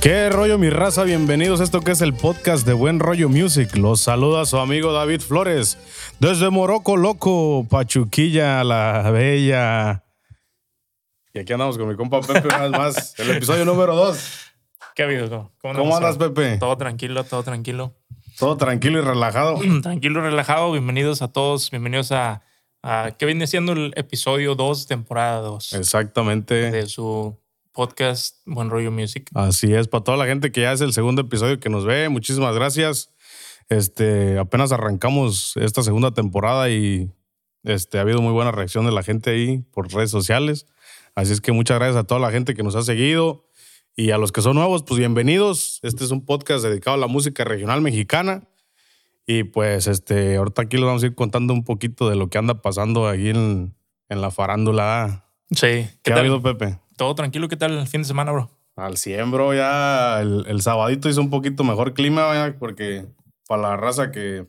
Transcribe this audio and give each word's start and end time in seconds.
¿Qué 0.00 0.30
rollo 0.30 0.58
mi 0.58 0.70
raza? 0.70 1.02
Bienvenidos 1.04 1.60
a 1.60 1.64
esto 1.64 1.80
que 1.80 1.90
es 1.90 2.00
el 2.00 2.14
podcast 2.14 2.64
de 2.64 2.72
Buen 2.72 3.00
Rollo 3.00 3.28
Music. 3.28 3.76
Los 3.76 4.00
saluda 4.00 4.46
su 4.46 4.56
amigo 4.56 4.92
David 4.92 5.20
Flores 5.20 5.76
desde 6.20 6.50
Morocco 6.50 6.96
Loco, 6.96 7.66
Pachuquilla, 7.68 8.62
la 8.62 9.10
Bella. 9.10 10.04
Y 11.34 11.40
aquí 11.40 11.52
andamos 11.52 11.76
con 11.76 11.88
mi 11.88 11.96
compa 11.96 12.20
Pepe 12.20 12.46
una 12.46 12.58
vez 12.58 12.70
más, 12.70 13.14
el 13.18 13.32
episodio 13.32 13.64
número 13.64 13.94
2. 13.96 14.52
¿Qué 14.94 15.02
habido? 15.02 15.52
¿Cómo, 15.60 15.96
andas, 15.96 16.16
Pepe? 16.16 16.58
Todo 16.58 16.76
tranquilo, 16.76 17.24
todo 17.24 17.42
tranquilo. 17.42 17.94
Todo 18.38 18.56
tranquilo 18.56 19.00
y 19.00 19.02
relajado. 19.02 19.58
tranquilo 19.82 20.20
y 20.20 20.22
relajado. 20.22 20.72
Bienvenidos 20.72 21.22
a 21.22 21.32
todos. 21.32 21.70
Bienvenidos 21.70 22.12
a, 22.12 22.42
a 22.82 23.10
¿qué 23.18 23.26
viene 23.26 23.46
siendo 23.46 23.72
el 23.72 23.92
episodio 23.96 24.54
2, 24.54 24.86
temporada 24.86 25.40
2? 25.40 25.72
Exactamente. 25.72 26.70
De 26.70 26.86
su 26.86 27.36
podcast 27.78 28.38
Buen 28.44 28.70
Rollo 28.70 28.90
Music. 28.90 29.30
Así 29.34 29.72
es, 29.72 29.86
para 29.86 30.02
toda 30.02 30.16
la 30.16 30.26
gente 30.26 30.50
que 30.50 30.62
ya 30.62 30.72
es 30.72 30.80
el 30.80 30.92
segundo 30.92 31.22
episodio 31.22 31.60
que 31.60 31.68
nos 31.68 31.84
ve, 31.84 32.08
muchísimas 32.08 32.52
gracias. 32.56 33.12
Este, 33.68 34.36
apenas 34.36 34.72
arrancamos 34.72 35.56
esta 35.58 35.84
segunda 35.84 36.10
temporada 36.10 36.70
y 36.70 37.12
este, 37.62 37.98
ha 37.98 38.00
habido 38.00 38.20
muy 38.20 38.32
buena 38.32 38.50
reacción 38.50 38.84
de 38.84 38.90
la 38.90 39.04
gente 39.04 39.30
ahí 39.30 39.58
por 39.70 39.92
redes 39.92 40.10
sociales. 40.10 40.66
Así 41.14 41.32
es 41.32 41.40
que 41.40 41.52
muchas 41.52 41.78
gracias 41.78 41.94
a 41.94 42.02
toda 42.02 42.18
la 42.18 42.32
gente 42.32 42.54
que 42.54 42.64
nos 42.64 42.74
ha 42.74 42.82
seguido 42.82 43.46
y 43.94 44.10
a 44.10 44.18
los 44.18 44.32
que 44.32 44.42
son 44.42 44.56
nuevos, 44.56 44.82
pues 44.82 44.98
bienvenidos. 44.98 45.78
Este 45.84 46.02
es 46.02 46.10
un 46.10 46.26
podcast 46.26 46.64
dedicado 46.64 46.96
a 46.96 46.98
la 46.98 47.06
música 47.06 47.44
regional 47.44 47.80
mexicana. 47.80 48.48
Y 49.24 49.44
pues 49.44 49.86
este, 49.86 50.34
ahorita 50.34 50.62
aquí 50.62 50.78
les 50.78 50.86
vamos 50.86 51.04
a 51.04 51.06
ir 51.06 51.14
contando 51.14 51.52
un 51.52 51.62
poquito 51.62 52.10
de 52.10 52.16
lo 52.16 52.28
que 52.28 52.38
anda 52.38 52.60
pasando 52.60 53.06
ahí 53.06 53.28
en, 53.28 53.76
en 54.08 54.20
la 54.20 54.32
farándula. 54.32 55.26
Sí. 55.52 55.86
¿Qué, 56.02 56.12
ha 56.12 56.16
habido, 56.16 56.42
Pepe? 56.42 56.80
Todo 56.98 57.14
tranquilo, 57.14 57.48
¿qué 57.48 57.56
tal 57.56 57.78
el 57.78 57.86
fin 57.86 58.02
de 58.02 58.08
semana, 58.08 58.32
bro? 58.32 58.50
Al 58.76 58.96
100, 58.98 59.30
bro. 59.30 59.54
Ya 59.54 60.20
el, 60.20 60.44
el 60.48 60.60
sabadito 60.60 61.08
hizo 61.08 61.20
un 61.22 61.30
poquito 61.30 61.64
mejor 61.64 61.94
clima, 61.94 62.26
¿verdad? 62.28 62.56
porque 62.58 63.06
para 63.46 63.62
la 63.62 63.76
raza 63.78 64.10
que 64.10 64.46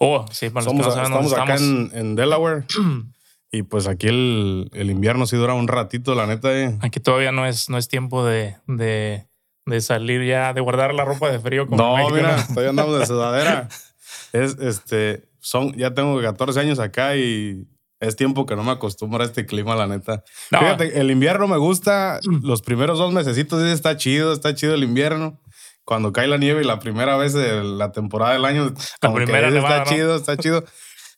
Oh, 0.00 0.26
sí, 0.30 0.50
para 0.50 0.64
los 0.64 0.72
somos, 0.72 0.86
que 0.88 1.00
no 1.00 1.02
estamos 1.04 1.32
acá 1.32 1.54
estamos. 1.54 1.92
en, 1.92 1.98
en 1.98 2.14
Delaware. 2.16 2.64
y 3.52 3.62
pues 3.62 3.86
aquí 3.86 4.08
el, 4.08 4.68
el 4.74 4.90
invierno 4.90 5.26
sí 5.26 5.36
dura 5.36 5.54
un 5.54 5.68
ratito, 5.68 6.14
la 6.14 6.26
neta. 6.26 6.52
eh. 6.52 6.76
Aquí 6.82 6.98
todavía 7.00 7.30
no 7.32 7.46
es, 7.46 7.70
no 7.70 7.78
es 7.78 7.86
tiempo 7.88 8.24
de, 8.24 8.56
de, 8.66 9.26
de 9.64 9.80
salir 9.80 10.24
ya, 10.26 10.52
de 10.54 10.60
guardar 10.60 10.92
la 10.94 11.04
ropa 11.04 11.30
de 11.30 11.38
frío 11.38 11.66
como 11.66 11.80
en 11.82 11.88
No, 11.88 11.96
México, 11.96 12.14
mira, 12.16 12.36
¿no? 12.36 12.46
todavía 12.48 12.70
andamos 12.70 12.98
de 12.98 13.06
sudadera. 13.06 13.68
es, 14.32 14.56
este, 14.60 15.28
son, 15.40 15.72
ya 15.74 15.92
tengo 15.94 16.20
14 16.20 16.58
años 16.58 16.78
acá 16.78 17.16
y 17.16 17.66
es 18.00 18.16
tiempo 18.16 18.46
que 18.46 18.56
no 18.56 18.62
me 18.62 18.72
acostumbro 18.72 19.22
a 19.22 19.26
este 19.26 19.46
clima, 19.46 19.74
la 19.76 19.86
neta. 19.86 20.22
No. 20.50 20.58
Fíjate, 20.58 21.00
el 21.00 21.10
invierno 21.10 21.48
me 21.48 21.56
gusta. 21.56 22.20
Los 22.42 22.62
primeros 22.62 22.98
dos 22.98 23.12
mesecitos 23.12 23.62
está 23.62 23.96
chido, 23.96 24.32
está 24.32 24.54
chido 24.54 24.74
el 24.74 24.84
invierno. 24.84 25.40
Cuando 25.84 26.12
cae 26.12 26.26
la 26.26 26.36
nieve 26.36 26.62
y 26.62 26.66
la 26.66 26.78
primera 26.80 27.16
vez 27.16 27.32
de 27.32 27.62
la 27.62 27.92
temporada 27.92 28.32
del 28.32 28.44
año, 28.44 28.74
que 29.00 29.08
primera 29.10 29.50
nevada, 29.50 29.78
está 29.82 29.90
¿no? 29.90 29.96
chido, 29.96 30.16
está 30.16 30.36
chido. 30.36 30.64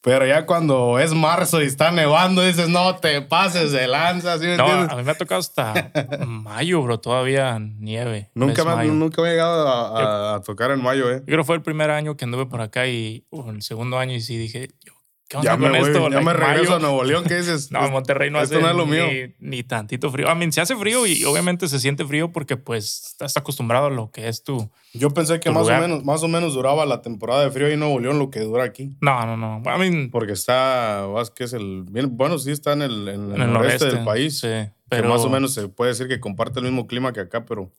Pero 0.00 0.24
ya 0.26 0.46
cuando 0.46 1.00
es 1.00 1.12
marzo 1.12 1.60
y 1.60 1.64
está 1.66 1.90
nevando, 1.90 2.42
dices, 2.42 2.68
no 2.68 2.94
te 2.96 3.20
pases 3.22 3.72
de 3.72 3.88
lanza, 3.88 4.38
¿sí 4.38 4.44
No, 4.46 4.52
entiendes? 4.52 4.90
a 4.90 4.96
mí 4.96 5.02
me 5.02 5.10
ha 5.10 5.14
tocado 5.16 5.40
hasta 5.40 5.90
mayo, 6.26 6.82
bro, 6.82 7.00
todavía 7.00 7.58
nieve. 7.58 8.30
Nunca 8.34 8.64
me, 8.64 8.76
mayo. 8.76 8.92
nunca 8.92 9.22
me 9.22 9.28
he 9.28 9.30
llegado 9.32 9.66
a, 9.66 10.32
a- 10.32 10.34
a 10.36 10.40
tocar 10.42 10.70
en 10.70 10.80
mayo, 10.82 11.10
¿eh? 11.10 11.16
Yo 11.20 11.24
creo 11.26 11.38
que 11.38 11.44
fue 11.44 11.56
el 11.56 11.62
primer 11.62 11.90
año 11.90 12.16
que 12.16 12.26
anduve 12.26 12.46
por 12.46 12.60
acá 12.60 12.86
y 12.86 13.26
el 13.48 13.60
segundo 13.62 13.98
año 13.98 14.14
y 14.14 14.20
sí 14.20 14.36
dije, 14.38 14.68
yo, 14.84 14.92
¿qué 15.28 15.36
onda 15.36 15.50
Ya 15.52 15.56
me, 15.56 15.68
con 15.70 15.78
voy, 15.78 15.88
esto? 15.90 16.02
ya 16.04 16.08
Like, 16.08 16.24
me 16.24 16.32
regreso 16.32 16.62
mayo. 16.64 16.76
a 16.76 16.78
Nuevo 16.78 17.04
León, 17.04 17.24
¿qué 17.28 17.36
dices? 17.38 17.70
No, 17.70 17.84
en 17.86 17.92
Monterrey 17.92 18.30
no 18.30 18.40
Esto 18.40 18.56
hace 18.56 18.62
no 18.64 18.70
es 18.70 18.76
lo 18.76 18.86
ni, 18.86 18.92
mío. 18.92 19.34
ni 19.38 19.62
tantito 19.62 20.10
frío. 20.10 20.28
A 20.28 20.34
mí 20.34 20.50
se 20.50 20.60
hace 20.60 20.74
frío 20.76 21.06
y 21.06 21.24
obviamente 21.24 21.68
se 21.68 21.78
siente 21.78 22.04
frío 22.04 22.32
porque 22.32 22.56
pues 22.56 23.04
estás 23.10 23.36
acostumbrado 23.36 23.86
a 23.86 23.90
lo 23.90 24.10
que 24.10 24.28
es 24.28 24.42
tu... 24.42 24.70
Yo 24.94 25.10
pensé 25.10 25.38
que 25.38 25.50
más 25.50 25.68
o, 25.68 25.70
menos, 25.80 26.04
más 26.04 26.22
o 26.22 26.28
menos 26.28 26.54
duraba 26.54 26.86
la 26.86 27.02
temporada 27.02 27.44
de 27.44 27.50
frío 27.50 27.66
ahí 27.66 27.74
en 27.74 27.80
Nuevo 27.80 28.00
León 28.00 28.18
lo 28.18 28.30
que 28.30 28.40
dura 28.40 28.64
aquí. 28.64 28.96
No, 29.00 29.24
no, 29.26 29.36
no. 29.36 29.62
A 29.70 29.78
mí, 29.78 30.08
Porque 30.08 30.32
está, 30.32 31.06
que 31.36 31.44
es 31.44 31.52
el, 31.52 31.84
bueno, 32.10 32.38
sí 32.38 32.50
está 32.50 32.72
en 32.72 32.82
el, 32.82 33.08
en 33.08 33.08
el 33.30 33.34
en 33.36 33.42
el 33.42 33.52
noreste, 33.52 33.84
noreste 33.84 33.86
del 33.96 34.04
país. 34.04 34.38
Sí, 34.40 34.46
que 34.48 34.72
pero 34.88 35.08
más 35.10 35.20
o 35.20 35.28
menos 35.28 35.52
se 35.52 35.68
puede 35.68 35.90
decir 35.90 36.08
que 36.08 36.18
comparte 36.18 36.60
el 36.60 36.64
mismo 36.64 36.86
clima 36.86 37.12
que 37.12 37.20
acá, 37.20 37.44
pero 37.44 37.70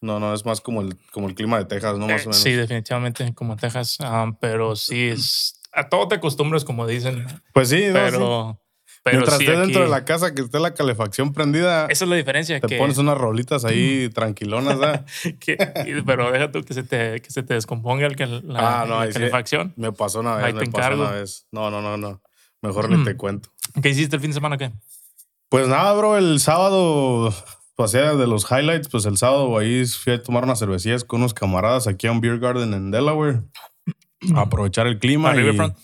no, 0.00 0.20
no, 0.20 0.34
es 0.34 0.44
más 0.44 0.60
como 0.60 0.82
el, 0.82 0.96
como 1.12 1.28
el 1.28 1.34
clima 1.34 1.58
de 1.58 1.64
Texas, 1.64 1.96
¿no? 1.96 2.06
Más 2.06 2.12
o 2.12 2.14
eh, 2.14 2.18
menos. 2.26 2.36
sí, 2.38 2.50
definitivamente 2.52 3.32
como 3.34 3.56
Texas. 3.56 3.96
ah, 4.00 4.32
pero 4.40 4.76
sí 4.76 5.08
es... 5.08 5.55
A 5.76 5.88
todo 5.88 6.08
te 6.08 6.16
acostumbras, 6.16 6.64
como 6.64 6.86
dicen. 6.86 7.26
Pues 7.52 7.68
sí, 7.68 7.76
no, 7.92 8.06
sí. 8.06 8.12
Pero... 8.12 8.60
Mientras 9.04 9.38
sí, 9.38 9.44
estés 9.44 9.60
dentro 9.60 9.82
de 9.84 9.88
la 9.88 10.04
casa 10.04 10.34
que 10.34 10.42
esté 10.42 10.58
la 10.58 10.74
calefacción 10.74 11.32
prendida, 11.32 11.86
Esa 11.88 12.04
es 12.04 12.10
la 12.10 12.16
diferencia. 12.16 12.58
te 12.60 12.66
que, 12.66 12.76
pones 12.76 12.98
unas 12.98 13.16
rolitas 13.16 13.64
ahí 13.64 14.08
tranquilonas, 14.08 14.76
¿verdad? 14.80 15.06
que- 15.40 15.56
pero 16.04 16.32
deja 16.32 16.50
tú 16.50 16.64
que 16.64 16.74
se 16.74 16.82
te, 16.82 17.20
que 17.20 17.30
se 17.30 17.44
te 17.44 17.54
descomponga 17.54 18.04
el, 18.06 18.16
que- 18.16 18.26
la, 18.26 18.80
Ah, 18.82 18.84
no, 18.84 18.98
la 18.98 19.06
sí. 19.06 19.12
calefacción. 19.12 19.72
Me 19.76 19.92
pasó 19.92 20.18
una 20.20 20.34
vez, 20.36 20.54
me 20.54 20.66
pasó 20.66 20.94
una 20.94 21.10
vez. 21.12 21.46
No, 21.52 21.70
no, 21.70 21.80
no, 21.80 21.96
no. 21.96 22.20
Mejor 22.62 22.90
ni 22.90 23.04
te 23.04 23.16
cuento. 23.16 23.50
¿Qué 23.80 23.90
hiciste 23.90 24.16
el 24.16 24.22
fin 24.22 24.30
de 24.30 24.34
semana? 24.34 24.58
¿Qué? 24.58 24.72
Pues 25.50 25.68
nada, 25.68 25.92
bro, 25.92 26.16
el 26.18 26.40
sábado 26.40 27.32
pasé 27.76 27.98
de 28.00 28.26
los 28.26 28.50
highlights, 28.50 28.88
pues 28.88 29.04
el 29.06 29.18
sábado 29.18 29.56
ahí 29.56 29.84
fui 29.86 30.14
a 30.14 30.22
tomar 30.22 30.42
unas 30.42 30.58
cervecillas 30.58 31.04
con 31.04 31.20
unos 31.20 31.32
camaradas 31.32 31.86
aquí 31.86 32.08
a 32.08 32.12
un 32.12 32.20
beer 32.20 32.40
garden 32.40 32.74
en 32.74 32.90
Delaware. 32.90 33.42
A 34.34 34.40
aprovechar 34.42 34.86
el 34.86 34.98
clima. 34.98 35.30
¿Al 35.30 35.36
Riverfront? 35.36 35.76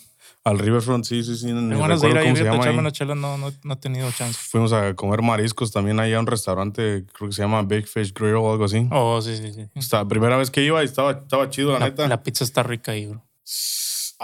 Al 0.45 0.59
Riverfront, 0.59 1.05
sí, 1.05 1.23
sí, 1.23 1.37
sí. 1.37 1.47
Tengo 1.47 1.79
ganas 1.79 2.01
de 2.01 2.11
ir 2.11 2.19
ahí, 2.19 2.35
se 2.35 2.43
llama 2.43 2.65
ahí. 2.65 2.77
una 2.77 2.91
chela, 2.91 3.15
no, 3.15 3.39
no, 3.39 3.53
no 3.63 3.75
he 3.75 3.77
tenido 3.77 4.11
chance. 4.11 4.37
Fuimos 4.51 4.73
a 4.73 4.93
comer 4.95 5.23
mariscos 5.23 5.71
también 5.71 6.01
ahí 6.01 6.13
a 6.15 6.19
un 6.19 6.27
restaurante, 6.27 7.05
creo 7.13 7.29
que 7.31 7.33
se 7.37 7.43
llama 7.43 7.63
Big 7.63 7.87
Fish 7.87 8.13
Grill 8.13 8.35
o 8.35 8.51
algo 8.51 8.65
así. 8.65 8.89
Oh, 8.91 9.23
sí, 9.23 9.37
sí, 9.37 9.53
sí. 9.53 9.69
Primera 10.09 10.37
vez 10.37 10.51
que 10.51 10.65
iba 10.65 10.83
y 10.83 10.87
estaba, 10.87 11.13
estaba 11.13 11.49
chido, 11.49 11.73
la, 11.73 11.79
La, 11.79 11.85
neta. 11.91 12.09
la 12.09 12.23
pizza 12.25 12.43
está 12.43 12.65
rica 12.65 12.91
ahí, 12.91 13.07
bro. 13.07 13.25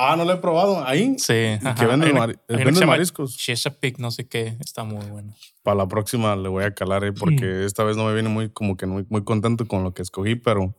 Ah, 0.01 0.15
no 0.17 0.25
lo 0.25 0.33
he 0.33 0.37
probado. 0.37 0.85
Ahí. 0.87 1.17
Sí. 1.19 1.35
que 1.79 1.87
venden 1.87 2.17
una- 2.17 2.33
que 2.33 2.41
venden 2.65 2.87
mariscos. 2.89 3.37
Chesapeake, 3.37 3.99
no 3.99 4.11
sé 4.13 4.29
qué. 4.29 4.57
Está 4.61 4.85
muy 4.85 5.05
bueno. 5.07 5.35
Para 5.65 5.77
la 5.79 5.89
próxima 5.89 6.35
le 6.37 6.49
voy 6.49 6.65
a 6.65 6.73
calar, 6.75 7.05
eh, 7.05 7.11
Mm. 7.13 7.15
porque 7.15 7.65
esta 7.65 7.83
vez 7.85 7.97
no 7.97 8.05
me 8.07 8.15
viene 8.15 8.29
muy, 8.29 8.49
como 8.51 8.77
que 8.77 8.87
muy, 8.87 9.05
muy 9.09 9.23
contento 9.25 9.67
con 9.67 9.83
lo 9.85 9.95
que 9.95 10.03
escogí, 10.03 10.35
pero 10.37 10.75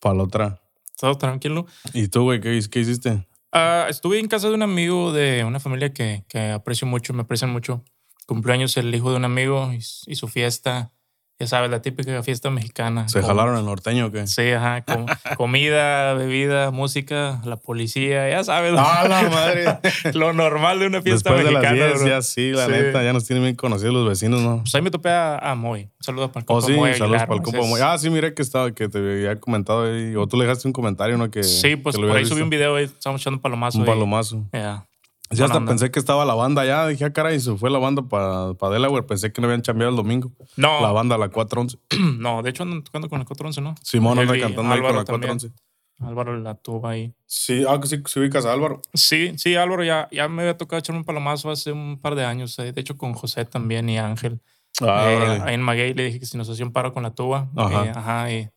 para 0.00 0.14
la 0.16 0.22
otra. 0.24 0.60
Todo 0.98 1.16
tranquilo. 1.16 1.66
¿Y 1.94 2.08
tú, 2.08 2.24
güey, 2.24 2.40
qué, 2.40 2.60
qué 2.70 2.80
hiciste? 2.80 3.26
Ah, 3.52 3.86
estuve 3.88 4.18
en 4.18 4.28
casa 4.28 4.48
de 4.48 4.54
un 4.54 4.62
amigo 4.62 5.12
de 5.12 5.44
una 5.44 5.60
familia 5.60 5.92
que, 5.92 6.24
que 6.28 6.50
aprecio 6.50 6.86
mucho, 6.86 7.14
me 7.14 7.22
aprecian 7.22 7.50
mucho. 7.50 7.84
Cumpleaños 8.26 8.76
el 8.76 8.94
hijo 8.94 9.10
de 9.10 9.16
un 9.16 9.24
amigo 9.24 9.72
y, 9.72 9.78
y 9.78 10.16
su 10.16 10.28
fiesta. 10.28 10.92
Ya 11.40 11.46
sabes, 11.46 11.70
la 11.70 11.80
típica 11.80 12.20
fiesta 12.24 12.50
mexicana. 12.50 13.08
¿Se 13.08 13.20
Con- 13.20 13.28
jalaron 13.28 13.56
el 13.56 13.64
norteño 13.64 14.06
o 14.06 14.10
qué? 14.10 14.26
Sí, 14.26 14.50
ajá. 14.50 14.82
com- 14.82 15.06
comida, 15.36 16.12
bebida, 16.14 16.72
música, 16.72 17.40
la 17.44 17.56
policía, 17.56 18.28
ya 18.28 18.42
sabes. 18.42 18.74
¡Ah, 18.76 19.06
la 19.08 19.22
madre! 19.30 19.78
Lo 20.14 20.32
normal 20.32 20.80
de 20.80 20.88
una 20.88 21.00
fiesta 21.00 21.30
Después 21.30 21.46
de 21.46 21.52
las 21.52 21.62
mexicana. 21.62 21.86
10, 21.92 21.98
bro. 22.00 22.08
ya 22.08 22.22
sí, 22.22 22.50
la 22.50 22.66
Sí. 22.66 22.72
neta, 22.72 23.04
ya 23.04 23.12
nos 23.12 23.24
tienen 23.24 23.44
bien 23.44 23.54
conocidos 23.54 23.94
los 23.94 24.08
vecinos, 24.08 24.40
¿no? 24.42 24.58
Pues 24.62 24.74
ahí 24.74 24.82
me 24.82 24.90
topé 24.90 25.10
a, 25.10 25.38
a 25.38 25.54
Moy. 25.54 25.82
Un 25.84 25.90
saludo 26.04 26.32
para 26.32 26.40
el 26.40 26.44
Oh, 26.48 26.54
compa 26.54 26.66
sí, 26.66 26.72
Moy 26.72 26.94
saludos 26.94 27.22
para 27.22 27.34
el 27.36 27.42
compa 27.42 27.60
Moy. 27.60 27.80
Ah, 27.84 27.96
sí, 27.98 28.10
miré 28.10 28.34
que 28.34 28.42
estaba, 28.42 28.72
que 28.72 28.88
te 28.88 28.98
había 28.98 29.38
comentado 29.38 29.84
ahí, 29.84 30.16
o 30.16 30.26
tú 30.26 30.36
le 30.38 30.44
dejaste 30.44 30.66
un 30.66 30.72
comentario, 30.72 31.16
¿no? 31.18 31.30
Que, 31.30 31.44
Sí, 31.44 31.76
pues 31.76 31.94
que 31.94 32.00
por 32.02 32.10
ahí 32.10 32.16
habías 32.16 32.30
subí 32.30 32.42
un 32.42 32.50
visto. 32.50 32.58
video 32.64 32.74
ahí, 32.74 32.84
estamos 32.86 33.20
echando 33.20 33.40
palomazo. 33.40 33.78
Un 33.78 33.84
palomazo. 33.84 34.44
Ya. 34.52 34.87
Ya 35.30 35.44
hasta 35.44 35.58
onda. 35.58 35.70
pensé 35.70 35.90
que 35.90 35.98
estaba 35.98 36.24
la 36.24 36.34
banda 36.34 36.64
ya. 36.64 36.86
Dije, 36.86 37.04
ah, 37.04 37.12
caray, 37.12 37.38
se 37.40 37.54
fue 37.56 37.70
la 37.70 37.78
banda 37.78 38.02
para 38.02 38.54
Delaware. 38.72 39.04
Pensé 39.06 39.32
que 39.32 39.40
no 39.40 39.46
habían 39.46 39.60
cambiado 39.62 39.90
el 39.90 39.96
domingo. 39.96 40.32
No, 40.56 40.80
La 40.80 40.90
banda, 40.92 41.18
la 41.18 41.28
411. 41.28 41.78
no, 42.18 42.42
de 42.42 42.50
hecho 42.50 42.62
andan 42.62 42.82
tocando 42.82 43.08
con 43.08 43.20
el 43.20 43.26
411, 43.26 43.60
¿no? 43.60 43.74
Simón 43.82 44.18
anda 44.18 44.38
cantando 44.38 44.72
ahí 44.72 44.80
con 44.80 44.96
la 44.96 45.04
también. 45.04 45.38
411. 45.38 45.52
Álvaro 46.00 46.38
la 46.38 46.54
tuvo 46.54 46.86
ahí. 46.86 47.12
Sí, 47.26 47.64
ah, 47.68 47.80
sí, 47.84 48.00
sí 48.06 48.20
ubicas 48.20 48.46
a 48.46 48.52
Álvaro. 48.52 48.80
Sí, 48.94 49.32
sí, 49.36 49.56
Álvaro, 49.56 49.82
ya, 49.82 50.08
ya 50.12 50.28
me 50.28 50.42
había 50.42 50.56
tocado 50.56 50.78
echarme 50.78 51.00
un 51.00 51.04
palomazo 51.04 51.50
hace 51.50 51.72
un 51.72 51.98
par 52.00 52.14
de 52.14 52.24
años. 52.24 52.56
eh, 52.60 52.72
De 52.72 52.80
hecho, 52.80 52.96
con 52.96 53.14
José 53.14 53.44
también 53.44 53.88
y 53.88 53.98
Ángel. 53.98 54.40
Ah, 54.80 55.08
Eh, 55.10 55.42
ahí 55.44 55.54
en 55.54 55.62
Maguey 55.62 55.94
le 55.94 56.04
dije 56.04 56.20
que 56.20 56.26
si 56.26 56.38
nos 56.38 56.48
hacía 56.48 56.64
un 56.64 56.72
paro 56.72 56.92
con 56.94 57.02
la 57.02 57.10
tuba. 57.14 57.50
Ajá. 57.56 57.84
Eh, 57.86 57.92
ajá, 57.94 58.32
y 58.32 58.48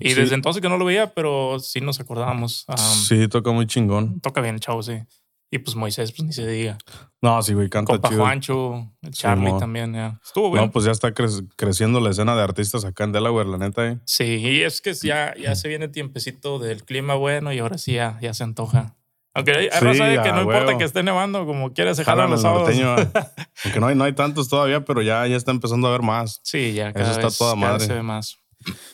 y 0.00 0.10
Sí. 0.10 0.14
desde 0.20 0.36
entonces 0.36 0.62
que 0.62 0.68
no 0.68 0.76
lo 0.78 0.84
veía, 0.84 1.12
pero 1.12 1.58
sí 1.58 1.80
nos 1.80 1.98
acordábamos. 1.98 2.64
Um, 2.68 2.76
sí, 2.76 3.26
toca 3.26 3.50
muy 3.50 3.66
chingón. 3.66 4.20
Toca 4.20 4.40
bien 4.40 4.56
chavo, 4.60 4.80
sí. 4.80 4.92
Y 5.50 5.58
pues 5.60 5.76
Moisés, 5.76 6.12
pues 6.12 6.26
ni 6.26 6.32
se 6.34 6.46
diga. 6.46 6.76
No, 7.22 7.40
sí, 7.42 7.54
güey, 7.54 7.70
canta 7.70 7.94
Compa 7.94 8.08
chido. 8.10 8.20
Juancho, 8.20 8.92
el 9.00 9.10
Charlie 9.12 9.58
también, 9.58 9.94
ya. 9.94 10.20
Estuvo 10.22 10.50
bien. 10.52 10.66
No, 10.66 10.70
pues 10.70 10.84
ya 10.84 10.90
está 10.92 11.14
cre- 11.14 11.48
creciendo 11.56 12.00
la 12.00 12.10
escena 12.10 12.36
de 12.36 12.42
artistas 12.42 12.84
acá 12.84 13.04
en 13.04 13.12
Delaware, 13.12 13.48
la 13.48 13.56
neta. 13.56 13.86
eh. 13.88 13.98
Sí, 14.04 14.24
y 14.24 14.62
es 14.62 14.82
que 14.82 14.92
ya, 14.92 15.34
ya 15.36 15.54
se 15.54 15.68
viene 15.68 15.88
tiempecito 15.88 16.58
del 16.58 16.84
clima 16.84 17.14
bueno 17.14 17.52
y 17.54 17.60
ahora 17.60 17.78
sí 17.78 17.94
ya, 17.94 18.18
ya 18.20 18.34
se 18.34 18.44
antoja. 18.44 18.94
Aunque 19.34 19.52
hay, 19.52 19.64
hay 19.72 19.78
Sí, 19.78 19.84
raza 19.84 20.04
de 20.04 20.22
que 20.22 20.32
no 20.32 20.42
importa 20.42 20.76
que 20.76 20.84
esté 20.84 21.02
nevando, 21.02 21.46
como 21.46 21.72
quieras, 21.72 21.96
se 21.96 22.04
jalan 22.04 22.26
Jalan 22.26 22.30
los 22.32 22.42
sábados. 22.42 22.68
norteño. 22.68 23.10
ah. 23.14 23.28
Aunque 23.64 23.80
no 23.80 23.86
hay, 23.86 23.94
no 23.94 24.04
hay 24.04 24.12
tantos 24.12 24.48
todavía, 24.48 24.84
pero 24.84 25.00
ya, 25.00 25.26
ya 25.26 25.36
está 25.36 25.50
empezando 25.50 25.86
a 25.86 25.90
haber 25.90 26.02
más. 26.02 26.40
Sí, 26.44 26.72
ya 26.74 26.92
cada 26.92 27.10
está 27.12 27.26
vez, 27.26 27.38
toda 27.38 27.54
cada 27.54 27.64
vez 27.72 27.72
madre. 27.72 27.86
se 27.86 27.94
ve 27.94 28.02
más. 28.02 28.38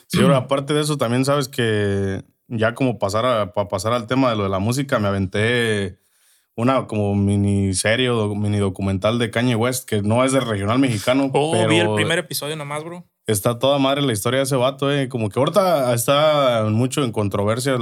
Sí, 0.07 0.17
pero 0.19 0.35
aparte 0.37 0.73
de 0.73 0.81
eso, 0.81 0.97
también 0.97 1.25
sabes 1.25 1.47
que 1.49 2.23
ya 2.47 2.75
como 2.75 2.97
pasar 2.97 3.25
a, 3.25 3.51
para 3.53 3.67
pasar 3.67 3.91
al 3.91 4.07
tema 4.07 4.29
de 4.29 4.35
lo 4.37 4.43
de 4.43 4.49
la 4.49 4.59
música, 4.59 4.99
me 4.99 5.07
aventé 5.07 5.99
una 6.55 6.87
como 6.87 7.15
miniserie 7.15 8.09
o 8.09 8.15
do- 8.15 8.35
mini 8.35 8.57
documental 8.57 9.19
de 9.19 9.29
Kanye 9.29 9.55
West, 9.55 9.87
que 9.87 10.01
no 10.01 10.23
es 10.23 10.31
de 10.31 10.39
regional 10.39 10.79
mexicano, 10.79 11.29
Oh, 11.33 11.51
pero 11.51 11.67
vi 11.69 11.77
el 11.77 11.93
primer 11.93 12.19
episodio 12.19 12.55
nomás, 12.55 12.83
bro. 12.83 13.05
Está 13.27 13.57
toda 13.59 13.79
madre 13.79 14.01
la 14.01 14.13
historia 14.13 14.39
de 14.39 14.43
ese 14.45 14.55
vato, 14.55 14.91
eh. 14.93 15.09
Como 15.09 15.29
que 15.29 15.39
ahorita 15.39 15.93
está 15.93 16.65
mucho 16.69 17.03
en 17.03 17.11
controversia 17.11 17.77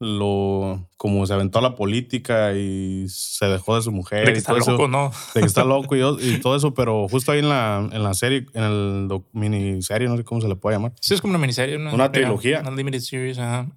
lo 0.00 0.88
como 0.96 1.26
se 1.26 1.34
aventó 1.34 1.58
a 1.58 1.62
la 1.62 1.74
política 1.76 2.52
y 2.54 3.06
se 3.08 3.46
dejó 3.46 3.76
de 3.76 3.82
su 3.82 3.92
mujer. 3.92 4.26
De 4.26 4.32
que 4.32 4.38
está 4.38 4.52
loco, 4.54 4.88
¿no? 4.88 5.10
De 5.34 5.40
que 5.40 5.46
está 5.46 5.64
loco 5.64 5.94
y, 5.96 6.40
todo 6.40 6.56
eso, 6.56 6.74
pero 6.74 7.08
justo 7.08 7.32
ahí 7.32 7.38
en 7.38 7.48
la, 7.48 7.88
en 7.92 8.02
la 8.02 8.14
serie, 8.14 8.46
en 8.54 8.62
el 8.62 9.08
miniserie, 9.32 10.08
no 10.08 10.16
sé 10.16 10.24
cómo 10.24 10.40
se 10.40 10.48
le 10.48 10.56
puede 10.56 10.76
llamar. 10.76 10.92
Sí, 11.00 11.14
es 11.14 11.20
como 11.20 11.32
una 11.32 11.38
miniserie. 11.38 11.76
Una, 11.76 11.94
una 11.94 12.12
trilogía. 12.12 12.60
Una 12.60 12.72
limited 12.72 13.00
series, 13.00 13.38
ajá. 13.38 13.68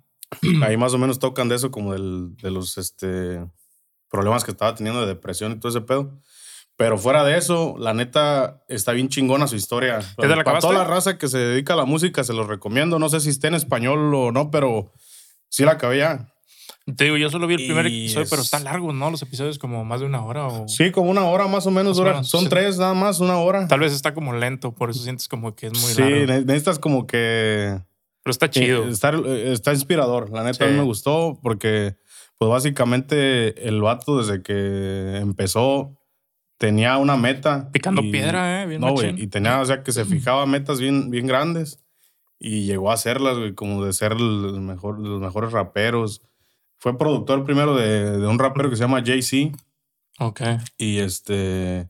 Ahí 0.64 0.76
más 0.76 0.94
o 0.94 0.98
menos 0.98 1.20
tocan 1.20 1.48
de 1.50 1.56
eso, 1.56 1.72
como 1.72 1.94
del, 1.94 2.36
de 2.38 2.52
los 2.52 2.78
este, 2.78 3.46
problemas 4.10 4.44
que 4.44 4.52
estaba 4.52 4.76
teniendo 4.76 5.02
de 5.02 5.08
depresión 5.08 5.54
y 5.54 5.60
todo 5.60 5.70
ese 5.70 5.82
pedo. 5.82 6.20
Pero 6.76 6.98
fuera 7.00 7.24
de 7.24 7.38
eso, 7.38 7.76
la 7.80 7.94
neta 7.96 8.64
está 8.68 8.92
bien 8.92 9.10
chingona 9.10 9.48
su 9.48 9.56
historia. 9.56 10.00
Para 10.16 10.60
toda 10.60 10.74
la 10.74 10.84
raza 10.84 11.18
que 11.18 11.28
se 11.28 11.40
dedica 11.40 11.74
a 11.74 11.76
la 11.76 11.86
música, 11.86 12.24
se 12.24 12.34
los 12.34 12.48
recomiendo. 12.48 13.00
No 13.00 13.10
sé 13.10 13.20
si 13.20 13.30
está 13.30 13.48
en 13.48 13.56
español 13.56 14.14
o 14.14 14.32
no, 14.32 14.52
pero 14.52 14.94
sí 15.50 15.64
la 15.64 15.72
acabé 15.72 15.98
ya. 15.98 16.32
Te 16.96 17.06
digo, 17.06 17.18
yo 17.18 17.30
solo 17.30 17.48
vi 17.48 17.56
el 17.56 17.66
primer 17.66 17.88
episodio, 17.88 18.28
pero 18.30 18.42
está 18.42 18.60
largo, 18.60 18.94
¿no? 18.94 19.12
Los 19.12 19.22
episodios 19.22 19.60
como 19.60 19.84
más 19.84 20.00
de 20.00 20.06
una 20.06 20.24
hora. 20.24 20.48
O... 20.48 20.68
Sí, 20.70 20.92
como 20.92 21.10
una 21.10 21.26
hora 21.26 21.48
más 21.48 21.68
o 21.68 21.72
menos. 21.72 21.98
Son 22.28 22.48
tres 22.48 22.78
nada 22.78 22.94
más, 22.94 23.20
una 23.20 23.38
hora. 23.38 23.68
Tal 23.68 23.82
vez 23.82 23.92
está 23.92 24.14
como 24.14 24.34
lento, 24.34 24.74
por 24.74 24.90
eso 24.90 25.04
sientes 25.04 25.28
como 25.28 25.54
que 25.56 25.68
es 25.68 25.74
muy 25.74 25.94
largo. 25.96 26.34
Sí, 26.34 26.46
necesitas 26.46 26.80
como 26.80 27.06
que... 27.06 27.82
Pero 28.24 28.32
está 28.32 28.50
chido. 28.50 28.88
Está, 28.88 29.14
está 29.28 29.74
inspirador. 29.74 30.30
La 30.30 30.44
neta 30.44 30.64
a 30.64 30.68
mí 30.68 30.76
me 30.76 30.84
gustó 30.84 31.40
porque, 31.42 31.98
pues 32.38 32.50
básicamente, 32.50 33.68
el 33.68 33.82
vato 33.82 34.20
desde 34.20 34.42
que 34.42 35.18
empezó 35.18 35.98
tenía 36.58 36.98
una 36.98 37.18
meta. 37.18 37.72
Picando 37.72 38.02
piedra, 38.02 38.62
¿eh? 38.62 38.66
Bien 38.68 38.82
no, 38.82 38.92
güey. 38.92 39.22
Y 39.22 39.28
tenía, 39.28 39.60
o 39.60 39.66
sea, 39.66 39.84
que 39.84 39.92
se 39.92 40.06
fijaba 40.06 40.46
metas 40.46 40.80
bien, 40.80 41.10
bien 41.10 41.28
grandes 41.28 41.84
y 42.40 42.66
llegó 42.66 42.92
a 42.92 42.94
hacerlas, 42.94 43.38
güey, 43.38 43.54
como 43.54 43.84
de 43.84 43.94
ser 43.94 44.14
el 44.14 44.62
mejor, 44.62 45.00
los 45.00 45.20
mejores 45.20 45.52
raperos. 45.52 46.22
Fue 46.78 46.98
productor 46.98 47.44
primero 47.44 47.76
de, 47.76 48.20
de 48.20 48.28
un 48.28 48.38
rapero 48.38 48.70
que 48.70 48.76
se 48.76 48.84
llama 48.84 49.04
Jay-Z. 49.04 49.58
Ok. 50.20 50.42
Y 50.78 51.00
este. 51.00 51.90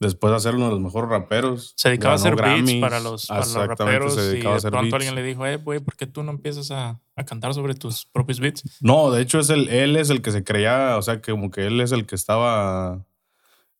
Después 0.00 0.32
de 0.32 0.40
ser 0.40 0.54
uno 0.54 0.64
de 0.64 0.70
los 0.70 0.80
mejores 0.80 1.10
raperos. 1.10 1.74
Se 1.76 1.90
dedicaba 1.90 2.14
a 2.14 2.16
hacer 2.16 2.34
beats 2.34 2.72
para 2.80 3.00
los, 3.00 3.26
para 3.26 3.40
los 3.40 3.54
raperos. 3.54 4.14
Se 4.14 4.38
y 4.38 4.40
de 4.40 4.48
a 4.48 4.58
pronto 4.58 4.96
alguien 4.96 5.14
le 5.14 5.22
dijo, 5.22 5.44
eh, 5.46 5.56
güey, 5.56 5.78
¿por 5.80 5.94
qué 5.94 6.06
tú 6.06 6.22
no 6.22 6.32
empiezas 6.32 6.70
a, 6.70 6.98
a, 7.16 7.24
cantar 7.24 7.52
sobre 7.52 7.74
tus 7.74 8.06
propios 8.06 8.40
beats? 8.40 8.62
No, 8.80 9.10
de 9.10 9.20
hecho, 9.20 9.40
es 9.40 9.50
el, 9.50 9.68
él 9.68 9.96
es 9.96 10.08
el 10.08 10.22
que 10.22 10.32
se 10.32 10.42
creía, 10.42 10.96
o 10.96 11.02
sea, 11.02 11.20
que 11.20 11.32
como 11.32 11.50
que 11.50 11.66
él 11.66 11.82
es 11.82 11.92
el 11.92 12.06
que 12.06 12.14
estaba 12.14 13.04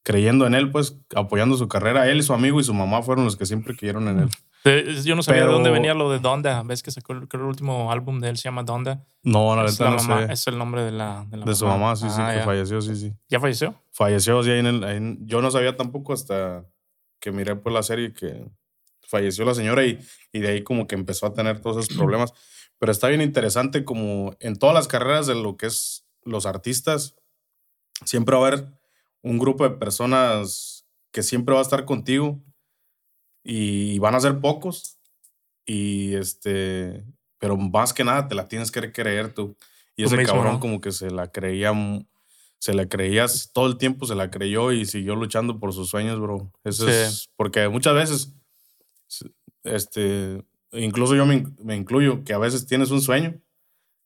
creyendo 0.02 0.46
en 0.46 0.54
él, 0.54 0.70
pues 0.70 0.98
apoyando 1.14 1.56
su 1.56 1.68
carrera. 1.68 2.06
Él 2.08 2.18
y 2.18 2.22
su 2.22 2.34
amigo 2.34 2.60
y 2.60 2.64
su 2.64 2.74
mamá 2.74 3.02
fueron 3.02 3.24
los 3.24 3.36
que 3.36 3.46
siempre 3.46 3.74
creyeron 3.74 4.08
en 4.08 4.20
él. 4.20 4.30
Yo 4.64 5.16
no 5.16 5.22
sabía 5.22 5.42
de 5.42 5.48
dónde 5.48 5.70
venía 5.70 5.94
lo 5.94 6.10
de 6.10 6.18
Donda. 6.18 6.62
¿Ves 6.62 6.82
que 6.82 6.90
sacó 6.90 7.12
el, 7.14 7.40
último 7.40 7.90
álbum 7.90 8.20
de 8.20 8.28
él 8.28 8.36
se 8.36 8.44
llama 8.44 8.62
Donda? 8.62 9.04
No, 9.22 9.56
la 9.56 9.62
verdad 9.62 9.90
no 9.90 9.98
sé. 9.98 10.32
Es 10.32 10.46
el 10.46 10.58
nombre 10.58 10.82
de 10.82 10.92
la, 10.92 11.24
de, 11.28 11.38
de 11.38 11.54
su 11.54 11.66
mamá, 11.66 11.96
sí, 11.96 12.08
sí, 12.10 12.16
ah, 12.18 12.34
que 12.34 12.42
falleció, 12.42 12.80
sí, 12.82 12.94
sí. 12.94 13.12
¿Ya 13.28 13.40
falleció? 13.40 13.74
Falleció, 13.90 14.42
sí. 14.42 14.50
En 14.50 15.26
yo 15.26 15.40
no 15.40 15.50
sabía 15.50 15.76
tampoco 15.76 16.12
hasta 16.12 16.64
que 17.20 17.32
miré 17.32 17.56
pues 17.56 17.74
la 17.74 17.82
serie 17.82 18.12
que 18.12 18.46
falleció 19.02 19.44
la 19.44 19.54
señora 19.54 19.84
y, 19.84 19.98
y 20.32 20.40
de 20.40 20.48
ahí 20.48 20.62
como 20.62 20.86
que 20.86 20.94
empezó 20.94 21.26
a 21.26 21.34
tener 21.34 21.60
todos 21.60 21.84
esos 21.84 21.96
problemas. 21.96 22.32
Pero 22.78 22.92
está 22.92 23.08
bien 23.08 23.22
interesante 23.22 23.84
como 23.84 24.36
en 24.40 24.56
todas 24.56 24.74
las 24.74 24.88
carreras 24.88 25.26
de 25.26 25.34
lo 25.34 25.56
que 25.56 25.66
es 25.66 26.06
los 26.22 26.46
artistas, 26.46 27.16
siempre 28.04 28.36
va 28.36 28.44
a 28.44 28.48
haber 28.48 28.68
un 29.22 29.38
grupo 29.38 29.64
de 29.64 29.76
personas 29.76 30.86
que 31.12 31.22
siempre 31.22 31.54
va 31.54 31.60
a 31.60 31.62
estar 31.62 31.84
contigo 31.84 32.40
y 33.42 33.98
van 33.98 34.14
a 34.14 34.20
ser 34.20 34.40
pocos 34.40 34.98
y 35.64 36.14
este 36.14 37.04
pero 37.38 37.56
más 37.56 37.92
que 37.92 38.04
nada 38.04 38.28
te 38.28 38.34
la 38.34 38.48
tienes 38.48 38.70
que 38.70 38.92
creer 38.92 39.32
tú. 39.32 39.56
Y 39.96 40.04
ese 40.04 40.22
cabrón 40.24 40.60
como 40.60 40.80
que 40.80 40.92
se 40.92 41.10
la 41.10 41.30
creía 41.30 41.72
se 42.58 42.74
la 42.74 42.86
creías 42.86 43.50
todo 43.54 43.66
el 43.66 43.78
tiempo 43.78 44.04
se 44.06 44.14
la 44.14 44.30
creyó 44.30 44.72
y 44.72 44.84
siguió 44.84 45.14
luchando 45.16 45.58
por 45.58 45.72
sus 45.72 45.88
sueños 45.88 46.20
bro. 46.20 46.52
Eso 46.64 46.88
es 46.88 47.30
porque 47.36 47.68
muchas 47.68 47.94
veces 47.94 48.34
este 49.64 50.44
incluso 50.72 51.16
yo 51.16 51.26
me, 51.26 51.46
me 51.62 51.76
incluyo 51.76 52.24
que 52.24 52.32
a 52.32 52.38
veces 52.38 52.66
tienes 52.66 52.90
un 52.90 53.00
sueño 53.00 53.40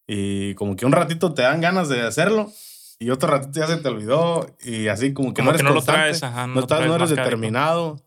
y 0.07 0.55
como 0.55 0.77
que 0.77 0.87
un 0.87 0.93
ratito 0.93 1.35
te 1.35 1.43
dan 1.43 1.61
ganas 1.61 1.89
de 1.89 2.03
hacerlo 2.03 2.53
y 2.99 3.11
otro 3.11 3.29
ratito 3.29 3.61
ya 3.61 3.67
se 3.67 3.77
te 3.79 3.89
olvidó 3.89 4.47
y 4.63 4.89
así 4.89 5.13
como 5.13 5.35
que 5.35 5.43
no 5.43 5.51
eres 5.51 5.63
no, 5.63 5.71
lo 5.71 5.83
traes, 5.83 6.23
no, 6.23 6.97
eres 6.97 7.11
determinado. 7.11 8.01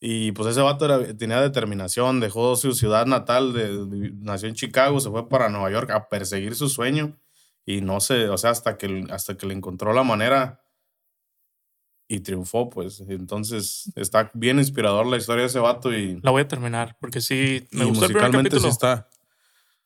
Y 0.00 0.32
pues 0.32 0.50
ese 0.50 0.60
vato 0.60 0.86
tenía 1.16 1.40
determinación, 1.40 2.20
dejó 2.20 2.54
su 2.54 2.72
ciudad 2.72 3.06
natal, 3.06 3.52
de, 3.52 4.12
nació 4.20 4.48
en 4.48 4.54
Chicago, 4.54 5.00
se 5.00 5.10
fue 5.10 5.28
para 5.28 5.48
Nueva 5.48 5.70
York 5.70 5.90
a 5.90 6.08
perseguir 6.08 6.54
su 6.54 6.68
sueño 6.68 7.18
y 7.66 7.80
no 7.80 8.00
sé, 8.00 8.28
o 8.28 8.38
sea, 8.38 8.50
hasta 8.50 8.78
que, 8.78 9.06
hasta 9.10 9.36
que 9.36 9.46
le 9.46 9.54
encontró 9.54 9.92
la 9.92 10.04
manera 10.04 10.62
y 12.08 12.20
triunfó, 12.20 12.70
pues. 12.70 13.00
Entonces 13.08 13.92
está 13.96 14.30
bien 14.34 14.58
inspirador 14.58 15.06
la 15.06 15.16
historia 15.16 15.42
de 15.42 15.48
ese 15.48 15.58
vato 15.58 15.92
y... 15.92 16.20
La 16.22 16.30
voy 16.30 16.42
a 16.42 16.48
terminar 16.48 16.96
porque 17.00 17.20
sí, 17.20 17.66
me 17.72 17.84
gustó 17.84 18.06
el 18.06 18.12
primer 18.12 18.30
capítulo. 18.30 18.62
Sí 18.62 18.68
está. 18.68 19.08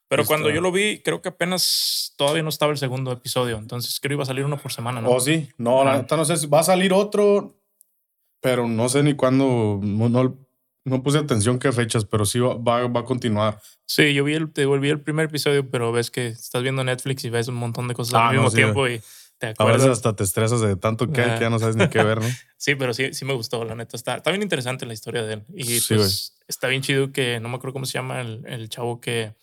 Pero 0.09 0.27
cuando 0.27 0.51
yo 0.51 0.61
lo 0.61 0.71
vi, 0.71 1.01
creo 1.01 1.23
que 1.23 1.31
apenas 1.31 2.13
todavía 2.19 2.43
no 2.43 2.51
estaba 2.51 2.71
el 2.71 2.77
segundo 2.77 3.13
episodio. 3.13 3.57
Entonces 3.57 3.99
creo 3.99 4.11
que 4.11 4.15
iba 4.15 4.23
a 4.25 4.27
salir 4.27 4.45
uno 4.45 4.59
por 4.59 4.71
semana, 4.71 5.01
¿no? 5.01 5.09
Oh, 5.09 5.21
sí. 5.21 5.49
No, 5.57 5.83
la 5.85 5.97
neta 5.97 6.19
no 6.19 6.27
sé 6.27 6.37
si 6.37 6.47
va 6.47 6.61
a 6.61 6.65
salir 6.65 6.93
otro, 6.93 7.62
pero 8.43 8.69
no 8.69 8.91
sé 8.91 9.03
ni 9.03 9.15
cuándo. 9.15 9.81
No, 9.83 10.37
no, 10.85 11.03
puse 11.03 11.19
atención 11.19 11.59
qué 11.59 11.73
fechas, 11.73 12.05
pero 12.05 12.27
sí 12.27 12.39
va, 12.39 12.57
va, 12.57 13.01
a 13.01 13.05
continuar. 13.05 13.59
Sí, 13.87 14.13
yo 14.13 14.25
vi 14.25 14.35
el, 14.35 14.53
te 14.53 14.67
volví 14.67 14.91
el 14.91 15.01
primer 15.01 15.27
episodio, 15.27 15.71
pero 15.71 15.93
ves 15.93 16.11
que 16.11 16.27
estás 16.27 16.63
viendo 16.63 16.85
Netflix 16.85 17.25
y 17.25 17.31
ves 17.31 17.49
un 17.49 17.55
montón 17.55 17.89
de 17.89 17.95
cosas 17.95 18.15
al 18.15 18.29
ah, 18.29 18.33
mismo 18.33 18.51
tiempo 18.51 18.87
y 18.87 19.01
te 19.39 19.49
acuerdas. 19.49 19.75
A 19.75 19.79
veces 19.79 19.99
hasta 19.99 20.15
te 20.15 20.25
estresas 20.25 20.61
de 20.61 20.77
tanto 20.77 21.07
que, 21.07 21.23
que 21.23 21.39
ya 21.41 21.49
no 21.49 21.59
sabes 21.59 21.77
ni 21.77 21.89
qué 21.89 22.03
ver, 22.03 22.21
¿no? 22.21 22.29
sí, 22.59 22.75
pero 22.75 22.93
sí, 22.93 23.15
sí 23.15 23.25
me 23.25 23.33
gustó, 23.33 23.65
la 23.65 23.75
neta. 23.75 23.97
Está, 23.97 24.17
está 24.17 24.31
bien 24.31 24.43
interesante 24.43 24.85
la 24.85 24.93
historia 24.93 25.23
de 25.23 25.35
él. 25.35 25.45
Y 25.55 25.81
pues 25.81 26.35
está 26.49 26.69
bien 26.69 26.83
chido 26.83 27.13
que 27.13 27.41
no 27.41 27.49
me 27.49 27.57
acuerdo 27.57 27.73
cómo 27.73 27.87
se 27.87 27.95
llama 27.95 28.21
el, 28.21 28.43
el 28.47 28.69
chavo 28.69 29.01
que 29.01 29.35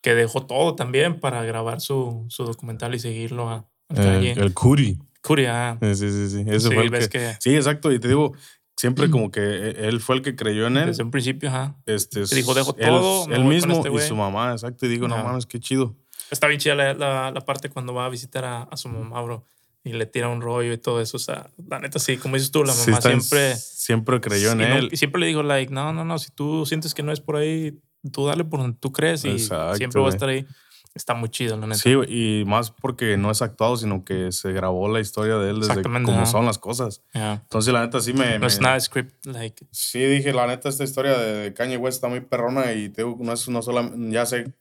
que 0.00 0.14
dejó 0.14 0.46
todo 0.46 0.74
también 0.74 1.20
para 1.20 1.42
grabar 1.44 1.80
su, 1.80 2.26
su 2.28 2.44
documental 2.44 2.94
y 2.94 2.98
seguirlo 2.98 3.48
a, 3.48 3.66
el, 3.88 4.38
el 4.38 4.54
Curi. 4.54 4.98
Curi, 5.28 5.44
ah. 5.44 5.76
Sí, 5.82 5.94
sí, 5.94 6.30
sí. 6.30 6.44
Ese 6.46 6.70
fue 6.70 6.86
el 6.86 7.08
que, 7.10 7.36
Sí, 7.38 7.54
exacto. 7.54 7.92
Y 7.92 7.98
te 7.98 8.08
digo, 8.08 8.32
siempre 8.78 9.10
como 9.10 9.30
que 9.30 9.40
e, 9.42 9.88
él 9.88 10.00
fue 10.00 10.16
el 10.16 10.22
que 10.22 10.34
creyó 10.34 10.66
en 10.68 10.78
él. 10.78 10.86
Desde 10.86 11.02
un 11.02 11.10
principio, 11.10 11.50
ajá. 11.50 11.76
Este, 11.84 12.24
dijo, 12.34 12.54
dejo 12.54 12.72
todo. 12.72 13.30
Él, 13.30 13.44
mismo 13.44 13.84
este 13.84 13.92
y 13.92 13.98
su 13.98 14.16
mamá, 14.16 14.52
exacto. 14.52 14.86
Y 14.86 14.88
digo, 14.88 15.06
no 15.06 15.22
mames, 15.22 15.44
qué 15.44 15.60
chido. 15.60 15.94
Está 16.30 16.46
bien 16.46 16.58
chida 16.58 16.74
la, 16.74 16.94
la, 17.30 17.40
parte 17.42 17.68
cuando 17.68 17.92
va 17.92 18.06
a 18.06 18.08
visitar 18.08 18.46
a, 18.46 18.62
a, 18.62 18.76
su 18.78 18.88
mamá, 18.88 19.20
bro. 19.20 19.44
Y 19.84 19.92
le 19.92 20.06
tira 20.06 20.30
un 20.30 20.40
rollo 20.40 20.72
y 20.72 20.78
todo 20.78 21.02
eso. 21.02 21.18
O 21.18 21.20
sea, 21.20 21.50
la 21.68 21.78
neta, 21.78 21.98
sí, 21.98 22.16
como 22.16 22.36
dices 22.36 22.50
tú, 22.50 22.64
la 22.64 22.74
mamá 22.74 23.02
siempre. 23.02 23.54
Siempre 23.54 24.22
creyó 24.22 24.52
en 24.52 24.62
él. 24.62 24.88
y 24.90 24.96
siempre 24.96 25.20
le 25.20 25.26
dijo, 25.26 25.42
like, 25.42 25.70
no, 25.70 25.92
no, 25.92 26.06
no, 26.06 26.18
si 26.18 26.30
tú 26.30 26.64
sientes 26.64 26.94
que 26.94 27.02
no 27.02 27.12
es 27.12 27.20
por 27.20 27.36
ahí, 27.36 27.78
tú 28.12 28.26
dale 28.26 28.44
por 28.44 28.60
donde 28.60 28.78
tú 28.80 28.92
crees 28.92 29.26
y 29.26 29.38
siempre 29.38 30.00
va 30.00 30.06
a 30.06 30.10
estar 30.10 30.30
ahí. 30.30 30.46
Está 30.94 31.14
muy 31.14 31.28
chido, 31.28 31.56
la 31.56 31.66
neta. 31.66 31.78
Sí, 31.78 31.90
y 32.08 32.44
más 32.44 32.70
porque 32.70 33.16
no 33.16 33.30
es 33.30 33.42
actuado, 33.42 33.76
sino 33.76 34.04
que 34.04 34.32
se 34.32 34.52
grabó 34.52 34.88
la 34.88 35.00
historia 35.00 35.36
de 35.36 35.50
él 35.50 35.60
desde 35.60 35.82
cómo 35.82 36.26
son 36.26 36.46
las 36.46 36.58
cosas. 36.58 37.02
Entonces, 37.12 37.72
la 37.72 37.82
neta, 37.82 38.00
sí 38.00 38.12
me. 38.12 38.38
No 38.38 38.46
es 38.46 38.60
nada 38.60 38.78
script, 38.80 39.26
like. 39.26 39.66
Sí, 39.70 40.00
dije, 40.00 40.32
la 40.32 40.46
neta, 40.46 40.68
esta 40.68 40.84
historia 40.84 41.16
de 41.16 41.54
Kanye 41.54 41.76
West 41.76 41.96
está 41.96 42.08
muy 42.08 42.20
perrona 42.20 42.72
y 42.72 42.88
te 42.88 43.04
no 43.04 43.32
es 43.32 43.48
no 43.48 43.62
solamente. 43.62 44.10
Ya 44.10 44.26
sé. 44.26 44.52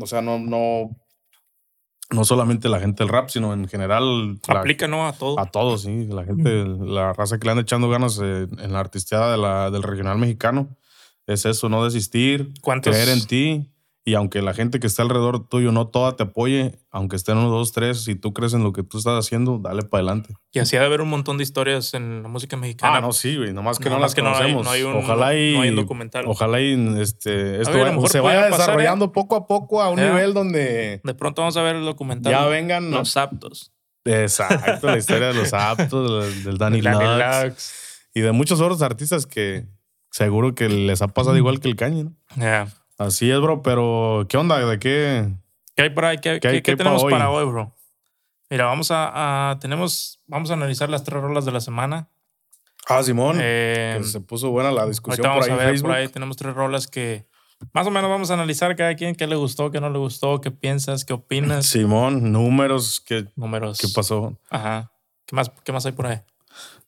O 0.00 0.06
sea, 0.06 0.22
no, 0.22 0.38
no. 0.38 0.96
No 2.10 2.24
solamente 2.24 2.68
la 2.68 2.80
gente 2.80 3.04
del 3.04 3.08
rap, 3.08 3.30
sino 3.30 3.54
en 3.54 3.68
general. 3.68 4.38
Aplica, 4.48 4.86
¿no? 4.88 5.06
A 5.06 5.12
todo. 5.12 5.38
A 5.38 5.46
todos, 5.46 5.82
sí. 5.82 6.06
La 6.06 6.24
gente, 6.24 6.64
la 6.64 7.12
raza 7.12 7.38
que 7.38 7.46
le 7.46 7.52
anda 7.52 7.62
echando 7.62 7.88
ganas 7.88 8.18
en 8.18 8.72
la 8.72 8.80
artisteada 8.80 9.32
de 9.32 9.38
la, 9.38 9.70
del 9.70 9.82
regional 9.82 10.18
mexicano 10.18 10.76
es 11.26 11.46
eso, 11.46 11.68
no 11.68 11.84
desistir, 11.84 12.52
creer 12.82 13.08
en 13.08 13.26
ti. 13.26 13.71
Y 14.04 14.14
aunque 14.14 14.42
la 14.42 14.52
gente 14.52 14.80
que 14.80 14.88
está 14.88 15.02
alrededor 15.02 15.46
tuyo 15.46 15.70
no 15.70 15.86
toda 15.86 16.16
te 16.16 16.24
apoye, 16.24 16.80
aunque 16.90 17.14
estén 17.14 17.36
uno, 17.36 17.50
dos, 17.50 17.70
tres, 17.70 18.02
si 18.02 18.16
tú 18.16 18.32
crees 18.32 18.52
en 18.52 18.64
lo 18.64 18.72
que 18.72 18.82
tú 18.82 18.98
estás 18.98 19.24
haciendo, 19.24 19.58
dale 19.58 19.82
para 19.82 20.00
adelante. 20.00 20.34
Y 20.50 20.58
así 20.58 20.76
ha 20.76 20.80
de 20.80 20.86
haber 20.86 21.02
un 21.02 21.08
montón 21.08 21.38
de 21.38 21.44
historias 21.44 21.94
en 21.94 22.24
la 22.24 22.28
música 22.28 22.56
mexicana. 22.56 22.96
Ah, 22.96 23.00
no, 23.00 23.12
sí, 23.12 23.36
güey. 23.36 23.52
Nomás 23.52 23.78
que 23.78 23.90
no, 23.90 24.00
las 24.00 24.16
conocemos. 24.16 24.64
No 24.64 24.70
hay, 24.72 24.82
un, 24.82 24.96
ojalá 24.96 25.36
y, 25.36 25.54
no 25.54 25.60
hay 25.62 25.68
un 25.68 25.76
documental. 25.76 26.24
Ojalá 26.26 26.60
y 26.60 26.72
este, 26.98 27.60
esto 27.60 28.06
se 28.08 28.18
vaya 28.18 28.48
¿eh? 28.48 28.50
desarrollando 28.50 29.12
poco 29.12 29.36
a 29.36 29.46
poco 29.46 29.80
a 29.80 29.90
un 29.90 30.00
nivel 30.00 30.34
donde... 30.34 31.00
De 31.04 31.14
pronto 31.14 31.42
vamos 31.42 31.56
a 31.56 31.62
ver 31.62 31.76
el 31.76 31.84
documental. 31.84 32.32
Ya 32.32 32.44
vengan... 32.46 32.90
Los 32.90 33.16
aptos. 33.16 33.72
Exacto, 34.04 34.88
la 34.88 34.98
historia 34.98 35.28
de 35.28 35.34
los 35.34 35.52
aptos, 35.52 36.44
del 36.44 36.58
Danny, 36.58 36.82
Lux, 36.82 37.72
Y 38.14 38.20
de 38.20 38.32
muchos 38.32 38.60
otros 38.60 38.82
artistas 38.82 39.26
que 39.26 39.66
seguro 40.10 40.56
que 40.56 40.68
les 40.68 41.02
ha 41.02 41.08
pasado 41.08 41.36
igual 41.36 41.60
que 41.60 41.68
el 41.68 41.76
caño, 41.76 42.04
¿no? 42.04 42.16
Yeah. 42.36 42.68
Así 43.06 43.30
es, 43.30 43.40
bro, 43.40 43.62
pero 43.62 44.26
¿qué 44.28 44.36
onda? 44.36 44.64
¿De 44.64 44.78
qué? 44.78 45.28
¿Qué 45.74 45.82
hay 45.82 45.90
por 45.90 46.04
ahí? 46.04 46.18
¿Qué, 46.18 46.38
tenemos 46.40 47.04
para 47.04 47.30
hoy? 47.30 47.44
bro? 47.44 47.74
Mira, 48.48 48.66
vamos 48.66 48.88
a, 48.90 49.58
tenemos, 49.60 50.20
vamos 50.26 50.50
a 50.50 50.54
analizar 50.54 50.88
las 50.88 51.04
tres 51.04 51.20
rolas 51.20 51.44
de 51.44 51.52
la 51.52 51.60
semana. 51.60 52.08
Ah, 52.86 53.02
Simón. 53.02 53.38
Eh, 53.40 53.98
se 54.02 54.20
puso 54.20 54.50
buena 54.50 54.70
la 54.70 54.86
discusión 54.86 55.26
por 55.34 55.44
ahí 55.44 55.50
a 55.50 55.56
ver, 55.56 55.80
Por 55.80 55.92
ahí 55.92 56.08
tenemos 56.08 56.36
tres 56.36 56.54
rolas 56.54 56.86
que 56.86 57.26
más 57.72 57.86
o 57.86 57.90
menos 57.90 58.10
vamos 58.10 58.30
a 58.30 58.34
analizar 58.34 58.74
cada 58.76 58.94
quien 58.94 59.14
qué 59.14 59.26
le 59.26 59.36
gustó, 59.36 59.70
qué 59.70 59.80
no 59.80 59.88
le 59.88 59.98
gustó, 59.98 60.40
qué 60.40 60.50
piensas, 60.50 61.04
qué 61.04 61.12
opinas. 61.12 61.66
Simón, 61.66 62.32
números, 62.32 63.02
qué, 63.04 63.26
números. 63.36 63.78
qué 63.78 63.88
pasó. 63.94 64.38
Ajá. 64.50 64.92
¿Qué 65.26 65.36
más, 65.36 65.50
¿Qué 65.64 65.72
más 65.72 65.86
hay 65.86 65.92
por 65.92 66.06
ahí? 66.06 66.20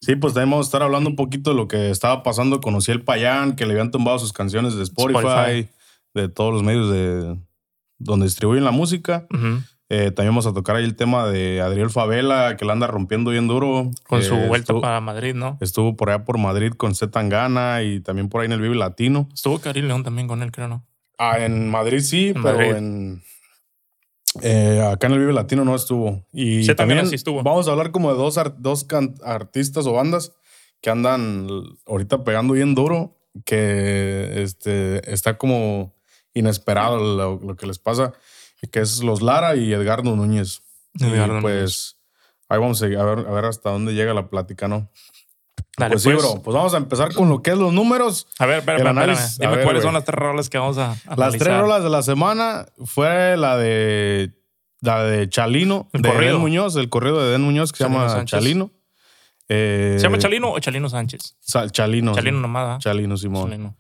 Sí, 0.01 0.17
pues 0.17 0.35
debemos 0.35 0.67
estar 0.67 0.83
hablando 0.83 1.09
un 1.09 1.17
poquito 1.17 1.51
de 1.51 1.57
lo 1.57 1.67
que 1.69 1.91
estaba 1.91 2.23
pasando 2.23 2.61
con 2.61 2.77
el 2.87 3.03
Payán, 3.03 3.57
que 3.57 3.65
le 3.65 3.73
habían 3.73 3.91
tumbado 3.91 4.19
sus 4.19 4.33
canciones 4.33 4.75
de 4.75 4.83
Spotify, 4.83 5.71
de 6.15 6.29
todos 6.29 6.53
los 6.53 6.63
medios 6.63 6.91
de 6.91 7.39
donde 7.99 8.27
distribuyen 8.27 8.65
la 8.65 8.71
música. 8.71 9.27
Eh, 9.91 10.11
también 10.11 10.31
vamos 10.31 10.47
a 10.47 10.55
tocar 10.55 10.77
ahí 10.77 10.85
el 10.85 10.97
tema 10.97 11.27
de 11.29 11.61
Adriel 11.61 11.91
Favela, 11.91 12.57
que 12.57 12.65
la 12.65 12.73
anda 12.73 12.87
rompiendo 12.87 13.31
bien 13.31 13.47
duro. 13.47 13.91
Con 14.09 14.23
su 14.23 14.35
eh, 14.35 14.49
vuelta 14.49 14.73
para 14.81 15.01
Madrid, 15.01 15.35
¿no? 15.35 15.59
Estuvo 15.61 15.95
por 15.95 16.11
allá 16.11 16.25
por 16.25 16.39
Madrid 16.39 16.73
con 16.73 16.95
Z 16.95 17.11
Tangana 17.11 17.83
y 17.83 18.01
también 18.01 18.29
por 18.29 18.41
ahí 18.41 18.47
en 18.47 18.53
el 18.53 18.61
Vive 18.61 18.75
Latino. 18.75 19.29
Estuvo 19.33 19.59
Karim 19.59 19.87
León 19.87 20.03
también 20.03 20.27
con 20.27 20.43
él, 20.43 20.51
creo, 20.53 20.69
¿no? 20.69 20.87
Ah, 21.19 21.39
en 21.39 21.71
Madrid 21.71 22.01
sí, 22.01 22.35
pero 22.43 22.61
en. 22.61 23.23
Eh, 24.43 24.83
acá 24.91 25.07
en 25.07 25.13
el 25.13 25.19
Vive 25.21 25.33
Latino 25.33 25.65
no 25.65 25.75
estuvo. 25.75 26.27
Y 26.33 26.67
también 26.75 27.07
sí 27.07 27.15
estuvo. 27.15 27.43
Vamos 27.43 27.69
a 27.69 27.73
hablar 27.73 27.91
como 27.91 28.11
de 28.11 28.19
dos, 28.19 28.41
dos 28.59 28.87
artistas 29.23 29.87
o 29.87 29.93
bandas 29.93 30.33
que 30.81 30.91
andan 30.91 31.47
ahorita 31.87 32.25
pegando 32.25 32.55
bien 32.55 32.75
duro, 32.75 33.17
que 33.45 34.43
este, 34.43 35.13
está 35.13 35.39
como 35.39 35.95
inesperado 36.35 37.39
lo 37.39 37.57
que 37.57 37.67
les 37.67 37.79
pasa 37.79 38.13
que 38.71 38.81
es 38.81 39.03
los 39.03 39.23
Lara 39.23 39.57
y 39.57 39.73
Edgardo 39.73 40.15
Núñez. 40.17 40.63
Edgardo 40.99 41.39
y 41.39 41.43
pues 41.43 41.97
ahí 42.49 42.59
vamos 42.59 42.83
a 42.83 42.87
ver, 42.87 42.99
a 42.99 43.31
ver 43.33 43.45
hasta 43.47 43.71
dónde 43.71 43.95
llega 43.95 44.15
la 44.15 44.29
plática, 44.29 44.69
¿no? 44.69 44.91
Dale, 45.77 45.93
pues, 45.93 46.03
sí, 46.03 46.11
pues. 46.11 46.23
bro. 46.23 46.43
Pues 46.43 46.55
vamos 46.55 46.75
a 46.75 46.77
empezar 46.77 47.13
con 47.15 47.29
lo 47.29 47.43
que 47.43 47.51
es 47.51 47.59
los 47.59 47.73
números. 47.73 48.29
A 48.39 48.47
ver, 48.47 48.59
espérame, 48.59 49.17
Dime 49.39 49.63
cuáles 49.63 49.83
son 49.83 49.95
las 49.95 50.05
tres 50.05 50.19
rolas 50.19 50.49
que 50.49 50.59
vamos 50.59 50.79
a, 50.79 50.97
Las 51.17 51.37
tres 51.37 51.57
rolas 51.59 51.83
de 51.83 51.91
la 51.91 52.03
semana 52.03 52.67
fue 52.85 53.37
la 53.37 53.57
de 53.57 54.33
la 54.81 55.03
de 55.03 55.29
Chalino, 55.29 55.89
de 55.93 56.09
corrido. 56.09 56.39
Muñoz, 56.39 56.77
el 56.77 56.89
corrido 56.89 57.25
de 57.25 57.33
Den 57.33 57.43
Muñoz 57.43 57.73
que 57.73 57.79
se 57.79 57.85
llama 57.85 58.25
Chalino. 58.25 58.71
¿Se 59.49 59.99
llama 59.99 60.19
Chalino 60.19 60.53
o 60.53 60.59
Chalino 60.61 60.89
Sánchez? 60.89 61.37
Chalino. 61.73 62.15
Chalino 62.15 62.41
nomás. 62.41 62.83
Chalino 62.83 63.17
Simón. 63.17 63.77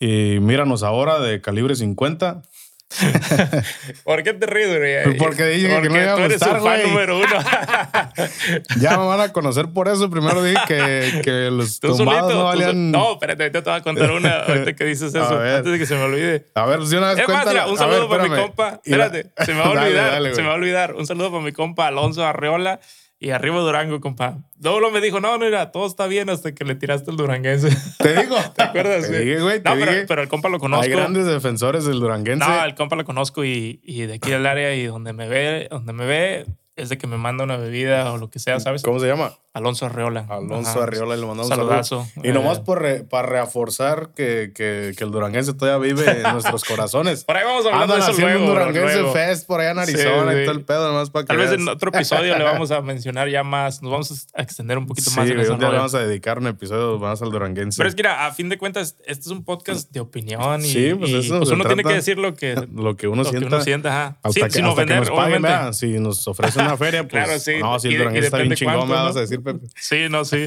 Y 0.00 0.38
míranos 0.40 0.82
ahora 0.82 1.20
de 1.20 1.42
calibre 1.42 1.76
50. 1.76 2.42
¿Por 4.04 4.22
qué 4.22 4.32
te 4.32 4.46
ríes, 4.46 4.76
güey? 4.76 5.16
Porque 5.16 5.44
dije 5.44 5.68
que 5.80 5.88
no 5.88 6.02
iba 6.02 6.12
a 6.14 6.26
gustar, 6.26 6.60
güey. 6.60 6.88
número 6.88 7.18
uno. 7.18 7.26
ya 8.80 8.98
me 8.98 9.06
van 9.06 9.20
a 9.20 9.32
conocer 9.32 9.68
por 9.68 9.88
eso. 9.88 10.10
Primero 10.10 10.42
dije 10.42 10.58
que, 10.66 11.20
que 11.22 11.50
los 11.50 11.78
tumbados 11.78 12.34
no 12.34 12.44
valían... 12.44 12.90
No, 12.90 13.12
espérate, 13.12 13.50
te 13.50 13.60
voy 13.60 13.74
a 13.74 13.82
contar 13.82 14.10
una 14.10 14.40
ahorita 14.40 14.72
que 14.72 14.84
dices 14.86 15.14
eso. 15.14 15.38
Antes 15.38 15.70
de 15.70 15.78
que 15.78 15.86
se 15.86 15.94
me 15.94 16.02
olvide. 16.02 16.46
A 16.54 16.66
ver, 16.66 16.84
si 16.86 16.96
una 16.96 17.14
vez 17.14 17.24
cuéntala. 17.24 17.68
un 17.68 17.78
saludo 17.78 18.08
para 18.08 18.26
mi 18.26 18.36
compa. 18.36 18.80
Espérate, 18.82 19.30
se 19.44 19.54
me 19.54 19.60
va 19.60 19.66
a 19.66 19.70
olvidar. 19.70 20.34
se 20.34 20.42
me 20.42 20.48
va 20.48 20.54
a 20.54 20.56
olvidar. 20.56 20.94
Un 20.94 21.06
saludo 21.06 21.30
para 21.30 21.44
mi 21.44 21.52
compa 21.52 21.86
Alonso 21.86 22.24
Arreola 22.24 22.80
y 23.22 23.30
arriba 23.32 23.60
Durango, 23.60 24.00
compa. 24.00 24.38
Luego 24.62 24.90
me 24.90 25.02
dijo, 25.02 25.20
no, 25.20 25.36
no, 25.36 25.44
mira, 25.44 25.70
todo 25.72 25.86
está 25.86 26.06
bien 26.06 26.30
hasta 26.30 26.54
que 26.54 26.64
le 26.64 26.74
tiraste 26.74 27.10
el 27.10 27.18
duranguense. 27.18 27.68
Te 27.98 28.22
digo. 28.22 28.36
¿Te 28.56 28.62
acuerdas? 28.62 29.10
Te 29.10 29.20
dije, 29.20 29.42
güey. 29.42 29.60
No, 29.62 29.74
pero, 29.74 29.92
pero, 30.08 30.22
el 30.22 30.28
compa 30.28 30.48
lo 30.48 30.58
conozco. 30.58 30.84
Hay 30.84 30.90
grandes 30.90 31.26
defensores 31.26 31.84
del 31.84 32.00
duranguense. 32.00 32.48
No, 32.48 32.64
el 32.64 32.74
compa 32.74 32.96
lo 32.96 33.04
conozco 33.04 33.44
y, 33.44 33.78
y 33.84 34.06
de 34.06 34.14
aquí 34.14 34.30
del 34.30 34.46
área 34.46 34.74
y 34.74 34.86
donde 34.86 35.12
me 35.12 35.28
ve, 35.28 35.68
donde 35.70 35.92
me 35.92 36.06
ve, 36.06 36.46
es 36.76 36.88
de 36.88 36.96
que 36.96 37.06
me 37.06 37.18
manda 37.18 37.44
una 37.44 37.58
bebida 37.58 38.10
o 38.10 38.16
lo 38.16 38.30
que 38.30 38.38
sea, 38.38 38.58
¿sabes? 38.58 38.82
¿Cómo 38.82 38.98
se 38.98 39.06
llama? 39.06 39.34
Alonso 39.52 39.86
Arreola. 39.86 40.26
Alonso 40.28 40.80
Arreola, 40.80 41.16
le 41.16 41.26
mandamos 41.26 41.50
un 41.50 41.56
saludazo. 41.56 42.08
Y 42.22 42.30
nomás 42.30 42.58
eh. 42.58 42.62
por 42.64 43.08
para 43.08 43.28
reforzar 43.28 44.10
que, 44.14 44.52
que, 44.54 44.92
que, 44.96 45.04
el 45.04 45.10
duranguense 45.10 45.54
todavía 45.54 45.92
vive 45.92 46.08
en 46.08 46.22
nuestros 46.32 46.64
corazones. 46.64 47.24
Por 47.24 47.36
ahí 47.36 47.44
vamos 47.44 47.66
a 47.66 47.70
hablar 47.70 47.88
de 47.88 47.98
eso 47.98 48.10
haciendo 48.12 48.38
un 48.38 48.46
duranguense 48.46 49.04
fest 49.12 49.46
por 49.48 49.60
allá 49.60 49.72
en 49.72 49.78
Arizona 49.80 50.40
y 50.40 50.44
todo 50.44 50.54
el 50.54 50.64
pedo, 50.64 50.88
nomás 50.88 51.10
para 51.10 51.24
que 51.24 51.28
Tal 51.28 51.36
vez 51.38 51.52
en 51.52 51.68
otro 51.68 51.90
episodio 51.90 52.38
le 52.38 52.44
vamos 52.44 52.70
a 52.70 52.80
mencionar 52.82 53.28
ya 53.28 53.42
más, 53.42 53.82
nos 53.82 53.90
vamos 53.90 54.28
a 54.34 54.42
extender 54.42 54.78
un 54.78 54.86
poquito 54.86 55.10
más 55.10 55.28
en 55.28 55.38
un 55.38 55.58
día 55.58 55.68
le 55.68 55.76
vamos 55.76 55.94
a 55.94 56.00
dedicar 56.00 56.38
un 56.38 56.46
episodio 56.46 56.98
más 57.00 57.20
al 57.20 57.30
duranguense. 57.30 57.76
Pero 57.76 57.88
es 57.88 57.96
que, 57.96 58.02
mira, 58.02 58.26
a 58.26 58.32
fin 58.32 58.48
de 58.48 58.56
cuentas, 58.56 58.96
este 59.04 59.22
es 59.22 59.30
un 59.30 59.44
podcast 59.44 59.90
de 59.90 59.98
opinión 59.98 60.60
y, 60.60 60.68
sí, 60.68 60.94
pues, 60.94 61.10
eso 61.10 61.38
pues 61.38 61.50
uno 61.50 61.64
tiene 61.64 61.82
que 61.82 61.94
decir 61.94 62.18
lo 62.18 62.34
que, 62.34 62.54
lo 62.72 62.96
que 62.96 63.08
uno 63.08 63.24
sienta. 63.24 63.40
Que 63.40 63.54
uno 63.54 63.64
sienta 63.64 63.88
ajá. 63.88 64.18
Hasta 64.22 64.46
que, 64.46 64.52
sin 64.52 64.64
ofender, 64.66 65.00
nos 65.00 65.10
paguen, 65.10 65.74
Si 65.74 65.98
nos 65.98 66.26
ofrecen 66.28 66.66
una 66.66 66.76
feria, 66.76 67.06
pues 67.08 67.24
claro, 67.24 67.40
sí. 67.40 67.54
no, 67.60 67.80
si 67.80 67.88
el 67.88 67.98
duranguense 67.98 68.26
está 68.26 68.38
bien 68.38 68.54
chingón, 68.54 68.88
me 68.88 68.94
vas 68.94 69.16
a 69.16 69.20
decir, 69.20 69.39
Pepe. 69.40 69.66
Sí, 69.76 70.08
no, 70.10 70.24
sí. 70.24 70.46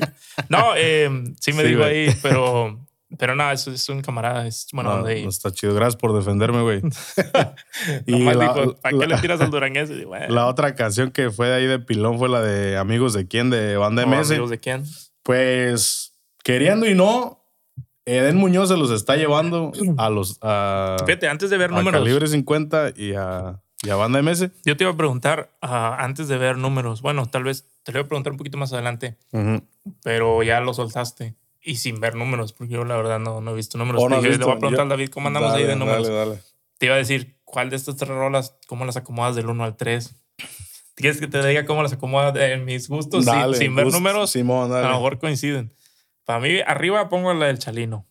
No, 0.49 0.73
eh, 0.75 1.09
sí 1.39 1.53
me 1.53 1.63
digo 1.63 1.83
ahí, 1.83 2.15
pero, 2.21 2.79
pero 3.17 3.35
no, 3.35 3.51
eso 3.51 3.71
es 3.71 3.87
un 3.89 4.01
camarada. 4.01 4.47
Es, 4.47 4.67
bueno, 4.73 4.99
no, 4.99 5.07
está 5.07 5.51
chido. 5.51 5.73
Gracias 5.73 5.95
por 5.95 6.13
defenderme, 6.13 6.61
güey. 6.61 6.81
y 8.05 8.19
la, 8.23 8.53
¿para 8.81 8.97
qué 8.97 9.07
le 9.07 9.17
tiras 9.17 9.41
al 9.41 9.51
duranguense? 9.51 10.05
La 10.29 10.47
otra 10.47 10.75
canción 10.75 11.11
que 11.11 11.29
fue 11.29 11.47
de 11.47 11.55
ahí 11.55 11.65
de 11.65 11.79
pilón 11.79 12.17
fue 12.17 12.29
la 12.29 12.41
de 12.41 12.77
Amigos 12.77 13.13
de 13.13 13.27
quién, 13.27 13.49
de 13.49 13.77
Banda 13.77 14.05
MS. 14.05 14.31
¿Amigos 14.31 14.49
de 14.49 14.59
quién? 14.59 14.83
Pues, 15.23 16.13
queriendo 16.43 16.87
y 16.87 16.95
no, 16.95 17.43
Eden 18.05 18.35
Muñoz 18.35 18.69
se 18.69 18.77
los 18.77 18.91
está 18.91 19.15
llevando 19.15 19.71
a 19.97 20.09
los. 20.09 20.37
A, 20.41 20.97
Fíjate, 21.05 21.27
antes 21.27 21.49
de 21.49 21.57
ver 21.57 21.71
números. 21.71 22.01
Calibre 22.01 22.27
50 22.27 22.93
y 22.95 23.13
a, 23.13 23.61
y 23.83 23.89
a 23.89 23.95
Banda 23.95 24.21
MS. 24.21 24.49
Yo 24.65 24.77
te 24.77 24.85
iba 24.85 24.91
a 24.91 24.97
preguntar, 24.97 25.51
uh, 25.61 25.67
antes 25.67 26.27
de 26.27 26.37
ver 26.37 26.57
números, 26.57 27.01
bueno, 27.01 27.25
tal 27.25 27.43
vez 27.43 27.67
te 27.83 27.91
lo 27.91 27.99
voy 27.99 28.05
a 28.05 28.07
preguntar 28.07 28.31
un 28.31 28.37
poquito 28.37 28.57
más 28.57 28.71
adelante, 28.71 29.17
pero 30.01 30.41
ya 30.41 30.61
lo 30.61 30.73
soltaste 30.73 31.35
y 31.61 31.75
sin 31.75 31.99
ver 31.99 32.15
números, 32.15 32.53
porque 32.53 32.73
yo 32.73 32.85
la 32.85 32.95
verdad 32.95 33.19
no, 33.19 33.41
no 33.41 33.51
he 33.51 33.55
visto 33.55 33.77
números. 33.77 34.01
Oh, 34.03 34.07
te 34.07 34.15
dije, 34.15 34.37
le 34.37 34.45
voy 34.45 34.55
a 34.55 34.59
preguntar 34.59 34.85
a 34.85 34.89
David 34.89 35.09
cómo 35.09 35.27
andamos 35.27 35.53
ahí 35.53 35.65
de 35.65 35.75
números. 35.75 36.07
Dale, 36.07 36.19
dale. 36.19 36.41
Te 36.77 36.85
iba 36.87 36.95
a 36.95 36.97
decir, 36.97 37.37
¿cuál 37.43 37.69
de 37.69 37.75
estas 37.75 37.97
tres 37.97 38.09
rolas, 38.09 38.55
cómo 38.67 38.85
las 38.85 38.97
acomodas 38.97 39.35
del 39.35 39.47
1 39.47 39.63
al 39.63 39.75
3? 39.75 40.15
¿Quieres 40.95 41.19
que 41.19 41.27
te 41.27 41.45
diga 41.45 41.65
cómo 41.65 41.81
las 41.83 41.93
acomodas 41.93 42.35
en 42.35 42.65
mis 42.65 42.87
gustos 42.87 43.25
sin, 43.57 43.75
ver 43.75 43.87
números? 43.87 44.31
Simón, 44.31 44.71
a 44.71 44.81
lo 44.81 44.89
mejor 44.89 45.19
coinciden. 45.19 45.73
Para 46.25 46.39
mí, 46.39 46.59
arriba 46.65 47.09
pongo 47.09 47.33
la 47.33 47.47
del 47.47 47.59
Chalino. 47.59 48.05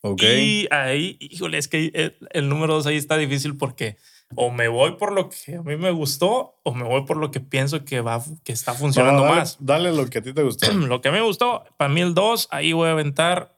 Ok. 0.00 0.22
Y 0.22 0.68
ahí, 0.70 1.16
híjole, 1.20 1.58
es 1.58 1.68
que 1.68 1.90
el, 1.94 2.16
el 2.30 2.48
número 2.48 2.74
2 2.74 2.86
ahí 2.86 2.96
está 2.96 3.16
difícil 3.16 3.56
porque 3.56 3.96
o 4.34 4.50
me 4.50 4.68
voy 4.68 4.96
por 4.96 5.12
lo 5.12 5.30
que 5.30 5.56
a 5.56 5.62
mí 5.62 5.76
me 5.76 5.90
gustó 5.90 6.60
o 6.62 6.74
me 6.74 6.84
voy 6.84 7.04
por 7.04 7.16
lo 7.16 7.30
que 7.30 7.40
pienso 7.40 7.84
que 7.84 8.00
va 8.00 8.22
que 8.44 8.52
está 8.52 8.74
funcionando 8.74 9.24
más. 9.24 9.56
Dale 9.60 9.92
lo 9.92 10.06
que 10.08 10.18
a 10.18 10.22
ti 10.22 10.32
te 10.32 10.42
gustó. 10.42 10.70
lo 10.72 11.00
que 11.00 11.08
a 11.08 11.12
mí 11.12 11.18
me 11.18 11.24
gustó, 11.24 11.64
para 11.76 11.92
mí 11.92 12.00
el 12.00 12.14
2, 12.14 12.48
ahí 12.50 12.72
voy 12.72 12.88
a 12.88 12.92
aventar. 12.92 13.54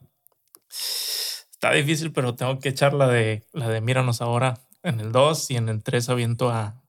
Está 0.68 1.72
difícil, 1.72 2.12
pero 2.12 2.34
tengo 2.34 2.58
que 2.58 2.68
echar 2.68 2.94
la 2.94 3.08
de 3.08 3.44
la 3.52 3.68
de 3.68 3.80
Míranos 3.80 4.22
ahora 4.22 4.60
en 4.82 5.00
el 5.00 5.12
2 5.12 5.50
y 5.50 5.56
en 5.56 5.68
el 5.68 5.82
3 5.82 6.08
aviento 6.08 6.50
a 6.50 6.80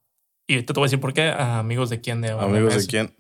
y 0.47 0.63
te 0.63 0.73
voy 0.73 0.83
a 0.83 0.85
decir 0.85 0.99
por 0.99 1.13
qué 1.13 1.23
a 1.23 1.59
amigos 1.59 1.89
de 1.89 2.01
quién 2.01 2.21
de 2.21 2.31
Amigos 2.31 2.75
de 2.75 2.85
quién. 2.85 3.15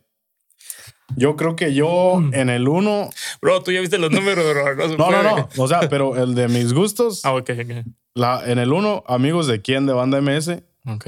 Yo 1.15 1.35
creo 1.35 1.55
que 1.55 1.73
yo 1.73 2.19
mm. 2.19 2.33
en 2.33 2.49
el 2.49 2.67
1. 2.67 3.09
Bro, 3.41 3.63
tú 3.63 3.71
ya 3.71 3.81
viste 3.81 3.97
los 3.97 4.11
números, 4.11 4.45
bro. 4.49 4.75
No, 4.97 5.11
no, 5.11 5.23
no, 5.23 5.37
no, 5.37 5.49
O 5.57 5.67
sea, 5.67 5.81
pero 5.89 6.21
el 6.21 6.35
de 6.35 6.47
mis 6.47 6.73
gustos. 6.73 7.25
Ah, 7.25 7.33
ok, 7.33 7.49
ok. 7.61 7.85
La, 8.13 8.43
en 8.45 8.59
el 8.59 8.73
1, 8.73 9.03
amigos 9.07 9.47
de 9.47 9.61
quién 9.61 9.85
de 9.85 9.93
banda 9.93 10.21
MS. 10.21 10.63
Ok. 10.85 11.07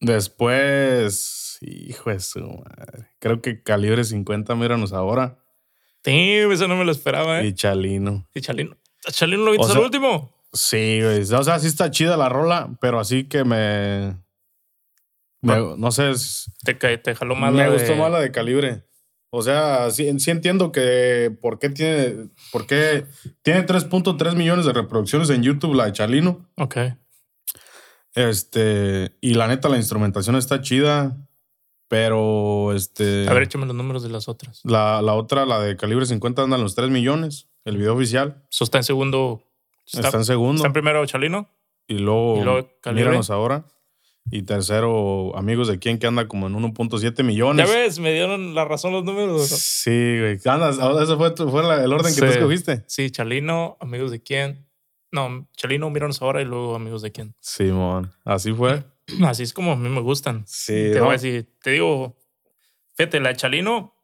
Después, 0.00 1.58
hijo 1.60 2.10
de 2.10 2.20
su 2.20 2.40
madre. 2.40 3.08
Creo 3.18 3.40
que 3.40 3.62
calibre 3.62 4.04
50, 4.04 4.54
míranos 4.54 4.92
ahora. 4.92 5.38
Sí, 6.04 6.36
eso 6.50 6.68
no 6.68 6.76
me 6.76 6.84
lo 6.84 6.92
esperaba, 6.92 7.40
¿eh? 7.40 7.46
Y 7.46 7.54
Chalino. 7.54 8.28
Y 8.34 8.40
Chalino. 8.40 8.76
¿Chalino 9.10 9.44
lo 9.44 9.52
viste 9.52 9.72
al 9.72 9.78
último? 9.78 10.32
Sí, 10.52 11.00
güey. 11.02 11.20
O 11.20 11.44
sea, 11.44 11.58
sí 11.58 11.66
está 11.66 11.90
chida 11.90 12.16
la 12.16 12.28
rola, 12.28 12.70
pero 12.80 13.00
así 13.00 13.24
que 13.24 13.44
me. 13.44 14.16
No 15.46 15.90
sé. 15.90 16.12
Te, 16.64 16.74
te 16.74 17.14
jaló 17.14 17.34
mal. 17.34 17.54
Me 17.54 17.70
gustó 17.70 17.94
más 17.96 18.10
la 18.10 18.20
de 18.20 18.30
calibre. 18.30 18.84
O 19.30 19.42
sea, 19.42 19.90
sí, 19.90 20.08
entiendo 20.08 20.72
que 20.72 21.36
por 21.42 21.58
qué 21.58 21.68
tiene, 21.68 22.30
por 22.52 22.66
qué 22.66 23.06
tiene 23.42 23.66
3.3 23.66 24.34
millones 24.34 24.64
de 24.64 24.72
reproducciones 24.72 25.30
en 25.30 25.42
YouTube 25.42 25.74
la 25.74 25.86
de 25.86 25.92
Chalino. 25.92 26.48
Ok. 26.56 26.76
Este, 28.14 29.14
y 29.20 29.34
la 29.34 29.46
neta, 29.46 29.68
la 29.68 29.76
instrumentación 29.76 30.36
está 30.36 30.62
chida, 30.62 31.18
pero 31.88 32.72
este. 32.72 33.28
A 33.28 33.34
ver, 33.34 33.42
échame 33.42 33.66
los 33.66 33.76
números 33.76 34.02
de 34.02 34.08
las 34.08 34.28
otras. 34.28 34.60
La, 34.64 35.02
la 35.02 35.12
otra, 35.12 35.44
la 35.44 35.60
de 35.60 35.76
calibre 35.76 36.06
50, 36.06 36.42
anda 36.42 36.56
en 36.56 36.62
los 36.62 36.74
3 36.74 36.88
millones, 36.88 37.48
el 37.64 37.76
video 37.76 37.94
oficial. 37.94 38.42
Eso 38.50 38.64
está 38.64 38.78
en 38.78 38.84
segundo. 38.84 39.42
Está, 39.86 40.16
en 40.16 40.24
segundo. 40.24 40.56
Está 40.56 40.68
en 40.68 40.72
primero 40.72 41.04
Chalino. 41.04 41.50
Y 41.86 41.98
luego, 41.98 42.40
y 42.40 42.44
luego 42.44 42.68
míranos 42.92 43.30
ahora. 43.30 43.66
Y 44.30 44.42
tercero, 44.42 45.36
amigos 45.36 45.68
de 45.68 45.78
quién 45.78 45.98
que 45.98 46.06
anda 46.06 46.26
como 46.26 46.48
en 46.48 46.54
1.7 46.54 47.22
millones. 47.22 47.68
Ya 47.68 47.72
ves, 47.72 47.98
me 47.98 48.12
dieron 48.12 48.54
la 48.54 48.64
razón 48.64 48.92
los 48.92 49.04
números. 49.04 49.46
Sí, 49.48 50.18
güey. 50.18 50.38
Andas, 50.46 50.78
ese 51.02 51.16
fue, 51.16 51.34
fue 51.36 51.84
el 51.84 51.92
orden 51.92 52.14
que 52.14 52.20
tú 52.20 52.26
escogiste. 52.26 52.84
Sí, 52.88 53.10
Chalino, 53.10 53.76
amigos 53.80 54.10
de 54.10 54.22
quién. 54.22 54.66
No, 55.12 55.48
Chalino, 55.56 55.88
míranos 55.90 56.20
ahora 56.22 56.42
y 56.42 56.44
luego 56.44 56.74
amigos 56.74 57.02
de 57.02 57.12
quién. 57.12 57.34
Simón, 57.40 58.12
así 58.24 58.52
fue. 58.52 58.84
Así 59.24 59.44
es 59.44 59.52
como 59.52 59.70
a 59.70 59.76
mí 59.76 59.88
me 59.88 60.00
gustan. 60.00 60.44
Sí. 60.48 60.90
Te 60.92 60.98
voy 60.98 61.10
a 61.10 61.12
decir, 61.12 61.48
te 61.62 61.70
digo, 61.70 62.16
fíjate, 62.94 63.20
la 63.20 63.28
de 63.28 63.36
Chalino 63.36 63.94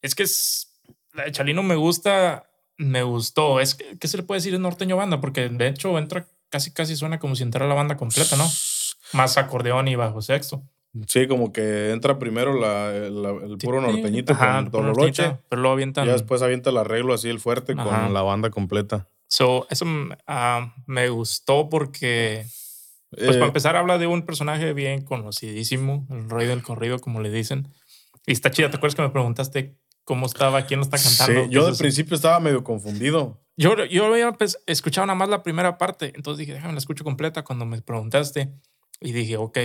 es 0.00 0.14
que 0.14 0.22
es 0.22 0.80
la 1.12 1.24
de 1.24 1.32
Chalino 1.32 1.64
me 1.64 1.74
gusta, 1.74 2.48
me 2.76 3.02
gustó. 3.02 3.58
Es 3.58 3.74
que, 3.74 3.98
¿qué 3.98 4.06
se 4.06 4.16
le 4.16 4.22
puede 4.22 4.38
decir 4.38 4.54
en 4.54 4.62
norteño 4.62 4.96
banda? 4.96 5.20
Porque 5.20 5.48
de 5.48 5.66
hecho 5.66 5.98
entra 5.98 6.28
casi, 6.50 6.70
casi 6.72 6.94
suena 6.94 7.18
como 7.18 7.34
si 7.34 7.42
entrara 7.42 7.66
la 7.66 7.74
banda 7.74 7.96
completa, 7.96 8.36
¿no? 8.36 8.48
Más 9.14 9.38
acordeón 9.38 9.88
y 9.88 9.96
bajo 9.96 10.20
sexto. 10.22 10.62
Sí, 11.08 11.26
como 11.26 11.52
que 11.52 11.90
entra 11.90 12.18
primero 12.20 12.54
la, 12.54 12.94
el 12.94 13.58
puro 13.58 13.80
norteñito 13.80 14.36
con 14.38 14.70
Tololoche. 14.70 15.38
Pero 15.48 15.62
luego 15.62 15.72
avientan. 15.72 16.06
Y 16.06 16.10
después 16.10 16.40
avienta 16.42 16.70
el 16.70 16.76
arreglo 16.76 17.14
así, 17.14 17.28
el 17.28 17.40
fuerte, 17.40 17.74
con 17.74 18.14
la 18.14 18.22
banda 18.22 18.50
completa. 18.50 19.08
So, 19.26 19.66
eso 19.70 19.84
uh, 19.84 20.70
me 20.86 21.08
gustó 21.08 21.68
porque. 21.68 22.46
Pues 23.10 23.30
para 23.30 23.44
eh, 23.44 23.48
empezar, 23.48 23.76
habla 23.76 23.98
de 23.98 24.06
un 24.06 24.22
personaje 24.22 24.72
bien 24.72 25.02
conocidísimo, 25.02 26.06
el 26.10 26.30
rey 26.30 26.46
del 26.46 26.62
corrido, 26.62 26.98
como 27.00 27.20
le 27.20 27.30
dicen. 27.30 27.68
Y 28.26 28.32
está 28.32 28.50
chida. 28.50 28.70
¿Te 28.70 28.76
acuerdas 28.76 28.94
que 28.94 29.02
me 29.02 29.10
preguntaste 29.10 29.76
cómo 30.04 30.26
estaba, 30.26 30.66
quién 30.66 30.80
lo 30.80 30.84
está 30.84 30.98
cantando? 30.98 31.44
Sí, 31.44 31.50
yo 31.50 31.66
al 31.66 31.76
principio 31.76 32.14
estaba 32.14 32.38
medio 32.40 32.62
confundido. 32.62 33.40
Yo, 33.56 33.84
yo 33.84 34.06
había 34.06 34.32
pues, 34.32 34.58
escuchado 34.66 35.06
nada 35.06 35.16
más 35.16 35.28
la 35.28 35.42
primera 35.42 35.78
parte. 35.78 36.12
Entonces 36.14 36.38
dije, 36.38 36.52
déjame 36.54 36.72
la 36.72 36.78
escucho 36.78 37.04
completa 37.04 37.42
cuando 37.42 37.66
me 37.66 37.80
preguntaste. 37.82 38.52
Y 39.04 39.12
dije, 39.12 39.36
ok 39.36 39.58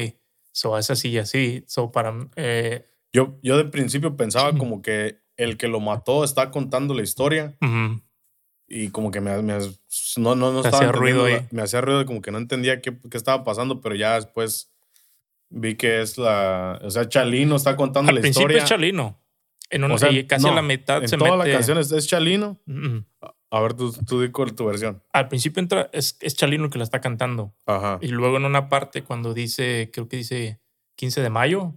So, 0.51 0.77
es 0.77 0.89
así 0.89 1.09
y 1.09 1.17
así. 1.17 1.63
So, 1.67 1.91
para, 1.91 2.13
eh, 2.35 2.85
yo, 3.13 3.39
yo 3.41 3.57
de 3.57 3.65
principio 3.65 4.17
pensaba 4.17 4.57
como 4.57 4.81
que 4.81 5.19
el 5.37 5.57
que 5.57 5.67
lo 5.67 5.79
mató 5.79 6.23
está 6.23 6.51
contando 6.51 6.93
la 6.93 7.01
historia. 7.01 7.57
Y 8.67 8.89
como 8.89 9.09
que 9.09 9.21
me, 9.21 9.41
me 9.41 9.57
no, 10.17 10.35
no, 10.35 10.51
no 10.51 10.57
estaba 10.57 10.77
hacía 10.77 10.91
ruido 10.91 11.25
Me 11.51 11.61
hacía 11.61 11.81
ruido, 11.81 12.05
como 12.05 12.21
que 12.21 12.31
no 12.31 12.37
entendía 12.37 12.81
qué, 12.81 12.95
qué, 13.09 13.17
estaba 13.17 13.43
pasando, 13.43 13.81
pero 13.81 13.95
ya 13.95 14.15
después 14.15 14.71
vi 15.49 15.75
que 15.75 16.01
es 16.01 16.17
la. 16.17 16.79
O 16.83 16.91
sea, 16.91 17.07
Chalino 17.07 17.55
está 17.55 17.75
contando 17.75 18.11
la 18.11 18.19
historia. 18.19 18.29
Al 18.29 18.47
principio 18.47 18.63
es 18.63 18.69
Chalino. 18.69 19.21
En 19.71 19.83
una, 19.83 19.95
o 19.95 19.97
sea, 19.97 20.09
casi 20.27 20.47
a 20.47 20.51
la 20.51 20.61
mitad 20.61 21.01
en 21.01 21.07
se 21.07 21.17
toda 21.17 21.37
la 21.37 21.49
canción 21.49 21.77
es, 21.77 22.07
Chalino. 22.07 22.59
A 23.51 23.61
ver, 23.61 23.73
tú, 23.73 23.91
tú 24.05 24.21
di 24.21 24.29
tu 24.29 24.65
versión. 24.65 25.01
Al 25.11 25.27
principio 25.27 25.59
entra, 25.59 25.89
es, 25.91 26.17
es 26.21 26.35
Chalino 26.35 26.65
el 26.65 26.71
que 26.71 26.77
la 26.77 26.83
está 26.83 27.01
cantando. 27.01 27.53
Ajá. 27.65 27.97
Y 28.01 28.09
luego 28.09 28.37
en 28.37 28.45
una 28.45 28.69
parte, 28.69 29.03
cuando 29.03 29.33
dice, 29.33 29.89
creo 29.91 30.07
que 30.07 30.17
dice 30.17 30.59
15 30.95 31.21
de 31.21 31.29
mayo. 31.29 31.73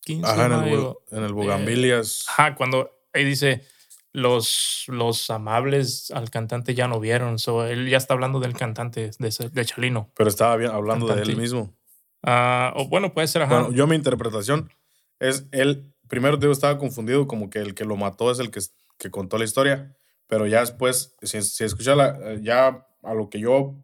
15 0.00 0.30
ajá, 0.30 0.42
de 0.44 0.48
mayo. 0.50 1.02
En 1.10 1.18
el, 1.18 1.24
en 1.24 1.26
el 1.26 1.32
Bugambilias. 1.32 2.20
Eh, 2.20 2.30
ajá, 2.30 2.54
cuando 2.54 2.90
ahí 3.12 3.24
dice, 3.24 3.64
los, 4.12 4.84
los 4.86 5.28
amables 5.30 6.12
al 6.12 6.30
cantante 6.30 6.74
ya 6.74 6.86
no 6.86 7.00
vieron. 7.00 7.40
So, 7.40 7.66
él 7.66 7.88
ya 7.88 7.96
está 7.96 8.14
hablando 8.14 8.38
del 8.38 8.54
cantante 8.54 9.10
de, 9.18 9.50
de 9.52 9.64
Chalino. 9.64 10.12
Pero 10.14 10.30
estaba 10.30 10.56
bien, 10.56 10.70
hablando 10.70 11.08
de 11.08 11.20
él 11.20 11.36
mismo. 11.36 11.74
Ah, 12.22 12.72
o 12.76 12.88
bueno, 12.88 13.12
puede 13.12 13.26
ser. 13.26 13.42
Ajá. 13.42 13.58
Bueno, 13.58 13.74
yo 13.74 13.88
mi 13.88 13.96
interpretación 13.96 14.70
es 15.18 15.48
él. 15.50 15.92
Primero, 16.06 16.36
digo, 16.36 16.52
estaba 16.52 16.78
confundido 16.78 17.26
como 17.26 17.50
que 17.50 17.58
el 17.58 17.74
que 17.74 17.84
lo 17.84 17.96
mató 17.96 18.30
es 18.30 18.38
el 18.38 18.52
que, 18.52 18.60
que 18.98 19.10
contó 19.10 19.36
la 19.36 19.44
historia 19.44 19.96
pero 20.26 20.46
ya 20.46 20.60
después, 20.60 21.16
si, 21.22 21.64
escucha 21.64 21.94
la, 21.94 22.36
ya 22.40 22.86
a 23.02 23.14
lo 23.14 23.28
que 23.28 23.40
yo 23.40 23.76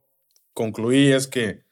concluí 0.55 1.13
es 1.13 1.27
que 1.27 1.63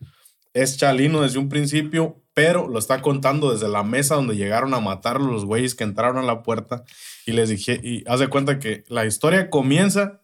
es 0.55 0.77
Chalino 0.77 1.23
desde 1.23 1.39
un 1.39 1.49
principio, 1.49 2.23
pero 2.35 2.69
lo 2.69 2.79
está 2.79 3.03
contando 3.03 3.53
desde 3.53 3.69
la 3.69 3.83
mesa 3.83 4.15
donde 4.15 4.37
llegaron 4.37 4.73
a 4.75 4.81
matar 4.81 5.21
los 5.21 5.45
güeyes 5.45 5.75
que 5.75 5.85
entraron 5.85 6.19
a 6.19 6.27
la 6.27 6.43
puerta 6.43 6.85
y 7.27 7.33
les 7.33 7.49
dije, 7.49 7.81
y 7.83 8.05
haz 8.07 8.21
de 8.21 8.29
cuenta 8.29 8.59
que 8.59 8.85
la 8.89 9.05
historia 9.07 9.51
comienza 9.51 10.23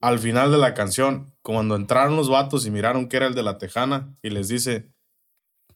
al 0.00 0.18
final 0.18 0.52
de 0.52 0.58
la 0.58 0.74
canción, 0.74 1.34
cuando 1.42 1.74
entraron 1.74 2.16
los 2.16 2.28
vatos 2.28 2.66
y 2.66 2.70
miraron 2.70 3.08
que 3.08 3.16
era 3.16 3.26
el 3.26 3.34
de 3.34 3.42
la 3.42 3.58
tejana 3.58 4.14
y 4.22 4.30
les 4.30 4.48
dice, 4.48 4.92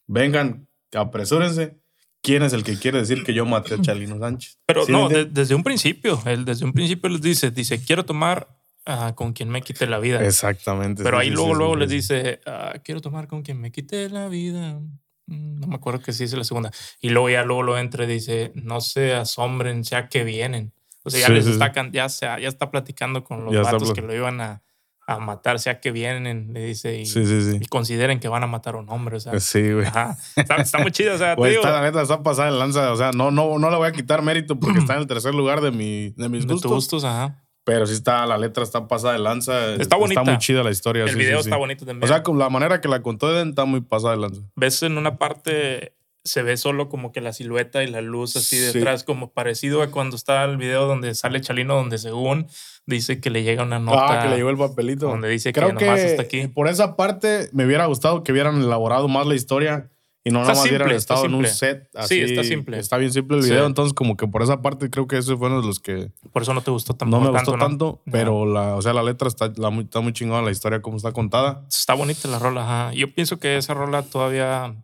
vengan, 0.06 0.68
apresúrense 0.92 1.79
quién 2.22 2.42
es 2.42 2.52
el 2.52 2.64
que 2.64 2.78
quiere 2.78 2.98
decir 2.98 3.24
que 3.24 3.34
yo 3.34 3.46
maté 3.46 3.74
a 3.74 3.78
Chalino 3.82 4.18
Sánchez. 4.18 4.58
Pero 4.66 4.84
no, 4.88 5.08
desde 5.08 5.54
un 5.54 5.62
principio, 5.62 6.20
él 6.26 6.44
desde 6.44 6.64
un 6.64 6.72
principio 6.72 7.08
les 7.10 7.20
dice, 7.20 7.50
dice, 7.50 7.82
quiero 7.82 8.04
tomar 8.04 8.48
ah, 8.86 9.14
con 9.14 9.32
quien 9.32 9.48
me 9.48 9.62
quite 9.62 9.86
la 9.86 9.98
vida. 9.98 10.24
Exactamente. 10.24 11.02
Pero 11.02 11.18
ahí 11.18 11.30
luego, 11.30 11.54
luego 11.54 11.76
les 11.76 11.90
dice, 11.90 12.40
ah, 12.46 12.74
quiero 12.84 13.00
tomar 13.00 13.26
con 13.26 13.42
quien 13.42 13.60
me 13.60 13.72
quite 13.72 14.08
la 14.08 14.28
vida. 14.28 14.80
Mm, 15.26 15.60
no 15.60 15.66
me 15.66 15.76
acuerdo 15.76 16.00
que 16.00 16.12
sí 16.12 16.24
es 16.24 16.32
la 16.32 16.44
segunda. 16.44 16.70
Y 17.00 17.10
luego 17.10 17.30
ya 17.30 17.44
luego 17.44 17.62
lo 17.62 17.78
entra 17.78 18.04
y 18.04 18.08
dice, 18.08 18.52
no 18.54 18.80
se 18.80 19.14
asombren, 19.14 19.84
sea 19.84 20.08
que 20.08 20.24
vienen. 20.24 20.72
O 21.02 21.10
sea, 21.10 21.20
ya 21.20 21.28
les 21.30 21.46
está, 21.46 21.72
ya, 21.90 22.08
ya 22.08 22.48
está 22.48 22.70
platicando 22.70 23.24
con 23.24 23.44
los 23.44 23.54
vatos 23.54 23.94
que 23.94 24.02
lo 24.02 24.14
iban 24.14 24.40
a, 24.42 24.62
a 25.10 25.18
matar, 25.18 25.58
sea 25.58 25.80
que 25.80 25.90
vienen, 25.90 26.52
le 26.52 26.64
dice, 26.66 27.02
y, 27.02 27.66
consideren 27.66 28.20
que 28.20 28.28
van 28.28 28.44
a 28.44 28.46
matar 28.46 28.74
a 28.74 28.78
un 28.78 28.88
hombre, 28.90 29.16
o 29.16 29.20
sea. 29.20 29.38
Sí, 29.40 29.72
güey. 29.72 29.86
Está, 29.86 30.78
muy 30.78 30.92
chido, 30.92 31.14
o 31.14 31.18
sea, 31.18 31.34
pues 31.36 31.56
está, 31.56 31.70
la 31.72 31.82
neta, 31.82 32.00
está 32.00 32.22
pasada 32.22 32.48
en 32.48 32.58
lanza, 32.58 32.92
o 32.92 32.96
sea, 32.96 33.10
no, 33.12 33.30
no, 33.30 33.58
no 33.58 33.70
le 33.70 33.76
voy 33.76 33.88
a 33.88 33.92
quitar 33.92 34.22
mérito 34.22 34.58
porque 34.60 34.78
está 34.80 34.94
en 34.94 35.00
el 35.00 35.06
tercer 35.06 35.34
lugar 35.34 35.60
de, 35.60 35.72
mi, 35.72 36.10
de 36.10 36.28
mis 36.28 36.46
gustos. 36.46 36.70
gustos, 36.70 37.04
ajá. 37.04 37.42
Pero 37.64 37.86
sí 37.86 37.94
está, 37.94 38.24
la 38.26 38.38
letra 38.38 38.62
está 38.62 38.88
pasada 38.88 39.12
de 39.12 39.18
lanza. 39.18 39.74
Está 39.74 39.96
bonita. 39.96 40.20
Está 40.20 40.32
muy 40.32 40.38
chida 40.38 40.62
la 40.62 40.70
historia. 40.70 41.04
El 41.04 41.14
video 41.14 41.40
está 41.40 41.56
bonito 41.56 41.84
también. 41.84 42.02
O 42.04 42.06
sea, 42.06 42.22
con 42.22 42.38
la 42.38 42.48
manera 42.48 42.80
que 42.80 42.88
la 42.88 43.02
contó 43.02 43.30
Eden 43.30 43.50
está 43.50 43.64
muy 43.64 43.82
pasada 43.82 44.14
de 44.14 44.20
lanza. 44.22 44.42
Ves 44.56 44.82
en 44.82 44.96
una 44.96 45.18
parte 45.18 45.94
se 46.24 46.42
ve 46.42 46.56
solo 46.56 46.88
como 46.88 47.12
que 47.12 47.20
la 47.20 47.32
silueta 47.32 47.82
y 47.82 47.86
la 47.86 48.00
luz 48.00 48.36
así 48.36 48.58
detrás, 48.58 49.04
como 49.04 49.32
parecido 49.32 49.82
a 49.82 49.90
cuando 49.90 50.16
está 50.16 50.44
el 50.44 50.56
video 50.56 50.86
donde 50.86 51.14
sale 51.14 51.40
Chalino, 51.40 51.74
donde 51.74 51.98
según 51.98 52.46
dice 52.86 53.20
que 53.20 53.30
le 53.30 53.42
llega 53.42 53.62
una 53.62 53.78
nota. 53.78 54.20
Ah, 54.20 54.22
que 54.22 54.28
le 54.28 54.36
llegó 54.36 54.50
el 54.50 54.58
papelito. 54.58 55.08
Donde 55.08 55.28
dice 55.28 55.52
Creo 55.52 55.74
que, 55.76 55.86
nomás 55.86 56.00
está 56.00 56.22
aquí. 56.22 56.48
Por 56.48 56.68
esa 56.68 56.96
parte 56.96 57.48
me 57.52 57.64
hubiera 57.64 57.86
gustado 57.86 58.22
que 58.22 58.32
hubieran 58.32 58.60
elaborado 58.60 59.08
más 59.08 59.26
la 59.26 59.34
historia 59.34 59.90
y 60.22 60.30
no 60.30 60.40
nada 60.40 60.52
más 60.52 60.66
hubieran 60.66 60.90
estado 60.90 61.24
en 61.24 61.34
un 61.34 61.46
set 61.46 61.88
así. 61.94 62.16
Sí, 62.16 62.20
está 62.20 62.44
simple. 62.44 62.78
Está 62.78 62.98
bien 62.98 63.12
simple 63.12 63.38
el 63.38 63.42
video, 63.42 63.64
entonces 63.64 63.94
como 63.94 64.18
que 64.18 64.26
por 64.26 64.42
esa 64.42 64.60
parte 64.60 64.90
creo 64.90 65.06
que 65.06 65.16
esos 65.16 65.38
fueron 65.38 65.66
los 65.66 65.80
que... 65.80 66.10
Por 66.32 66.42
eso 66.42 66.52
no 66.52 66.60
te 66.60 66.70
gustó 66.70 66.94
tanto. 66.94 67.18
No 67.18 67.24
me 67.24 67.30
gustó 67.30 67.56
tanto, 67.56 68.02
pero 68.10 68.44
la, 68.44 68.74
o 68.74 68.82
sea, 68.82 68.92
la 68.92 69.02
letra 69.02 69.28
está, 69.28 69.50
la, 69.56 69.70
está 69.80 70.00
muy 70.00 70.12
chingona, 70.12 70.42
la 70.42 70.50
historia 70.50 70.82
como 70.82 70.98
está 70.98 71.12
contada. 71.12 71.64
Está 71.70 71.94
bonita 71.94 72.28
la 72.28 72.38
rola, 72.38 72.62
ajá. 72.62 72.92
Yo 72.92 73.14
pienso 73.14 73.38
que 73.38 73.56
esa 73.56 73.72
rola 73.72 74.02
todavía 74.02 74.74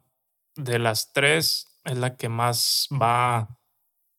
de 0.56 0.78
las 0.78 1.12
tres 1.12 1.66
es 1.84 1.96
la 1.96 2.16
que 2.16 2.28
más 2.28 2.88
va 2.90 3.48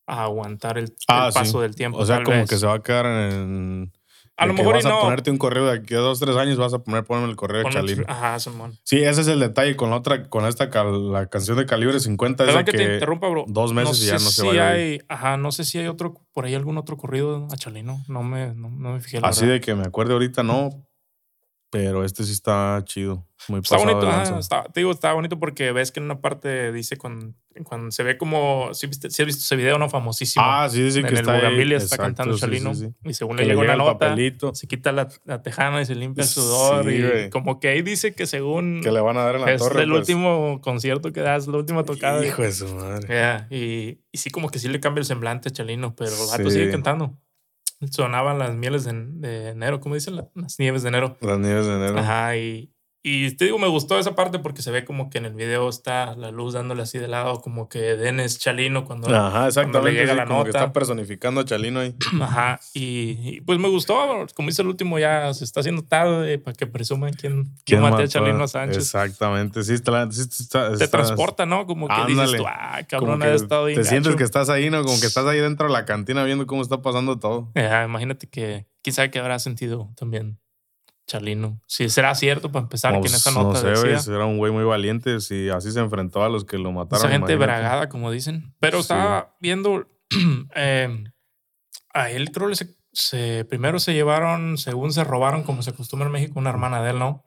a 0.08 0.24
aguantar 0.24 0.78
el, 0.78 0.96
ah, 1.08 1.30
paso 1.34 1.62
del 1.62 1.76
tiempo. 1.76 1.98
O 1.98 2.06
sea, 2.06 2.24
como 2.24 2.46
que 2.46 2.58
se 2.58 2.66
va 2.66 2.76
a 2.76 2.82
quedar 2.82 3.06
en. 3.06 3.92
A 4.40 4.46
lo 4.46 4.54
mejor 4.54 4.76
vas 4.76 4.86
a 4.86 5.00
ponerte 5.00 5.32
un 5.32 5.40
correo 5.40 5.66
de 5.66 5.72
aquí 5.80 5.96
a 5.96 5.98
dos, 5.98 6.20
tres 6.20 6.38
años, 6.38 6.58
vas 6.58 6.72
a 6.72 6.80
poner, 6.80 7.04
ponerme 7.04 7.32
el 7.32 7.36
correo 7.36 7.64
de 7.64 7.72
Chalino. 7.72 8.04
Ajá, 8.08 8.40
Simón. 8.40 8.78
Sí, 8.84 8.98
ese 9.00 9.22
es 9.22 9.28
el 9.28 9.40
detalle 9.40 9.76
con 9.76 9.90
la 9.90 9.96
otra, 9.96 10.30
con 10.30 10.46
esta, 10.46 10.70
la 10.84 11.26
canción 11.26 11.58
de 11.58 11.66
calibre 11.66 12.00
50. 12.00 12.46
es 12.46 12.56
que, 12.64 12.72
te 12.72 12.94
interrumpa, 12.94 13.28
bro. 13.30 13.46
Dos 13.48 13.74
meses 13.74 14.00
y 14.04 14.06
ya 14.06 14.14
no 14.14 14.20
se 14.20 14.42
si 14.44 14.60
hay, 14.60 15.02
Ajá, 15.10 15.38
no 15.38 15.52
sé 15.52 15.66
si 15.66 15.80
hay 15.80 15.88
otro, 15.88 16.22
por 16.34 16.46
ahí 16.46 16.54
algún 16.54 16.78
otro 16.78 16.98
corrido 16.98 17.48
a 17.52 17.58
Chalino. 17.58 18.04
No 18.08 18.22
me, 18.22 18.54
no, 18.54 18.70
me 18.70 19.00
fijé. 19.02 19.20
Así 19.24 19.48
de 19.48 19.60
que 19.60 19.74
me 19.74 19.86
acuerde 19.86 20.14
ahorita, 20.14 20.44
no. 20.44 20.87
Pero 21.70 22.06
este 22.06 22.24
sí 22.24 22.32
está 22.32 22.82
chido. 22.86 23.28
Muy 23.50 23.60
está 23.60 23.78
bonito, 23.78 24.10
está, 24.40 24.64
te 24.64 24.80
digo, 24.80 24.92
está 24.92 25.14
bonito 25.14 25.38
porque 25.40 25.72
ves 25.72 25.92
que 25.92 26.00
en 26.00 26.06
una 26.06 26.22
parte 26.22 26.72
dice 26.72 26.98
cuando, 26.98 27.34
cuando 27.64 27.92
se 27.92 28.04
ve 28.04 28.18
como. 28.18 28.74
Si, 28.74 28.88
has 28.88 29.00
visto 29.00 29.08
ese 29.08 29.56
video, 29.56 29.78
¿no? 29.78 29.90
Famosísimo. 29.90 30.44
Ah, 30.46 30.68
sí, 30.70 30.82
dice 30.82 31.00
en 31.00 31.06
que 31.06 31.14
el 31.14 31.20
está 31.20 31.48
ahí. 31.48 31.74
está 31.74 31.98
cantando 31.98 32.38
Chalino. 32.38 32.72
y 33.04 33.14
según 33.14 33.38
le 33.38 33.46
llega 33.46 33.60
una 33.60 33.76
nota, 33.76 34.16
se 34.54 34.68
quita 34.68 34.92
la, 34.92 35.08
la, 35.26 35.44
tejana 35.44 35.82
y 35.82 35.86
se 35.86 35.96
limpia 35.96 36.24
el 36.24 36.28
sudor. 36.28 36.92
y 36.92 37.30
como 37.30 37.60
que 37.60 37.68
ahí 37.70 37.82
dice 37.82 38.14
que 38.16 38.26
según. 38.26 38.82
Que 38.82 38.92
le 38.92 39.02
van 39.02 39.18
a 39.18 39.24
dar 39.24 39.36
en 39.36 39.42
la 39.42 39.52
es 39.52 39.62
torre. 39.62 39.82
Es 39.82 39.84
el 39.84 39.90
pues. 39.90 40.00
último 40.00 40.62
concierto 40.62 41.12
que 41.12 41.22
das, 41.22 41.48
la 41.48 41.58
última 41.58 41.84
tocada. 41.84 42.26
Hijo 42.26 42.42
de 42.42 42.52
su 42.52 42.68
madre. 42.76 43.08
Yeah, 43.08 43.48
y, 43.50 44.00
y 44.12 44.18
sí, 44.18 44.30
como 44.30 44.50
que 44.50 44.60
sí 44.60 44.68
le 44.68 44.80
cambia 44.80 45.02
el 45.02 45.06
semblante 45.06 45.50
a 45.50 45.52
Chalino, 45.52 45.96
pero 45.96 46.12
el 46.12 46.28
vato 46.28 46.50
sigue 46.50 46.72
cantando 46.72 47.18
sonaban 47.92 48.40
las 48.40 48.56
mieles 48.56 48.86
de, 48.86 49.50
enero, 49.50 49.80
¿cómo 49.80 49.96
dicen? 49.96 50.16
Las 50.16 50.60
nieves 50.60 50.84
de 50.84 50.90
enero. 50.90 51.18
Las 51.22 51.40
nieves 51.40 51.66
de 51.66 51.76
enero. 51.76 52.00
Ajá, 52.00 52.36
y, 52.38 52.74
y 53.04 53.32
te 53.38 53.46
digo, 53.46 53.58
me 53.60 53.68
gustó 53.68 53.98
esa 54.00 54.16
parte 54.16 54.40
porque 54.40 54.62
se 54.62 54.72
ve 54.72 54.84
como 54.84 55.10
que 55.10 55.20
en 55.20 55.26
el 55.26 55.34
video 55.34 55.70
está 55.70 56.16
la 56.16 56.32
luz 56.32 56.54
dándole 56.54 56.82
así 56.82 56.98
de 56.98 57.08
lado, 57.08 57.42
como 57.42 57.70
que 57.70 57.80
Denis 57.80 58.40
Chalino 58.40 58.86
cuando, 58.86 59.08
Ajá, 59.16 59.48
exactamente, 59.48 59.92
le 59.92 60.00
llega 60.00 60.14
la 60.14 60.26
nota. 60.26 60.44
que 60.44 60.50
está 60.50 60.74
personificando 60.74 61.42
a 61.42 61.46
Chalino 61.46 61.80
ahí. 61.80 61.96
Ajá, 62.22 62.60
y, 62.74 63.42
pues 63.42 63.60
me 63.60 63.70
gustó, 63.70 64.26
como 64.36 64.50
dice 64.50 64.62
el 64.62 64.68
último, 64.68 65.00
ya 65.00 65.34
se 65.34 65.44
está 65.44 65.62
haciendo 65.62 65.84
tarde 65.84 66.40
para 66.40 66.56
que 66.56 66.68
presuman 66.68 67.14
quién, 67.14 67.54
quién 67.66 67.82
mató 67.82 67.98
a 67.98 68.08
Chalino 68.08 68.48
Sánchez. 68.48 68.78
Exactamente, 68.78 69.64
sí, 69.64 69.74
está, 69.74 70.12
sí 70.12 70.22
está, 70.22 70.76
Te 70.76 70.88
transporta, 70.88 71.46
¿no? 71.46 71.66
Como 71.66 71.88
que 71.88 72.06
dices 72.08 72.34
tú, 72.34 72.46
ah, 72.48 72.82
cabrón, 72.88 73.22
ha 73.22 73.34
estado 73.34 73.68
Te 73.68 73.84
sientes 73.84 74.16
que 74.16 74.24
estás 74.24 74.50
ahí, 74.50 74.70
¿no? 74.70 74.84
Como 74.84 75.00
que 75.00 75.06
estás 75.06 75.26
ahí 75.26 75.40
dentro 75.40 75.68
de 75.68 75.74
la 75.74 75.86
cantina 75.86 76.24
viendo 76.24 76.46
cómo 76.48 76.62
está 76.62 76.82
pasando 76.82 77.20
todo. 77.20 77.52
Ajá, 77.56 77.86
imagínate 77.86 78.28
que 78.28 78.66
quizá 78.82 79.10
que 79.10 79.20
habrá 79.20 79.40
sentido 79.40 79.92
también 79.96 80.40
Chalino. 81.08 81.62
Si 81.68 81.90
será 81.90 82.14
cierto 82.16 82.52
para 82.52 82.64
empezar 82.64 82.92
que 83.02 83.08
en 83.08 83.14
esa 83.16 83.32
nota 83.32 83.64
no 83.64 83.76
sé, 83.76 84.12
era 84.12 84.26
un 84.26 84.38
güey 84.38 84.52
muy 84.52 84.66
valiente 84.66 85.22
si 85.22 85.50
así 85.50 85.72
se 85.72 85.80
enfrentó 85.80 86.24
a 86.24 86.30
los 86.30 86.44
que 86.44 86.58
lo 86.58 86.72
mataron. 86.72 87.06
Esa 87.06 87.12
gente 87.12 87.36
bragada, 87.38 87.90
como 87.90 88.12
dicen. 88.12 88.54
Pero 88.60 88.80
estaba 88.80 89.36
viendo 89.40 89.88
em, 90.56 91.06
a 91.94 92.12
él 92.12 92.32
creo 92.32 92.50
que 92.50 92.68
se, 92.92 93.46
primero 93.46 93.80
se 93.80 93.94
llevaron, 93.94 94.58
según 94.58 94.92
se 94.92 95.04
robaron, 95.04 95.44
como 95.44 95.64
se 95.64 95.70
acostumbra 95.70 96.08
en 96.08 96.12
México, 96.12 96.40
una 96.40 96.50
hermana 96.50 96.84
de 96.84 96.92
él, 96.92 97.00
¿no? 97.00 97.24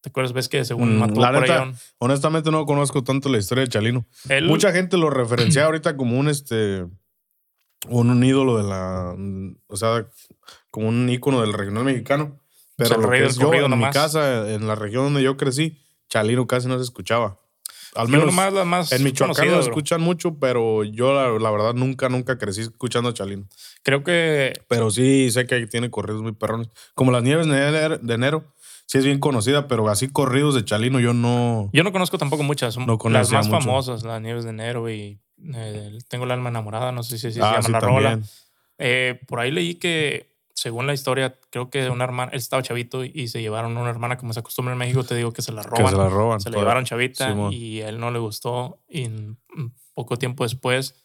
¿Te 0.00 0.08
acuerdas? 0.08 0.32
¿Ves 0.32 0.48
que 0.48 0.64
según 0.64 0.96
mm, 0.96 0.98
mató 0.98 1.14
por 1.14 1.50
ahí 1.50 1.72
Honestamente 1.98 2.50
no 2.50 2.64
conozco 2.64 3.04
tanto 3.04 3.28
la 3.28 3.38
historia 3.38 3.64
de 3.64 3.68
Chalino. 3.68 4.06
Mucha 4.44 4.72
gente 4.72 4.96
lo 4.96 5.10
referencia 5.10 5.64
ahorita 5.66 5.96
como 5.96 6.18
un 6.18 6.28
este 6.28 6.86
un, 7.88 8.24
ídolo 8.24 8.56
de 8.56 8.64
la. 8.64 9.14
O 9.66 9.76
sea, 9.76 10.06
como 10.70 10.88
un 10.88 11.08
ícono 11.08 11.42
del 11.42 11.52
regional 11.52 11.84
mexicano. 11.84 12.40
Pero 12.78 13.12
es 13.12 13.36
yo, 13.36 13.52
en 13.52 13.76
mi 13.76 13.90
casa, 13.90 14.48
en 14.52 14.68
la 14.68 14.76
región 14.76 15.02
donde 15.02 15.20
yo 15.20 15.36
crecí, 15.36 15.82
Chalino 16.08 16.46
casi 16.46 16.68
no 16.68 16.78
se 16.78 16.84
escuchaba. 16.84 17.40
Al 17.96 18.08
menos 18.08 18.32
más, 18.32 18.52
más 18.64 18.92
en 18.92 19.02
Michoacán 19.02 19.50
lo 19.50 19.58
escuchan 19.58 20.00
mucho, 20.00 20.38
pero 20.38 20.84
yo 20.84 21.12
la, 21.12 21.50
verdad 21.50 21.74
nunca, 21.74 22.08
nunca 22.08 22.38
crecí 22.38 22.60
escuchando 22.60 23.08
a 23.08 23.14
Chalino. 23.14 23.46
Creo 23.82 24.04
que... 24.04 24.52
Pero 24.68 24.92
sí 24.92 25.28
sé 25.32 25.46
que 25.46 25.66
tiene 25.66 25.90
corridos 25.90 26.22
muy 26.22 26.32
perrones. 26.32 26.68
Como 26.94 27.10
Las 27.10 27.24
Nieves 27.24 27.48
de 27.48 28.14
Enero, 28.14 28.44
sí 28.86 28.98
es 28.98 29.04
bien 29.04 29.18
conocida, 29.18 29.66
pero 29.66 29.88
así 29.88 30.06
corridos 30.06 30.54
de 30.54 30.64
Chalino 30.64 31.00
yo 31.00 31.14
no... 31.14 31.70
Yo 31.72 31.82
no 31.82 31.90
conozco 31.90 32.16
tampoco 32.16 32.44
muchas. 32.44 32.78
No 32.78 32.96
las 33.10 33.32
más 33.32 33.48
famosas, 33.48 34.04
Las 34.04 34.22
Nieves 34.22 34.44
de 34.44 34.50
Enero 34.50 34.88
y 34.88 35.18
eh, 35.54 35.98
Tengo 36.08 36.26
el 36.26 36.30
alma 36.30 36.50
enamorada, 36.50 36.92
no 36.92 37.02
sé 37.02 37.18
si, 37.18 37.32
se 37.32 37.42
ah, 37.42 37.60
llama 37.60 37.68
la 37.68 37.80
rola. 37.80 38.20
Eh, 38.78 39.18
por 39.26 39.40
ahí 39.40 39.50
leí 39.50 39.74
que 39.74 40.37
según 40.58 40.88
la 40.88 40.92
historia, 40.92 41.38
creo 41.50 41.70
que 41.70 41.88
una 41.88 42.02
hermana, 42.02 42.32
él 42.32 42.38
estaba 42.38 42.62
chavito 42.62 43.04
y 43.04 43.28
se 43.28 43.40
llevaron 43.40 43.76
una 43.76 43.90
hermana, 43.90 44.16
como 44.16 44.32
se 44.32 44.40
acostumbra 44.40 44.72
en 44.72 44.78
México, 44.78 45.04
te 45.04 45.14
digo 45.14 45.32
que 45.32 45.40
se 45.40 45.52
la 45.52 45.62
roban. 45.62 45.88
se 45.88 45.96
la 45.96 46.08
roban. 46.08 46.40
Se 46.40 46.50
la 46.50 46.58
llevaron 46.58 46.84
chavita 46.84 47.32
y 47.52 47.80
a 47.82 47.88
él 47.88 48.00
no 48.00 48.10
le 48.10 48.18
gustó. 48.18 48.80
Y 48.88 49.08
poco 49.94 50.16
tiempo 50.16 50.42
después 50.42 50.96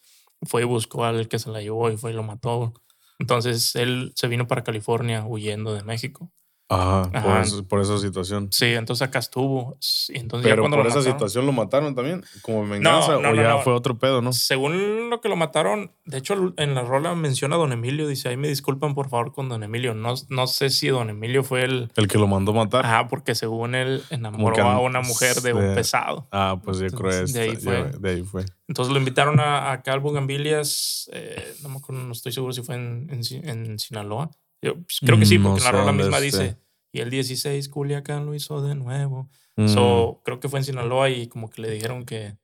fue 0.42 0.62
y 0.62 0.64
buscó 0.64 1.04
al 1.04 1.28
que 1.28 1.38
se 1.38 1.50
la 1.50 1.62
llevó 1.62 1.88
y 1.88 1.96
fue 1.96 2.10
y 2.10 2.14
lo 2.14 2.24
mató. 2.24 2.74
Entonces 3.20 3.76
él 3.76 4.12
se 4.16 4.26
vino 4.26 4.48
para 4.48 4.64
California 4.64 5.24
huyendo 5.24 5.72
de 5.72 5.84
México. 5.84 6.32
Ajá, 6.68 7.42
Por, 7.68 7.80
esa 7.80 7.98
situación. 7.98 8.48
Sí, 8.50 8.66
entonces 8.66 9.06
acá 9.06 9.18
estuvo. 9.18 9.78
entonces 10.08 10.48
Pero 10.48 10.68
por 10.68 10.86
esa 10.86 11.02
situación 11.02 11.44
lo 11.44 11.52
mataron 11.52 11.94
también, 11.94 12.24
como 12.40 12.66
venganza, 12.66 13.18
o 13.18 13.34
ya 13.34 13.58
fue 13.58 13.74
otro 13.74 13.98
pedo, 13.98 14.22
¿no? 14.22 14.32
Según 14.32 15.10
lo 15.10 15.20
que 15.20 15.28
lo 15.28 15.36
mataron, 15.36 15.92
de 16.06 16.18
hecho 16.18 16.54
en 16.56 16.74
la 16.74 16.82
rola 16.82 17.14
menciona 17.14 17.56
a 17.56 17.58
Don 17.58 17.72
Emilio, 17.72 18.08
dice, 18.08 18.30
ahí 18.30 18.36
me 18.38 18.48
disculpan 18.48 18.94
por 18.94 19.10
favor 19.10 19.32
con 19.32 19.48
Don 19.48 19.62
Emilio. 19.62 19.94
No, 19.94 20.14
no 20.30 20.46
sé 20.46 20.70
si 20.70 20.88
Don 20.88 21.10
Emilio 21.10 21.44
fue 21.44 21.64
el... 21.64 21.92
El 21.96 22.08
que 22.08 22.18
lo 22.18 22.26
mandó 22.26 22.54
matar. 22.54 22.86
Ajá, 22.86 23.08
porque 23.08 23.34
según 23.34 23.74
él 23.74 24.02
enamoró 24.08 24.62
a 24.62 24.80
una 24.80 25.02
mujer 25.02 25.36
de 25.42 25.52
un 25.52 25.74
pesado. 25.74 26.26
Ah, 26.32 26.58
pues 26.62 26.78
yo 26.78 26.88
creo 26.88 27.26
de 27.26 27.40
ahí 27.40 27.56
fue. 27.56 27.90
de 27.98 28.10
ahí 28.10 28.22
fue. 28.22 28.44
Entonces 28.68 28.92
lo 28.92 28.98
invitaron 28.98 29.38
a, 29.38 29.70
a 29.72 29.82
Calvo 29.82 30.12
Gambilias, 30.12 31.10
eh, 31.12 31.56
no 31.62 31.68
me 31.68 31.76
acuerdo, 31.76 32.02
no 32.02 32.12
estoy 32.12 32.32
seguro 32.32 32.54
si 32.54 32.62
fue 32.62 32.76
en, 32.76 33.08
en 33.10 33.78
Sinaloa. 33.78 34.30
Yo 34.64 34.76
pues, 34.76 35.00
creo 35.00 35.18
que 35.18 35.26
sí, 35.26 35.38
porque 35.38 35.62
la 35.62 35.72
rola 35.72 35.92
misma 35.92 36.18
dice, 36.20 36.56
y 36.90 37.00
el 37.00 37.10
16 37.10 37.68
Culiacán 37.68 38.24
lo 38.24 38.34
hizo 38.34 38.62
de 38.62 38.74
nuevo. 38.74 39.28
Mm. 39.56 39.68
So, 39.68 40.22
creo 40.24 40.40
que 40.40 40.48
fue 40.48 40.60
en 40.60 40.64
Sinaloa 40.64 41.10
y 41.10 41.28
como 41.28 41.50
que 41.50 41.60
le 41.60 41.70
dijeron 41.70 42.06
que, 42.06 42.38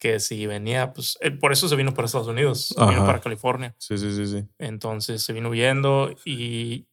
que 0.00 0.18
si 0.18 0.46
venía, 0.46 0.92
pues 0.92 1.16
por 1.40 1.52
eso 1.52 1.68
se 1.68 1.76
vino 1.76 1.94
para 1.94 2.06
Estados 2.06 2.26
Unidos, 2.26 2.74
vino 2.76 3.06
para 3.06 3.20
California. 3.20 3.76
Sí, 3.78 3.96
sí, 3.98 4.12
sí, 4.12 4.26
sí. 4.26 4.44
Entonces 4.58 5.22
se 5.22 5.32
vino 5.32 5.48
viendo 5.48 6.12
y 6.24 6.88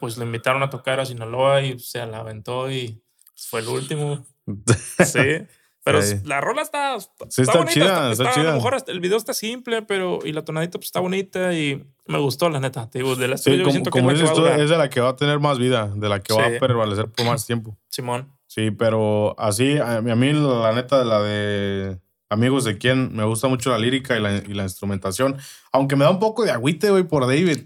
pues 0.00 0.16
lo 0.16 0.24
invitaron 0.24 0.62
a 0.62 0.70
tocar 0.70 0.98
a 0.98 1.04
Sinaloa 1.04 1.62
y 1.62 1.78
se 1.78 2.04
la 2.06 2.18
aventó 2.18 2.70
y 2.70 3.02
fue 3.34 3.60
el 3.60 3.68
último. 3.68 4.24
sí. 5.04 5.46
Pero 5.86 6.00
la 6.24 6.40
rola 6.40 6.62
está, 6.62 6.96
está, 6.96 7.58
bonita. 7.58 7.72
Chida, 7.72 8.10
está, 8.10 8.32
chida. 8.32 8.48
A 8.48 8.50
lo 8.50 8.54
mejor 8.54 8.76
el 8.88 8.98
video 8.98 9.16
está 9.16 9.32
simple, 9.32 9.82
pero 9.82 10.18
y 10.24 10.32
la 10.32 10.44
tonadita 10.44 10.78
pues, 10.78 10.86
está 10.86 10.98
bonita 10.98 11.52
y 11.54 11.80
me 12.08 12.18
gustó, 12.18 12.50
la 12.50 12.58
neta. 12.58 12.90
Te 12.90 12.98
digo, 12.98 13.14
de 13.14 13.28
la 13.28 13.38
sí, 13.38 13.62
como, 13.62 13.84
como 13.84 14.10
dices 14.10 14.32
tú, 14.32 14.44
es 14.46 14.68
de 14.68 14.76
la 14.76 14.90
que 14.90 15.00
va 15.00 15.10
a 15.10 15.16
tener 15.16 15.38
más 15.38 15.60
vida, 15.60 15.92
de 15.94 16.08
la 16.08 16.18
que 16.18 16.34
va 16.34 16.46
a 16.46 16.58
prevalecer 16.58 17.08
por 17.08 17.26
más 17.26 17.46
tiempo. 17.46 17.78
Simón. 17.88 18.32
Sí, 18.48 18.72
pero 18.72 19.38
así, 19.38 19.78
a, 19.78 20.00
mí 20.00 20.32
la 20.32 20.72
neta 20.72 20.98
de 20.98 21.04
la 21.04 21.22
de 21.22 22.00
Amigos 22.30 22.64
de 22.64 22.78
quién, 22.78 23.14
me 23.14 23.22
gusta 23.22 23.46
mucho 23.46 23.70
la 23.70 23.78
lírica 23.78 24.16
y 24.16 24.20
la, 24.20 24.38
y 24.38 24.54
la 24.54 24.64
instrumentación. 24.64 25.36
Aunque 25.70 25.94
me 25.94 26.02
da 26.02 26.10
un 26.10 26.18
poco 26.18 26.44
de 26.44 26.50
agüite, 26.50 26.90
güey, 26.90 27.04
por 27.04 27.28
David. 27.28 27.60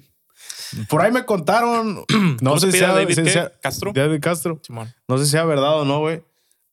Por 0.90 1.00
ahí 1.00 1.11
me 1.11 1.24
contaron, 1.24 2.04
no 2.42 2.59
sé 2.59 2.70
si 2.70 2.80
sea 2.80 2.92
David 2.92 3.18
Castro. 3.62 3.92
David 3.94 4.20
Castro. 4.20 4.61
Simón. 4.62 4.92
No 5.09 5.16
sé 5.16 5.24
si 5.24 5.30
sea 5.30 5.46
verdad 5.46 5.80
o 5.80 5.87
no, 5.87 6.00
güey 6.00 6.22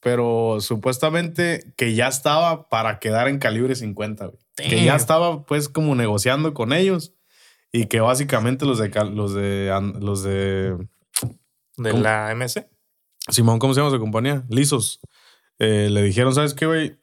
pero 0.01 0.57
supuestamente 0.62 1.73
que 1.75 1.95
ya 1.95 2.07
estaba 2.07 2.69
para 2.69 2.99
quedar 2.99 3.27
en 3.27 3.39
calibre 3.39 3.75
50, 3.75 4.31
Que 4.55 4.83
ya 4.83 4.95
estaba 4.95 5.45
pues 5.45 5.69
como 5.69 5.95
negociando 5.95 6.53
con 6.53 6.73
ellos 6.73 7.13
y 7.71 7.86
que 7.86 7.99
básicamente 7.99 8.65
los 8.65 8.77
de 8.77 8.89
los 9.12 9.33
de 9.33 9.91
los 9.99 10.23
de 10.23 10.77
de 11.77 11.93
la 11.93 12.33
MS 12.36 12.65
Simón, 13.29 13.60
¿cómo 13.60 13.73
se 13.73 13.81
llama 13.81 13.91
su 13.91 13.99
compañía? 13.99 14.45
Lisos. 14.49 14.99
Eh, 15.60 15.89
le 15.91 16.01
dijeron, 16.03 16.33
¿sabes 16.33 16.53
qué, 16.53 16.65
güey? 16.65 16.99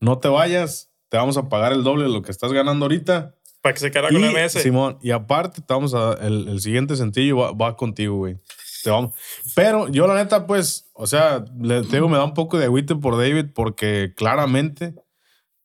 No 0.00 0.18
te 0.18 0.28
vayas, 0.28 0.92
te 1.08 1.16
vamos 1.16 1.36
a 1.36 1.48
pagar 1.48 1.72
el 1.72 1.82
doble 1.82 2.04
de 2.04 2.10
lo 2.10 2.22
que 2.22 2.30
estás 2.30 2.52
ganando 2.52 2.84
ahorita. 2.84 3.34
Para 3.62 3.72
que 3.72 3.80
se 3.80 3.90
quede 3.90 4.08
con 4.08 4.22
MS. 4.22 4.52
Simón, 4.62 4.98
y 5.02 5.10
aparte, 5.10 5.60
te 5.60 5.74
vamos 5.74 5.94
a, 5.94 6.12
el, 6.20 6.60
siguiente 6.60 6.94
sencillo 6.96 7.38
va, 7.38 7.52
va 7.52 7.76
contigo, 7.76 8.16
güey. 8.16 8.38
Pero 9.54 9.88
yo, 9.88 10.06
la 10.06 10.14
neta, 10.14 10.46
pues, 10.46 10.90
o 10.94 11.06
sea, 11.06 11.44
le 11.60 11.82
digo, 11.82 12.08
me 12.08 12.16
da 12.16 12.24
un 12.24 12.34
poco 12.34 12.58
de 12.58 12.66
agüite 12.66 12.94
por 12.94 13.16
David 13.16 13.46
porque 13.54 14.12
claramente 14.16 14.94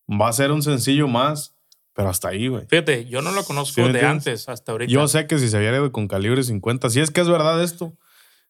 va 0.10 0.30
a 0.30 0.34
ser 0.34 0.52
un 0.52 0.62
sencillo 0.62 1.08
más, 1.08 1.56
pero 1.94 2.10
hasta 2.10 2.30
ahí, 2.30 2.48
güey. 2.48 2.66
Fíjate, 2.68 3.06
yo 3.06 3.22
no 3.22 3.32
lo 3.32 3.44
conozco 3.44 3.88
de 3.88 4.06
antes 4.06 4.50
hasta 4.50 4.72
ahorita. 4.72 4.92
Yo 4.92 5.08
sé 5.08 5.28
que 5.28 5.40
si 5.40 5.50
se 5.50 5.58
hubiera 5.58 5.78
ido 5.78 5.92
con 5.92 6.08
calibre 6.08 6.44
50, 6.44 6.90
si 6.90 7.00
es 7.00 7.12
que 7.12 7.22
es 7.22 7.30
verdad 7.30 7.62
esto, 7.64 7.98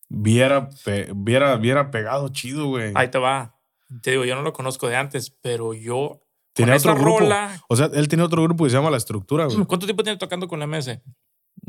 viera, 0.10 0.70
viera, 1.16 1.58
viera 1.58 1.92
pegado 1.92 2.30
chido, 2.30 2.68
güey. 2.68 2.92
Ahí 2.96 3.10
te 3.10 3.18
va. 3.18 3.58
Te 4.02 4.12
digo, 4.12 4.26
yo 4.26 4.36
no 4.36 4.42
lo 4.42 4.54
conozco 4.54 4.88
de 4.88 4.96
antes, 4.96 5.30
pero 5.42 5.74
yo. 5.74 6.22
Tiene 6.54 6.74
otro 6.74 6.96
grupo. 6.96 7.30
o 7.70 7.76
sea, 7.76 7.90
él 7.94 8.08
tiene 8.10 8.24
otro 8.24 8.44
grupo 8.44 8.66
que 8.66 8.70
se 8.70 8.76
llama 8.76 8.92
La 8.92 8.98
Estructura, 8.98 9.46
güey. 9.46 9.66
¿Cuánto 9.66 9.86
tiempo 9.86 10.04
tiene 10.04 10.18
tocando 10.18 10.48
con 10.48 10.60
la 10.60 10.68
MS? 10.68 11.00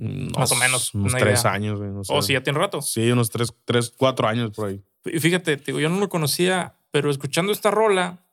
Más 0.02 0.50
o 0.52 0.56
menos. 0.56 0.94
Unos 0.94 1.12
tres 1.12 1.44
años, 1.44 1.78
güey. 1.78 1.90
¿O 1.90 2.02
oh, 2.08 2.22
sí, 2.22 2.32
ya 2.32 2.42
tiene 2.42 2.58
rato? 2.58 2.82
Sí, 2.82 3.10
unos 3.10 3.30
tres, 3.30 3.54
tres, 3.64 3.92
cuatro 3.96 4.28
años 4.28 4.50
por 4.50 4.68
ahí. 4.68 4.82
Y 5.04 5.20
fíjate, 5.20 5.56
digo, 5.56 5.80
yo 5.80 5.88
no 5.88 5.98
lo 5.98 6.08
conocía, 6.08 6.74
pero 6.90 7.10
escuchando 7.10 7.52
esta 7.52 7.70
rola, 7.70 8.24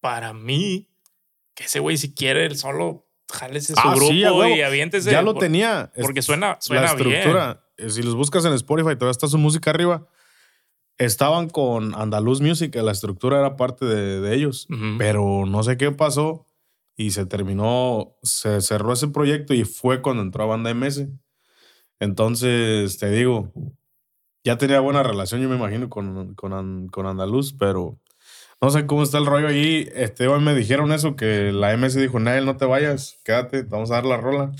para 0.00 0.32
mí, 0.32 0.88
que 1.54 1.64
ese 1.64 1.80
güey, 1.80 1.96
si 1.96 2.14
quiere 2.14 2.46
el 2.46 2.56
solo, 2.56 3.06
jálese 3.32 3.74
su 3.74 3.80
ah, 3.82 3.94
grupo 3.94 4.46
y 4.46 4.62
aviéntese. 4.62 5.10
Ya 5.12 5.22
lo 5.22 5.34
tenía. 5.34 5.92
Porque 6.00 6.22
suena, 6.22 6.58
suena 6.60 6.82
la 6.82 6.88
estructura. 6.88 7.64
Eh, 7.76 7.90
si 7.90 8.02
los 8.02 8.14
buscas 8.14 8.44
en 8.44 8.52
Spotify, 8.54 8.96
todavía 8.96 9.12
está 9.12 9.28
su 9.28 9.38
música 9.38 9.70
arriba. 9.70 10.06
Estaban 10.98 11.48
con 11.48 11.94
Andaluz 11.94 12.40
Music, 12.40 12.74
la 12.74 12.90
estructura 12.90 13.38
era 13.38 13.56
parte 13.56 13.84
de, 13.84 14.34
ellos, 14.34 14.66
pero 14.98 15.46
no 15.46 15.62
sé 15.62 15.76
qué 15.76 15.92
pasó 15.92 16.47
y 16.98 17.12
se 17.12 17.26
terminó, 17.26 18.16
se 18.24 18.60
cerró 18.60 18.92
ese 18.92 19.06
proyecto 19.06 19.54
y 19.54 19.62
fue 19.64 20.02
cuando 20.02 20.20
entró 20.20 20.42
a 20.42 20.46
Banda 20.46 20.74
MS. 20.74 21.06
Entonces, 22.00 22.98
te 22.98 23.08
digo, 23.08 23.52
ya 24.42 24.58
tenía 24.58 24.80
buena 24.80 25.04
relación, 25.04 25.40
yo 25.40 25.48
me 25.48 25.54
imagino, 25.54 25.88
con, 25.88 26.34
con, 26.34 26.88
con 26.88 27.06
Andaluz, 27.06 27.54
pero 27.56 28.00
no 28.60 28.70
sé 28.70 28.84
cómo 28.86 29.04
está 29.04 29.18
el 29.18 29.26
rollo 29.26 29.46
ahí. 29.46 29.88
Este, 29.94 30.26
hoy 30.26 30.40
me 30.40 30.56
dijeron 30.56 30.90
eso, 30.90 31.14
que 31.14 31.52
la 31.52 31.76
MS 31.76 31.94
dijo, 31.94 32.18
Nael, 32.18 32.44
no 32.44 32.56
te 32.56 32.64
vayas, 32.64 33.20
quédate, 33.24 33.62
vamos 33.62 33.92
a 33.92 33.94
dar 33.94 34.04
la 34.04 34.16
rola. 34.16 34.50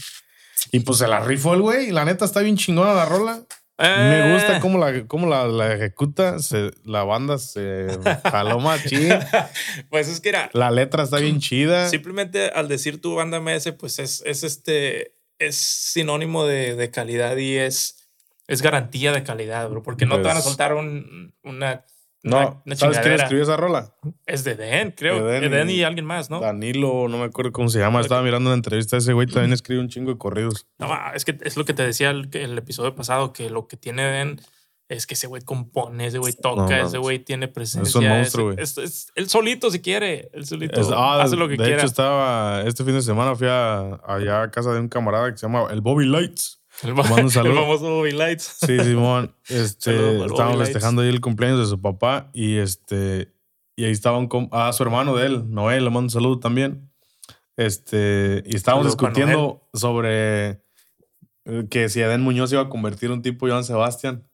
Y 0.70 0.80
pues 0.80 0.98
se 0.98 1.08
la 1.08 1.18
rifó 1.18 1.54
el 1.54 1.62
güey, 1.62 1.90
la 1.90 2.04
neta 2.04 2.24
está 2.24 2.38
bien 2.38 2.56
chingona 2.56 2.94
la 2.94 3.04
rola. 3.04 3.42
Me 3.78 4.32
gusta 4.32 4.56
eh. 4.56 4.60
cómo 4.60 4.78
la, 4.78 5.06
cómo 5.06 5.28
la, 5.28 5.46
la 5.46 5.74
ejecuta. 5.74 6.40
Se, 6.40 6.72
la 6.84 7.04
banda 7.04 7.38
se 7.38 7.86
jaló 8.24 8.58
machín. 8.58 9.10
pues 9.90 10.08
es 10.08 10.20
que 10.20 10.30
era. 10.30 10.50
La 10.52 10.70
letra 10.70 11.04
está 11.04 11.18
bien 11.18 11.38
chida. 11.38 11.88
Simplemente 11.88 12.50
al 12.50 12.68
decir 12.68 13.00
tu 13.00 13.14
banda 13.14 13.40
MS, 13.40 13.72
pues 13.78 13.98
es, 13.98 14.22
es 14.26 14.42
este. 14.42 15.14
Es 15.38 15.56
sinónimo 15.56 16.44
de, 16.44 16.74
de 16.74 16.90
calidad 16.90 17.36
y 17.36 17.56
es, 17.56 18.08
es 18.48 18.60
garantía 18.60 19.12
de 19.12 19.22
calidad, 19.22 19.68
bro. 19.70 19.84
Porque 19.84 20.04
no 20.04 20.16
te 20.16 20.22
van 20.22 20.32
a 20.32 20.34
pues 20.34 20.44
soltar 20.46 20.74
un, 20.74 21.32
una 21.44 21.84
no, 22.22 22.62
¿sabes 22.74 22.98
quién 22.98 23.14
escribió 23.14 23.42
esa 23.42 23.56
rola? 23.56 23.94
Es 24.26 24.44
de 24.44 24.56
Den, 24.56 24.92
creo. 24.92 25.24
De 25.24 25.48
Den, 25.48 25.70
y, 25.70 25.82
alguien 25.82 26.04
más, 26.04 26.30
¿no? 26.30 26.40
Danilo, 26.40 27.08
no 27.08 27.18
me 27.18 27.24
acuerdo 27.24 27.52
cómo 27.52 27.68
se 27.68 27.78
llama. 27.78 28.00
Estaba 28.00 28.22
mirando 28.22 28.50
una 28.50 28.56
entrevista 28.56 28.96
ese 28.96 29.12
güey, 29.12 29.26
también 29.26 29.52
escribe 29.52 29.80
un 29.80 29.88
chingo 29.88 30.10
de 30.10 30.18
corridos. 30.18 30.66
No, 30.78 30.88
es 31.14 31.24
que 31.24 31.38
es 31.42 31.56
lo 31.56 31.64
que 31.64 31.74
te 31.74 31.84
decía 31.84 32.10
el, 32.10 32.28
el 32.32 32.58
episodio 32.58 32.94
pasado, 32.94 33.32
que 33.32 33.50
lo 33.50 33.68
que 33.68 33.76
tiene 33.76 34.02
Den 34.04 34.40
es 34.88 35.06
que 35.06 35.14
ese 35.14 35.26
güey 35.26 35.42
compone, 35.42 36.06
ese 36.06 36.18
güey 36.18 36.32
toca, 36.32 36.80
ese 36.80 36.98
güey 36.98 37.18
tiene 37.18 37.46
presencia. 37.46 37.88
Es 37.88 37.94
un 37.94 38.08
monstruo, 38.08 38.46
güey. 38.46 38.56
Es, 38.58 39.12
él 39.14 39.28
solito 39.28 39.70
si 39.70 39.80
quiere, 39.80 40.30
él 40.32 40.46
solito 40.46 40.80
ah, 40.94 41.22
hace 41.22 41.36
lo 41.36 41.46
que 41.46 41.56
quiera. 41.56 41.70
De 41.70 41.76
hecho, 41.76 41.86
estaba, 41.86 42.62
este 42.62 42.84
fin 42.84 42.94
de 42.94 43.02
semana 43.02 43.34
fui 43.36 43.48
a, 43.48 44.00
allá 44.06 44.42
a 44.42 44.50
casa 44.50 44.72
de 44.72 44.80
un 44.80 44.88
camarada 44.88 45.30
que 45.30 45.36
se 45.36 45.46
llama 45.46 45.68
el 45.70 45.82
Bobby 45.82 46.06
Lights. 46.06 46.62
El, 46.82 46.92
un 46.92 47.30
saludo. 47.30 47.52
el 47.52 47.58
famoso 47.58 47.90
Bobby 47.90 48.12
Lights. 48.12 48.56
Sí, 48.60 48.78
Simón. 48.84 49.34
Este, 49.48 50.24
estábamos 50.24 50.58
festejando 50.58 51.02
ahí 51.02 51.08
el 51.08 51.20
cumpleaños 51.20 51.58
de 51.58 51.66
su 51.66 51.80
papá 51.80 52.30
y 52.32 52.58
este 52.58 53.32
y 53.78 53.84
ahí 53.84 53.92
estaban 53.92 54.26
con 54.26 54.48
a 54.50 54.72
su 54.72 54.82
hermano 54.82 55.14
de 55.16 55.26
él, 55.26 55.50
Noel, 55.50 55.84
le 55.84 55.90
mando 55.90 56.06
un 56.06 56.10
saludo 56.10 56.40
también. 56.40 56.90
Este, 57.56 58.42
y 58.44 58.56
estábamos 58.56 58.86
discutiendo 58.86 59.68
sobre 59.72 60.62
eh, 61.44 61.66
que 61.70 61.88
si 61.88 62.00
Eden 62.00 62.20
Muñoz 62.20 62.52
iba 62.52 62.62
a 62.62 62.68
convertir 62.68 63.10
un 63.12 63.22
tipo 63.22 63.48
Joan 63.48 63.64
Sebastián. 63.64 64.28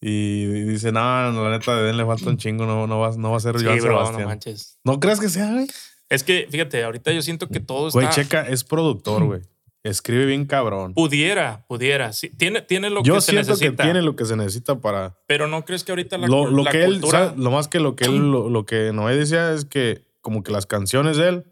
Y, 0.00 0.46
dice, 0.64 0.92
no, 0.92 1.00
la 1.00 1.50
neta 1.50 1.74
de 1.74 1.84
Eden 1.84 1.96
le 1.96 2.04
falta 2.04 2.28
un 2.28 2.36
chingo, 2.36 2.66
no, 2.66 2.86
no, 2.86 2.98
va, 2.98 3.16
no 3.16 3.30
va 3.30 3.36
a 3.38 3.40
ser 3.40 3.58
sí, 3.58 3.64
Joan 3.64 3.80
Sebastián. 3.80 4.40
No, 4.84 4.92
¿No 4.92 5.00
crees 5.00 5.20
que 5.20 5.28
sea, 5.30 5.50
güey? 5.52 5.66
Es 6.08 6.22
que, 6.22 6.46
fíjate, 6.50 6.84
ahorita 6.84 7.12
yo 7.12 7.22
siento 7.22 7.48
que 7.48 7.60
todo 7.60 7.88
está. 7.88 8.00
Güey, 8.00 8.10
checa, 8.10 8.42
es 8.48 8.64
productor, 8.64 9.24
güey. 9.24 9.42
Escribe 9.84 10.24
bien 10.24 10.46
cabrón. 10.46 10.94
Pudiera, 10.94 11.66
pudiera. 11.68 12.14
Sí, 12.14 12.30
tiene, 12.30 12.62
tiene 12.62 12.88
lo 12.88 13.02
Yo 13.02 13.16
que 13.16 13.20
se 13.20 13.32
siento 13.32 13.50
necesita. 13.50 13.76
que 13.76 13.82
tiene 13.82 14.02
lo 14.02 14.16
que 14.16 14.24
se 14.24 14.34
necesita 14.34 14.80
para. 14.80 15.18
Pero 15.26 15.46
no 15.46 15.64
crees 15.66 15.84
que 15.84 15.92
ahorita 15.92 16.16
la, 16.16 16.26
Lo, 16.26 16.50
lo 16.50 16.64
la 16.64 16.70
que 16.70 16.84
él, 16.84 17.02
lo 17.36 17.50
más 17.50 17.68
que 17.68 17.80
lo 17.80 17.94
que 17.94 18.06
él, 18.06 18.30
lo, 18.30 18.48
lo 18.48 18.64
que 18.64 18.92
Noé 18.94 19.14
decía 19.14 19.52
es 19.52 19.66
que 19.66 20.06
como 20.22 20.42
que 20.42 20.52
las 20.52 20.64
canciones 20.64 21.18
de 21.18 21.28
él 21.28 21.44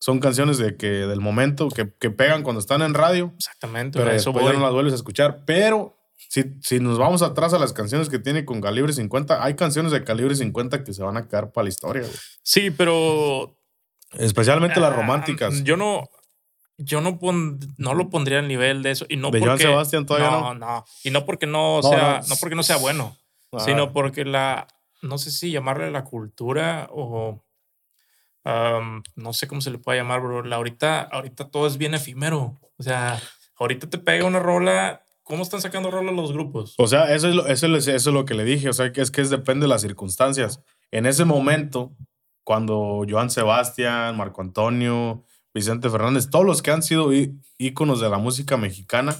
son 0.00 0.18
canciones 0.18 0.58
de 0.58 0.76
que 0.76 0.88
del 0.88 1.20
momento 1.20 1.68
que, 1.68 1.92
que 1.98 2.10
pegan 2.10 2.42
cuando 2.42 2.60
están 2.60 2.82
en 2.82 2.92
radio, 2.92 3.32
Exactamente, 3.36 3.98
pero 3.98 4.10
eso 4.10 4.32
después 4.32 4.52
ya 4.52 4.58
no 4.58 4.64
las 4.64 4.74
vuelves 4.74 4.92
a 4.92 4.96
escuchar. 4.96 5.44
Pero 5.46 5.96
si, 6.28 6.44
si 6.62 6.80
nos 6.80 6.98
vamos 6.98 7.22
atrás 7.22 7.54
a 7.54 7.58
las 7.58 7.72
canciones 7.72 8.08
que 8.08 8.18
tiene 8.18 8.44
con 8.44 8.60
calibre 8.60 8.92
50, 8.92 9.44
hay 9.44 9.54
canciones 9.54 9.92
de 9.92 10.02
calibre 10.02 10.34
50 10.34 10.82
que 10.82 10.92
se 10.92 11.02
van 11.02 11.16
a 11.16 11.28
quedar 11.28 11.52
para 11.52 11.64
la 11.64 11.68
historia, 11.68 12.02
güey. 12.02 12.14
Sí, 12.42 12.70
pero. 12.70 13.56
Especialmente 14.12 14.80
las 14.80 14.92
ah, 14.92 14.96
románticas. 14.96 15.62
Yo 15.64 15.76
no. 15.76 16.08
Yo 16.78 17.00
no, 17.00 17.18
pon- 17.18 17.58
no 17.78 17.94
lo 17.94 18.10
pondría 18.10 18.38
al 18.40 18.48
nivel 18.48 18.82
de 18.82 18.90
eso. 18.90 19.06
Y 19.08 19.16
no 19.16 19.30
¿De 19.30 19.38
porque, 19.38 19.46
Joan 19.46 19.58
Sebastián 19.58 20.04
todavía 20.06 20.30
no? 20.30 20.54
no? 20.54 20.84
Y 21.04 21.10
no 21.10 21.24
porque 21.24 21.46
no, 21.46 21.76
No, 21.80 21.82
sea, 21.88 22.20
no. 22.22 22.28
no. 22.28 22.36
porque 22.40 22.54
no 22.54 22.62
sea 22.62 22.76
bueno, 22.76 23.16
Ajá. 23.52 23.64
sino 23.64 23.92
porque 23.92 24.24
la. 24.24 24.66
No 25.02 25.18
sé 25.18 25.30
si 25.30 25.50
llamarle 25.50 25.90
la 25.90 26.04
cultura 26.04 26.88
o. 26.90 27.42
no 28.44 29.32
sé 29.32 29.48
cómo 29.48 29.60
se 29.60 29.70
le 29.70 29.78
puede 29.78 29.98
llamar, 29.98 30.20
bro. 30.20 30.42
La, 30.44 30.56
ahorita, 30.56 31.02
ahorita 31.02 31.48
todo 31.50 31.66
es 31.66 31.78
bien 31.78 31.94
efímero. 31.94 32.58
O 32.78 32.82
sea, 32.82 33.20
ahorita 33.58 33.88
te 33.88 33.98
pega 33.98 34.24
una 34.24 34.38
rola. 34.38 35.02
¿Cómo 35.22 35.42
están 35.42 35.60
sacando 35.60 35.90
rolas 35.90 36.14
los 36.14 36.32
grupos? 36.32 36.74
O 36.78 36.86
sea, 36.86 37.12
eso 37.12 37.28
es, 37.28 37.34
lo, 37.34 37.46
eso, 37.48 37.66
es, 37.74 37.88
eso 37.88 38.10
es 38.10 38.14
lo 38.14 38.24
que 38.24 38.34
le 38.34 38.44
dije. 38.44 38.68
O 38.68 38.72
sea, 38.72 38.92
que 38.92 39.00
es 39.00 39.10
que 39.10 39.22
es, 39.22 39.30
depende 39.30 39.64
de 39.64 39.68
las 39.68 39.82
circunstancias. 39.82 40.60
En 40.92 41.04
ese 41.04 41.24
momento, 41.24 41.96
cuando 42.44 43.04
Joan 43.08 43.30
Sebastián, 43.30 44.16
Marco 44.16 44.40
Antonio, 44.40 45.24
Vicente 45.56 45.88
Fernández, 45.88 46.28
todos 46.28 46.44
los 46.44 46.60
que 46.60 46.70
han 46.70 46.82
sido 46.82 47.10
íconos 47.56 47.98
de 47.98 48.10
la 48.10 48.18
música 48.18 48.58
mexicana, 48.58 49.16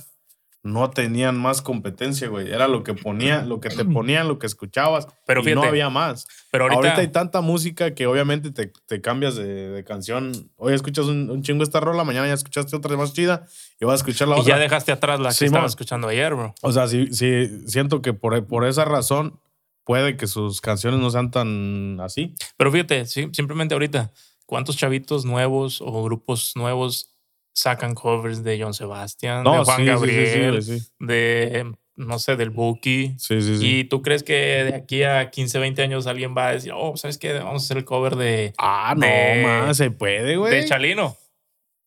no 0.62 0.90
tenían 0.90 1.38
más 1.38 1.62
competencia, 1.62 2.28
güey. 2.28 2.52
Era 2.52 2.68
lo 2.68 2.82
que 2.82 2.92
ponía, 2.92 3.42
lo 3.42 3.58
que 3.58 3.70
te 3.70 3.84
ponían, 3.86 4.28
lo 4.28 4.38
que 4.38 4.46
escuchabas. 4.46 5.08
Pero 5.26 5.48
y 5.48 5.54
no 5.54 5.62
había 5.62 5.88
más. 5.88 6.26
Pero 6.50 6.64
ahorita, 6.64 6.76
Ahorita, 6.76 7.00
hay 7.00 7.08
tanta 7.08 7.40
música 7.40 7.94
que 7.94 8.06
obviamente 8.06 8.50
te, 8.50 8.70
te 8.86 9.00
cambias 9.00 9.36
de, 9.36 9.70
de 9.70 9.84
canción. 9.84 10.50
Hoy 10.56 10.74
escuchas 10.74 11.06
un, 11.06 11.30
un 11.30 11.42
chingo 11.42 11.62
esta 11.62 11.80
rola, 11.80 12.04
mañana 12.04 12.26
ya 12.26 12.34
escuchaste 12.34 12.76
otra 12.76 12.94
más 12.98 13.14
chida 13.14 13.46
y 13.80 13.86
vas 13.86 13.94
a 13.94 13.96
escuchar 13.96 14.28
la 14.28 14.36
y 14.36 14.40
otra. 14.40 14.56
ya 14.56 14.60
dejaste 14.60 14.92
atrás 14.92 15.18
la 15.18 15.30
que 15.30 15.36
Simón. 15.36 15.54
estaba 15.54 15.66
escuchando 15.68 16.08
ayer, 16.08 16.34
bro. 16.34 16.54
O 16.60 16.70
sea, 16.70 16.86
sí, 16.86 17.06
sí, 17.12 17.48
siento 17.66 18.02
que 18.02 18.12
por, 18.12 18.46
por 18.46 18.66
esa 18.66 18.84
razón 18.84 19.40
puede 19.84 20.18
que 20.18 20.26
sus 20.26 20.60
canciones 20.60 21.00
no 21.00 21.08
sean 21.08 21.30
tan 21.30 21.98
así. 22.00 22.34
Pero 22.58 22.70
fíjate, 22.70 23.06
sí, 23.06 23.28
simplemente 23.32 23.74
ahorita, 23.74 24.12
¿cuántos 24.46 24.76
chavitos 24.76 25.24
nuevos 25.24 25.80
o 25.80 26.02
grupos 26.04 26.52
nuevos 26.56 27.10
sacan 27.52 27.94
covers 27.94 28.42
de 28.44 28.60
John 28.62 28.74
Sebastián, 28.74 29.44
de 29.44 29.50
Juan 29.50 29.64
sí, 29.64 29.72
sí, 29.72 29.76
sí, 29.76 29.86
sí, 29.86 29.86
Gabriel, 29.90 30.62
sí, 30.62 30.78
de, 30.98 31.72
no 31.96 32.18
sé, 32.18 32.36
del 32.36 32.50
Buki? 32.50 33.14
sí, 33.18 33.40
sí, 33.40 33.58
sí. 33.58 33.78
Y 33.78 33.84
tú 33.84 34.02
crees 34.02 34.22
que 34.22 34.34
de 34.34 34.74
aquí 34.74 35.02
a 35.02 35.30
15, 35.30 35.58
20 35.58 35.82
años 35.82 36.06
alguien 36.06 36.34
va 36.36 36.48
a 36.48 36.52
decir, 36.52 36.72
oh, 36.74 36.96
¿sabes 36.96 37.18
qué? 37.18 37.32
Vamos 37.32 37.62
a 37.62 37.64
hacer 37.64 37.78
el 37.78 37.84
cover 37.84 38.16
de, 38.16 38.52
ah, 38.58 38.94
no, 38.96 39.06
de- 39.06 39.42
más, 39.42 39.76
se 39.76 39.90
puede, 39.90 40.36
güey. 40.36 40.54
de 40.54 40.64
Chalino. 40.66 41.16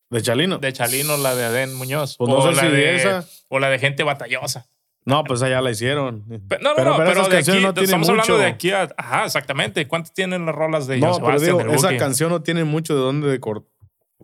De 0.10 0.22
Chalino. 0.24 0.58
De 0.58 0.74
Chalino, 0.74 1.17
la 1.17 1.36
de 1.36 1.43
Adén 1.45 1.76
Muñoz. 1.76 2.17
Pues 2.17 2.30
no 2.30 2.38
o, 2.38 2.52
la 2.52 2.67
de, 2.67 2.95
esa. 2.95 3.26
o 3.48 3.60
la 3.60 3.69
de 3.69 3.78
Gente 3.78 4.04
Batallosa. 4.04 4.65
No, 5.05 5.23
pues 5.23 5.41
allá 5.41 5.62
la 5.62 5.71
hicieron. 5.71 6.23
Pe- 6.47 6.59
No, 6.62 6.75
no, 6.75 6.83
no, 6.83 6.97
pero, 6.97 7.12
esas 7.12 7.29
de 7.29 7.38
aquí, 7.38 7.51
no 7.62 7.73
tienen 7.73 7.83
estamos 7.85 8.09
hablando 8.09 8.33
mucho. 8.33 8.41
de 8.43 8.47
aquí 8.47 8.71
a... 8.71 8.89
Ajá, 8.97 9.25
exactamente. 9.25 9.88
¿Cuántas 9.88 10.13
tienen 10.13 10.45
las 10.45 10.53
rolas 10.53 10.85
de 10.88 10.99
John 10.99 11.09
No, 11.09 11.15
pero 11.25 11.39
Sebastián, 11.39 11.57
digo, 11.67 11.73
esa 11.73 11.97
canción 11.97 12.29
no 12.29 12.43
tiene 12.43 12.63
mucho 12.63 12.93
de 12.95 13.01
dónde 13.01 13.27
de 13.29 13.39
cortar. 13.39 13.69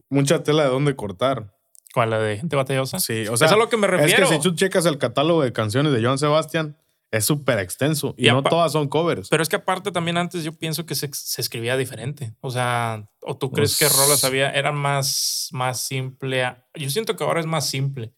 Mucha 0.09 0.43
tela 0.43 0.63
de 0.63 0.69
dónde 0.69 0.95
cortar. 0.95 1.53
¿Cuál? 1.93 2.09
¿La 2.11 2.19
de 2.19 2.38
Gente 2.38 2.55
Batallosa? 2.55 2.99
Sí, 2.99 3.25
o 3.27 3.38
sea, 3.38 3.47
es 3.47 3.53
a 3.53 3.55
lo 3.57 3.69
que 3.69 3.77
me 3.77 3.88
refiero. 3.88 4.23
es 4.25 4.29
que 4.29 4.35
si 4.35 4.41
tú 4.41 4.53
checas 4.53 4.85
el 4.85 4.97
catálogo 4.97 5.41
de 5.41 5.53
canciones 5.53 5.93
de 5.93 6.03
Joan 6.03 6.17
Sebastián, 6.19 6.77
es 7.09 7.23
súper 7.25 7.57
extenso 7.59 8.13
y, 8.17 8.27
Y 8.27 8.31
no 8.31 8.43
todas 8.43 8.73
son 8.73 8.89
covers. 8.89 9.29
Pero 9.29 9.41
es 9.41 9.47
que 9.49 9.55
aparte 9.55 9.91
también 9.91 10.17
antes 10.17 10.43
yo 10.43 10.51
pienso 10.51 10.85
que 10.85 10.93
se, 10.95 11.09
se 11.13 11.41
escribía 11.41 11.77
diferente. 11.77 12.33
O 12.41 12.51
sea, 12.51 13.05
¿o 13.21 13.38
tú 13.38 13.51
crees 13.51 13.77
Pues- 13.79 13.91
que 13.91 13.97
rolas 13.97 14.23
había, 14.25 14.51
era 14.51 14.71
más, 14.73 15.47
más 15.53 15.81
simple? 15.81 16.45
Yo 16.75 16.89
siento 16.89 17.15
que 17.15 17.23
ahora 17.23 17.39
es 17.39 17.45
más 17.45 17.65
simple. 17.67 18.13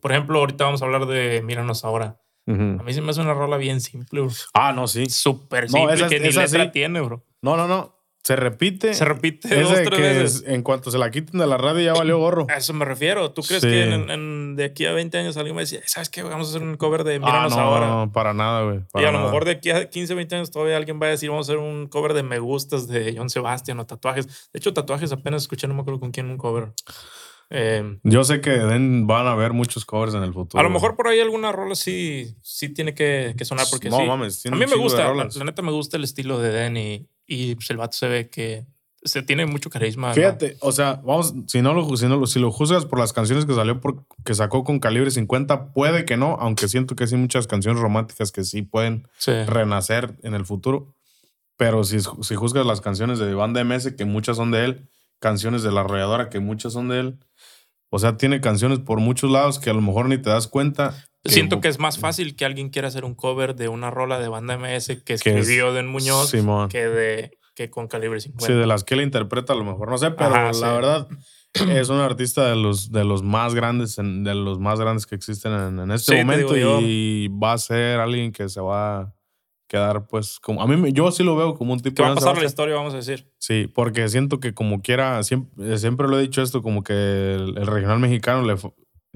Por 0.00 0.12
ejemplo, 0.12 0.38
ahorita 0.38 0.64
vamos 0.64 0.82
a 0.82 0.84
hablar 0.84 1.06
de 1.06 1.42
Míranos 1.42 1.84
ahora. 1.84 2.20
Ujú. 2.46 2.62
A 2.80 2.82
mí 2.84 2.92
se 2.92 3.00
me 3.02 3.10
hace 3.10 3.20
una 3.20 3.34
rola 3.34 3.56
bien 3.56 3.80
simple, 3.80 4.20
bro. 4.20 4.30
Ah, 4.54 4.72
no, 4.72 4.86
sí. 4.86 5.06
Súper 5.06 5.64
No, 5.64 5.78
simple, 5.78 5.94
esa- 5.94 6.08
que 6.08 6.20
ni 6.20 6.28
esa 6.28 6.42
letra 6.42 6.64
sí. 6.64 6.70
tiene, 6.72 7.00
bro. 7.00 7.24
No, 7.42 7.56
no, 7.56 7.66
no. 7.66 7.94
Se 8.22 8.34
repite. 8.34 8.92
Se 8.92 9.04
repite 9.04 9.48
dos, 9.62 9.72
tres 9.72 9.88
que 9.88 10.00
veces. 10.00 10.34
es- 10.42 10.44
en 10.48 10.62
cuanto 10.62 10.90
se 10.90 10.98
la 10.98 11.12
quiten 11.12 11.38
de 11.38 11.46
la 11.46 11.58
radio 11.58 11.80
ya 11.80 11.92
valió 11.92 12.18
gorro. 12.18 12.46
A 12.50 12.56
eso 12.56 12.72
me 12.72 12.84
refiero. 12.84 13.30
¿Tú 13.30 13.42
crees 13.42 13.62
Sí. 13.62 13.68
que 13.68 13.84
en- 13.94 14.10
en- 14.10 14.56
de 14.56 14.64
aquí 14.64 14.84
a 14.84 14.92
20 14.92 15.16
años 15.16 15.36
alguien 15.36 15.54
va 15.54 15.60
a 15.60 15.62
decir, 15.62 15.80
¿sabes 15.86 16.08
qué? 16.08 16.24
Vamos 16.24 16.48
a 16.48 16.50
hacer 16.50 16.62
un 16.66 16.76
cover 16.76 17.04
de 17.04 17.16
Ah, 17.16 17.18
Míranos 17.20 17.56
no, 17.56 17.62
ahora? 17.62 17.86
no, 17.86 18.10
para 18.12 18.34
nada, 18.34 18.64
güey. 18.64 18.80
Y 18.94 18.98
a 18.98 19.12
lo 19.12 19.12
nada. 19.12 19.24
mejor 19.26 19.44
de 19.44 19.52
aquí 19.52 19.70
a 19.70 19.88
15, 19.90 20.14
20 20.14 20.34
años 20.34 20.50
todavía 20.50 20.76
alguien 20.76 21.00
va 21.00 21.06
a 21.06 21.10
decir, 21.10 21.30
vamos 21.30 21.48
a 21.48 21.52
hacer 21.52 21.62
un 21.62 21.86
cover 21.86 22.14
de 22.14 22.24
Me 22.24 22.40
Gustas 22.40 22.88
de 22.88 23.14
John 23.16 23.30
Sebastian 23.30 23.78
o 23.78 23.86
tatuajes. 23.86 24.26
De 24.52 24.58
hecho, 24.58 24.72
tatuajes 24.74 25.12
apenas 25.12 25.42
escuché, 25.42 25.68
no 25.68 25.74
me 25.74 25.82
acuerdo 25.82 26.00
con 26.00 26.10
quién 26.10 26.26
un 26.28 26.36
cover. 26.36 26.72
Eh, 27.50 27.98
Yo 28.02 28.24
sé 28.24 28.40
que 28.40 28.50
den- 28.50 29.06
van 29.06 29.26
a 29.26 29.32
haber 29.32 29.52
muchos 29.52 29.84
covers 29.84 30.14
en 30.14 30.22
el 30.24 30.32
futuro. 30.32 30.60
a 30.60 30.64
lo 30.64 30.70
mejor 30.70 30.96
por 30.96 31.06
ahí 31.08 31.20
alguna 31.20 31.52
rola 31.52 31.74
sí, 31.76 32.34
sí 32.42 32.70
tiene 32.70 32.92
que, 32.94 33.34
que 33.38 33.44
sonar 33.44 33.66
porque 33.70 33.88
no 33.88 33.98
sí. 33.98 34.04
mames, 34.06 34.38
a 34.40 34.42
tiene 34.42 34.56
mí 34.56 34.64
un 34.64 34.70
me 34.70 34.76
gusta, 34.76 35.14
la, 35.14 35.28
la 35.32 35.44
neta 35.44 35.62
me 35.62 35.70
gusta 35.70 35.96
el 35.96 36.02
estilo 36.04 36.40
de 36.40 36.50
Den 36.50 36.76
y, 36.76 37.08
y 37.26 37.54
pues, 37.54 37.70
el 37.70 37.76
vato 37.76 37.96
se 37.96 38.08
ve 38.08 38.28
que 38.30 38.66
se 39.04 39.22
tiene 39.22 39.46
mucho 39.46 39.70
carisma. 39.70 40.08
¿no? 40.08 40.14
Fíjate, 40.14 40.56
o 40.60 40.72
sea, 40.72 40.94
vamos, 41.04 41.32
si 41.46 41.62
no 41.62 41.72
lo, 41.74 41.96
si 41.96 42.06
no 42.06 42.16
lo, 42.16 42.26
si 42.26 42.40
lo 42.40 42.50
juzgas 42.50 42.84
por 42.86 42.98
las 42.98 43.12
canciones 43.12 43.44
que 43.46 43.54
salió 43.54 43.80
por, 43.80 44.04
que 44.24 44.34
sacó 44.34 44.64
con 44.64 44.80
calibre 44.80 45.12
50, 45.12 45.72
puede 45.72 46.04
que 46.04 46.16
no, 46.16 46.36
aunque 46.40 46.66
siento 46.66 46.96
que 46.96 47.06
sí 47.06 47.14
hay 47.14 47.20
muchas 47.20 47.46
canciones 47.46 47.80
románticas 47.80 48.32
que 48.32 48.42
sí 48.42 48.62
pueden 48.62 49.06
Sí. 49.18 49.30
renacer 49.46 50.16
en 50.24 50.34
el 50.34 50.44
futuro. 50.44 50.92
Pero 51.56 51.84
si, 51.84 51.98
si 52.00 52.34
juzgas 52.34 52.66
las 52.66 52.80
canciones 52.80 53.20
de 53.20 53.32
Banda 53.34 53.62
MS, 53.62 53.92
que 53.96 54.04
muchas 54.04 54.36
son 54.36 54.50
de 54.50 54.64
él, 54.64 54.88
canciones 55.20 55.62
de 55.62 55.70
La 55.70 55.82
Arrolladora, 55.82 56.28
que 56.28 56.40
muchas 56.40 56.72
son 56.72 56.88
de 56.88 56.98
él, 57.00 57.18
o 57.90 57.98
sea, 57.98 58.16
tiene 58.16 58.40
canciones 58.40 58.78
por 58.80 59.00
muchos 59.00 59.30
lados 59.30 59.58
que 59.58 59.70
a 59.70 59.74
lo 59.74 59.80
mejor 59.80 60.08
ni 60.08 60.18
te 60.18 60.30
das 60.30 60.46
cuenta. 60.48 60.94
Siento 61.24 61.60
que 61.60 61.68
es 61.68 61.78
más 61.78 61.98
fácil 61.98 62.36
que 62.36 62.44
alguien 62.44 62.70
quiera 62.70 62.88
hacer 62.88 63.04
un 63.04 63.14
cover 63.14 63.56
de 63.56 63.68
una 63.68 63.90
rola 63.90 64.18
de 64.20 64.28
banda 64.28 64.54
MS 64.58 64.86
que 64.86 65.02
Que 65.04 65.14
es- 65.14 65.26
escribió 65.26 65.72
Den 65.72 65.88
Muñoz 65.88 66.30
Simón. 66.30 66.68
que, 66.68 66.86
de, 66.86 67.38
que 67.54 67.68
con 67.70 67.88
calibre 67.88 68.20
50. 68.20 68.46
Sí, 68.46 68.52
de 68.52 68.66
las 68.66 68.84
que 68.84 68.94
él 68.94 69.00
interpreta, 69.00 69.52
a 69.52 69.56
lo 69.56 69.64
mejor 69.64 69.90
no 69.90 69.98
sé, 69.98 70.10
pero 70.12 70.30
Ajá, 70.30 70.44
la 70.48 70.52
sí. 70.54 70.60
verdad 70.62 71.08
es 71.70 71.88
un 71.88 71.98
artista 71.98 72.48
de 72.48 72.54
los, 72.54 72.92
de 72.92 73.02
los 73.04 73.22
más 73.24 73.54
grandes, 73.56 73.98
en- 73.98 74.22
de 74.22 74.34
los 74.36 74.60
más 74.60 74.78
grandes 74.78 75.04
que 75.06 75.14
existen 75.16 75.52
en, 75.52 75.78
en 75.80 75.90
este 75.90 76.12
Sí, 76.12 76.18
momento 76.18 76.52
digo 76.54 76.80
yo. 76.80 76.86
y 76.86 77.28
va 77.28 77.54
a 77.54 77.58
ser 77.58 77.98
alguien 77.98 78.30
que 78.30 78.48
se 78.48 78.60
va 78.60 79.12
quedar, 79.68 80.06
pues, 80.06 80.38
como 80.40 80.62
a 80.62 80.66
mí, 80.66 80.92
yo 80.92 81.10
sí 81.10 81.22
lo 81.22 81.36
veo 81.36 81.54
como 81.54 81.72
un 81.72 81.80
tipo 81.80 81.96
que 81.96 82.02
va 82.02 82.12
a 82.12 82.14
pasar 82.14 82.38
la 82.38 82.44
historia, 82.44 82.74
vamos 82.74 82.94
a 82.94 82.98
decir. 82.98 83.30
Sí, 83.38 83.70
porque 83.72 84.08
siento 84.08 84.40
que 84.40 84.54
como 84.54 84.82
quiera, 84.82 85.22
siempre, 85.22 85.78
siempre 85.78 86.08
lo 86.08 86.18
he 86.18 86.22
dicho 86.22 86.42
esto, 86.42 86.62
como 86.62 86.82
que 86.82 86.92
el, 86.92 87.58
el 87.58 87.66
regional 87.66 87.98
mexicano 87.98 88.42
le 88.42 88.56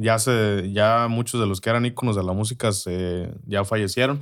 ya 0.01 0.19
se, 0.19 0.71
ya 0.73 1.09
muchos 1.09 1.41
de 1.41 1.47
los 1.47 1.61
que 1.61 1.71
eran 1.71 1.85
íconos 1.85 2.17
de 2.17 2.25
la 2.25 2.33
música 2.33 2.73
se, 2.73 3.33
ya 3.47 3.65
fallecieron. 3.65 4.21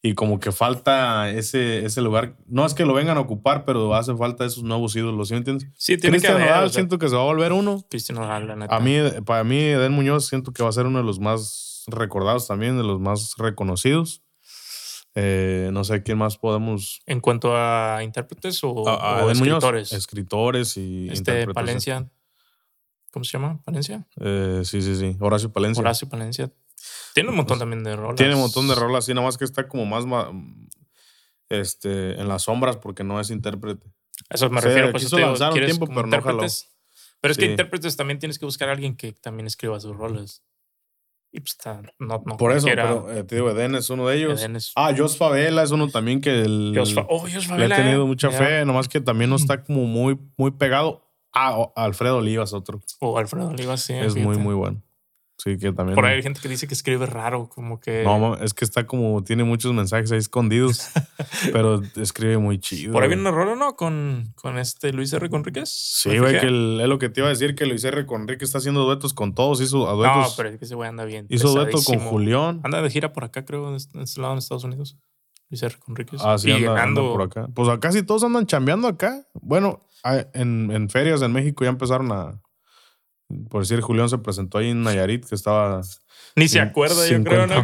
Y 0.00 0.14
como 0.14 0.38
que 0.38 0.52
falta 0.52 1.28
ese, 1.28 1.84
ese 1.84 2.00
lugar. 2.02 2.36
No 2.46 2.64
es 2.64 2.72
que 2.72 2.84
lo 2.86 2.94
vengan 2.94 3.16
a 3.16 3.20
ocupar, 3.20 3.64
pero 3.64 3.96
hace 3.96 4.14
falta 4.14 4.44
esos 4.44 4.62
nuevos 4.62 4.94
ídolos, 4.94 5.26
¿sí 5.26 5.34
me 5.34 5.38
entiendes? 5.38 5.68
Sí, 5.74 5.96
tiene 5.96 6.18
que 6.18 6.20
Cristian 6.20 6.34
haber. 6.34 6.46
Nodal 6.46 6.64
o 6.64 6.68
sea, 6.68 6.74
siento 6.74 6.98
que 6.98 7.08
se 7.08 7.16
va 7.16 7.22
a 7.22 7.24
volver 7.24 7.52
uno. 7.52 7.84
Cristian 7.90 8.16
Nodal, 8.16 8.46
la 8.46 8.54
neta. 8.54 8.76
A 8.76 8.78
mí, 8.78 8.96
para 9.26 9.42
mí, 9.42 9.58
Eden 9.58 9.92
Muñoz 9.92 10.26
siento 10.26 10.52
que 10.52 10.62
va 10.62 10.68
a 10.68 10.72
ser 10.72 10.86
uno 10.86 10.98
de 10.98 11.04
los 11.04 11.18
más 11.18 11.82
recordados 11.88 12.46
también, 12.46 12.76
de 12.76 12.84
los 12.84 13.00
más 13.00 13.34
reconocidos. 13.38 14.22
Eh, 15.20 15.70
no 15.72 15.82
sé 15.82 16.02
quién 16.04 16.16
más 16.18 16.38
podemos. 16.38 17.00
En 17.06 17.20
cuanto 17.20 17.56
a 17.56 18.04
intérpretes 18.04 18.62
o, 18.62 18.88
A- 18.88 18.94
a 19.20 19.24
o 19.24 19.30
Eden 19.30 19.38
Muñoz, 19.38 19.56
escritores. 19.56 19.92
escritores 19.92 20.76
y 20.76 21.08
este. 21.10 21.48
Palencia. 21.48 22.08
¿Cómo 23.10 23.24
se 23.24 23.32
llama? 23.32 23.60
¿Palencia? 23.64 24.06
Eh, 24.20 24.60
sí, 24.64 24.80
sí, 24.80 24.94
sí. 24.94 25.16
Horacio 25.18 25.50
Palencia. 25.52 25.80
Horacio 25.80 26.08
Palencia. 26.08 26.52
Tiene 27.14 27.30
un 27.30 27.36
montón 27.36 27.58
también 27.58 27.82
de 27.82 27.96
rolas. 27.96 28.14
Tiene 28.16 28.34
un 28.34 28.40
montón 28.42 28.68
de 28.68 28.76
rolas, 28.76 29.06
sí, 29.06 29.12
nada 29.14 29.26
más 29.26 29.36
que 29.36 29.44
está 29.44 29.66
como 29.66 29.86
más 29.86 30.04
este, 31.48 32.20
en 32.20 32.28
las 32.28 32.42
sombras 32.42 32.76
porque 32.76 33.02
no 33.02 33.18
es 33.18 33.30
intérprete. 33.30 33.86
A 34.30 34.34
Eso 34.34 34.50
me 34.50 34.60
refiero. 34.60 34.90
Pues, 34.92 35.04
quiso 35.04 35.18
lanzar 35.18 35.48
un 35.48 35.52
¿quieres 35.54 35.70
tiempo, 35.76 35.86
pero 35.92 36.06
no? 36.06 36.46
Pero 37.20 37.32
es 37.32 37.38
que 37.38 37.46
intérpretes 37.46 37.96
también 37.96 38.18
tienes 38.20 38.38
que 38.38 38.44
buscar 38.44 38.68
a 38.68 38.72
alguien 38.72 38.96
que 38.96 39.12
también 39.12 39.46
escriba 39.48 39.80
sus 39.80 39.96
rolas. 39.96 40.44
Y 41.30 41.40
pues 41.40 41.52
está, 41.52 41.82
no, 41.98 42.22
no 42.24 42.36
Por 42.38 42.52
eso, 42.52 42.66
pero 42.66 43.10
eh, 43.12 43.22
te 43.22 43.34
digo, 43.36 43.50
Eden 43.50 43.74
es 43.74 43.90
uno 43.90 44.06
de 44.08 44.16
ellos. 44.16 44.40
Eden 44.40 44.56
es- 44.56 44.72
Ah, 44.76 44.92
Jos 44.96 45.16
Favela 45.18 45.62
es 45.62 45.70
uno 45.70 45.88
también 45.88 46.20
que 46.22 46.30
el- 46.42 46.74
oh, 46.78 47.18
Jos 47.20 47.34
le 47.34 47.40
he 47.40 47.40
Favela, 47.42 47.76
tenido 47.76 48.02
eh. 48.04 48.06
mucha 48.06 48.30
Ya. 48.30 48.38
fe, 48.38 48.64
nomás 48.64 48.88
que 48.88 49.00
también 49.00 49.28
no 49.30 49.36
está 49.36 49.62
como 49.62 49.84
muy, 49.84 50.18
muy 50.38 50.52
pegado. 50.52 51.04
Ah, 51.34 51.68
Alfredo 51.76 52.16
Olivas, 52.18 52.52
otro. 52.54 52.80
O 53.00 53.18
Alfredo 53.18 53.48
Olivas, 53.48 53.82
sí. 53.82 53.92
es 53.92 54.16
muy, 54.16 54.38
muy 54.38 54.54
bueno. 54.54 54.82
Sí, 55.38 55.56
que 55.56 55.72
también. 55.72 55.94
Por 55.94 56.04
ahí 56.04 56.16
hay 56.16 56.22
gente 56.22 56.40
que 56.40 56.48
dice 56.48 56.66
que 56.66 56.74
escribe 56.74 57.06
raro, 57.06 57.48
como 57.48 57.78
que. 57.78 58.02
No, 58.02 58.34
es 58.36 58.54
que 58.54 58.64
está 58.64 58.88
como, 58.88 59.22
tiene 59.22 59.44
muchos 59.44 59.72
mensajes 59.72 60.10
ahí 60.10 60.18
escondidos, 60.18 60.90
pero 61.52 61.80
escribe 61.94 62.38
muy 62.38 62.58
chido. 62.58 62.92
Por 62.92 63.04
ahí 63.04 63.08
viene 63.08 63.22
una 63.22 63.30
rola, 63.30 63.54
¿no? 63.54 63.76
Con, 63.76 64.32
con 64.34 64.58
este 64.58 64.92
Luis 64.92 65.12
R. 65.12 65.30
Conríquez. 65.30 65.70
Sí, 65.70 66.18
güey, 66.18 66.40
que 66.40 66.46
es 66.46 66.88
lo 66.88 66.98
que 66.98 67.08
te 67.08 67.20
iba 67.20 67.28
a 67.28 67.30
decir, 67.30 67.54
que 67.54 67.66
Luis 67.66 67.84
R. 67.84 68.04
Conríquez 68.04 68.48
está 68.48 68.58
haciendo 68.58 68.84
duetos 68.84 69.14
con 69.14 69.32
todos, 69.32 69.60
hizo 69.60 69.78
duetos. 69.94 70.16
No, 70.16 70.36
pero 70.36 70.48
es 70.48 70.58
que 70.58 70.64
ese 70.64 70.74
güey 70.74 70.88
anda 70.88 71.04
bien. 71.04 71.26
Hizo 71.28 71.50
dueto 71.50 71.78
con 71.84 72.00
Julián. 72.00 72.60
Anda 72.64 72.82
de 72.82 72.90
gira 72.90 73.12
por 73.12 73.22
acá, 73.22 73.44
creo, 73.44 73.68
en 73.68 73.76
este 73.76 74.20
lado 74.20 74.32
en 74.32 74.38
Estados 74.38 74.64
Unidos. 74.64 74.98
Luis 75.50 75.62
R. 75.62 75.76
Conríquez. 75.78 76.20
Ah, 76.24 76.36
sí, 76.36 76.50
anda, 76.50 77.00
por 77.00 77.22
acá. 77.22 77.46
Pues 77.54 77.78
casi 77.78 78.02
todos 78.02 78.24
andan 78.24 78.46
chambeando 78.46 78.88
acá. 78.88 79.24
Bueno, 79.34 79.86
en, 80.34 80.72
en 80.72 80.90
ferias 80.90 81.22
en 81.22 81.30
México 81.30 81.62
ya 81.62 81.70
empezaron 81.70 82.10
a 82.10 82.40
por 83.50 83.62
decir, 83.62 83.80
Julián 83.80 84.08
se 84.08 84.18
presentó 84.18 84.58
ahí 84.58 84.70
en 84.70 84.82
Nayarit, 84.82 85.24
que 85.24 85.34
estaba 85.34 85.82
ni 86.38 86.46
se 86.46 86.60
acuerda, 86.60 87.06
yo 87.08 87.22
creo, 87.24 87.46
¿no? 87.46 87.62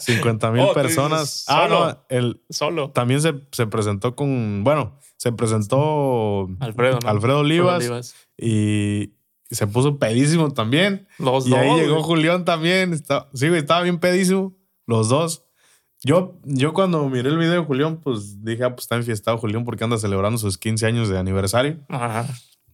50 0.00 0.50
mil 0.52 0.62
oh, 0.62 0.72
personas. 0.72 1.44
Ah, 1.48 1.66
no, 1.68 2.04
el, 2.08 2.40
solo. 2.48 2.90
También 2.90 3.20
se, 3.20 3.34
se, 3.50 3.66
presentó 3.66 4.14
con, 4.14 4.62
bueno, 4.62 4.98
se 5.16 5.32
presentó 5.32 6.48
Alfredo, 6.60 7.00
Alfredo 7.04 7.40
Olivas, 7.40 8.14
y 8.36 9.14
se 9.50 9.66
puso 9.66 9.98
pedísimo 9.98 10.52
también. 10.52 11.08
Los 11.18 11.46
y 11.46 11.50
dos. 11.50 11.58
ahí 11.58 11.80
llegó 11.80 12.02
Julián 12.02 12.44
también. 12.44 12.92
Está, 12.92 13.28
sí, 13.34 13.48
güey, 13.48 13.60
estaba 13.60 13.82
bien 13.82 13.98
pedísimo. 13.98 14.56
Los 14.86 15.08
dos. 15.08 15.44
Yo, 16.04 16.38
yo 16.44 16.72
cuando 16.72 17.08
miré 17.08 17.28
el 17.30 17.38
video 17.38 17.54
de 17.54 17.66
Julián, 17.66 18.00
pues 18.00 18.44
dije, 18.44 18.62
ah, 18.62 18.70
pues 18.70 18.84
está 18.84 18.94
enfiestado 18.94 19.38
Julián 19.38 19.64
porque 19.64 19.82
anda 19.82 19.98
celebrando 19.98 20.38
sus 20.38 20.56
15 20.56 20.86
años 20.86 21.08
de 21.08 21.18
aniversario. 21.18 21.80
Ajá. 21.88 22.28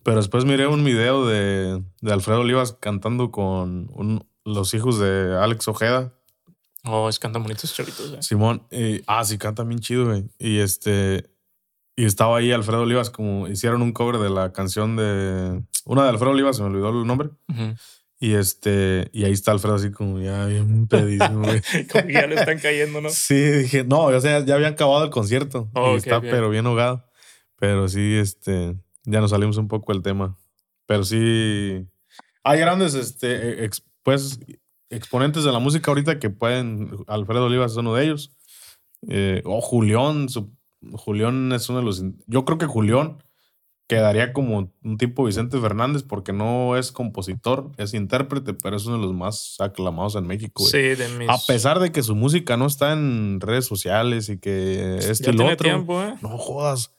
Pero 0.05 0.19
después 0.19 0.45
miré 0.45 0.67
un 0.67 0.85
video 0.85 1.27
de, 1.27 1.83
de 2.03 2.12
Alfredo 2.12 2.40
Olivas 2.40 2.75
cantando 2.75 3.31
con 3.31 3.88
un, 3.95 4.29
los 4.45 4.75
hijos 4.75 4.99
de 4.99 5.37
Alex 5.37 5.67
Ojeda. 5.67 6.12
Oh, 6.85 7.09
es 7.09 7.19
cantan 7.19 7.43
bonitos 7.43 7.75
chavitos. 7.75 8.12
Eh. 8.12 8.19
Simón, 8.21 8.69
ah, 9.07 9.25
sí, 9.25 9.38
canta 9.38 9.64
bien 9.64 9.81
chido, 9.81 10.05
güey. 10.05 10.25
Y 10.38 10.59
este, 10.59 11.31
y 11.97 12.05
estaba 12.05 12.37
ahí 12.37 12.53
Alfredo 12.53 12.83
Olivas, 12.83 13.09
como 13.09 13.49
hicieron 13.49 13.81
un 13.81 13.93
cover 13.93 14.19
de 14.19 14.29
la 14.29 14.53
canción 14.53 14.95
de 14.97 15.62
una 15.87 16.03
de 16.05 16.09
Alfredo 16.11 16.33
Olivas, 16.33 16.57
se 16.57 16.62
me 16.62 16.69
olvidó 16.69 16.90
el 16.90 17.07
nombre. 17.07 17.31
Y 18.21 18.35
este, 18.35 19.09
y 19.12 19.25
ahí 19.25 19.33
está 19.33 19.53
Alfredo 19.53 19.77
así 19.77 19.90
como 19.90 20.21
ya 20.21 20.45
bien 20.45 20.87
pedísimo, 20.87 21.40
güey. 21.45 21.62
como 21.90 22.07
que 22.07 22.12
ya 22.12 22.27
le 22.27 22.35
están 22.35 22.59
cayendo, 22.59 23.01
¿no? 23.01 23.09
Sí, 23.09 23.35
dije, 23.35 23.85
no, 23.85 24.05
o 24.05 24.21
sea, 24.21 24.45
ya 24.45 24.55
habían 24.55 24.75
acabado 24.75 25.05
el 25.05 25.11
concierto. 25.11 25.71
y 25.75 25.97
está, 25.97 26.21
pero 26.21 26.51
bien 26.51 26.67
ahogado. 26.67 27.07
Pero 27.57 27.88
sí, 27.88 28.17
este, 28.17 28.77
ya 29.05 29.21
nos 29.21 29.31
salimos 29.31 29.57
un 29.57 29.69
poco 29.69 29.93
del 29.93 30.03
tema. 30.03 30.37
Pero 30.87 31.05
sí, 31.05 31.87
hay 32.43 32.61
grandes, 32.61 32.95
este, 32.95 33.69
pues, 34.03 34.40
exponentes 34.90 35.45
de 35.45 35.53
la 35.53 35.59
música 35.59 35.90
ahorita 35.90 36.19
que 36.19 36.31
pueden. 36.31 36.90
Alfredo 37.07 37.47
Olivas 37.47 37.73
es 37.73 37.79
uno 37.79 37.95
de 37.95 38.05
ellos. 38.05 38.37
Eh, 39.09 39.43
o 39.45 39.61
Julián. 39.61 40.27
Julián 40.93 41.53
es 41.53 41.69
uno 41.69 41.79
de 41.79 41.85
los. 41.85 42.05
Yo 42.27 42.45
creo 42.45 42.59
que 42.59 42.67
Julián 42.67 43.19
quedaría 43.87 44.33
como 44.33 44.73
un 44.83 44.97
tipo 44.97 45.25
Vicente 45.25 45.61
Fernández 45.61 46.03
porque 46.03 46.33
no 46.33 46.77
es 46.77 46.90
compositor, 46.90 47.71
es 47.77 47.93
intérprete, 47.93 48.55
pero 48.55 48.77
es 48.77 48.87
uno 48.87 48.97
de 48.97 49.03
los 49.03 49.14
más 49.14 49.57
aclamados 49.61 50.17
en 50.17 50.27
México. 50.27 50.64
Sí, 50.64 50.79
de 50.79 51.09
mis... 51.19 51.29
A 51.29 51.37
pesar 51.47 51.81
de 51.81 51.93
que 51.93 52.03
su 52.03 52.14
música 52.14 52.57
no 52.57 52.67
está 52.67 52.93
en 52.93 53.40
redes 53.40 53.67
sociales 53.67 54.31
y 54.31 54.38
que 54.38 54.97
este 54.97 55.31
y 55.33 55.40
otro. 55.40 55.57
Tiempo, 55.57 56.03
¿eh? 56.03 56.14
No 56.23 56.38
jodas. 56.38 56.95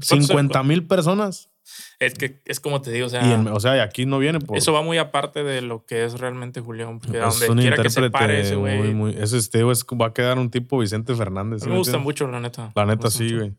50 0.00 0.62
mil 0.62 0.86
personas. 0.86 1.50
Es 1.98 2.14
que 2.14 2.40
es 2.44 2.60
como 2.60 2.80
te 2.80 2.90
digo, 2.90 3.06
o 3.06 3.08
sea. 3.10 3.44
o 3.52 3.60
sea, 3.60 3.76
y 3.76 3.80
aquí 3.80 4.06
no 4.06 4.18
viene 4.18 4.40
por. 4.40 4.56
Eso 4.56 4.72
va 4.72 4.82
muy 4.82 4.98
aparte 4.98 5.44
de 5.44 5.60
lo 5.60 5.84
que 5.84 6.04
es 6.04 6.18
realmente 6.18 6.60
Julián. 6.60 6.98
Porque 6.98 7.18
es 7.18 7.46
donde 7.46 7.62
quiera 7.62 7.82
que 7.82 7.90
se 7.90 8.10
pare 8.10 8.40
ese 8.40 8.54
güey. 8.54 9.16
ese 9.20 9.36
este 9.36 9.62
va 9.62 10.06
a 10.06 10.12
quedar 10.14 10.38
un 10.38 10.50
tipo 10.50 10.78
Vicente 10.78 11.14
Fernández. 11.14 11.66
me, 11.66 11.76
gusta 11.76 11.98
mucho, 11.98 12.26
la 12.28 12.40
neta. 12.40 12.72
La 12.74 12.86
neta, 12.86 13.10
sí, 13.10 13.34
güey. 13.34 13.54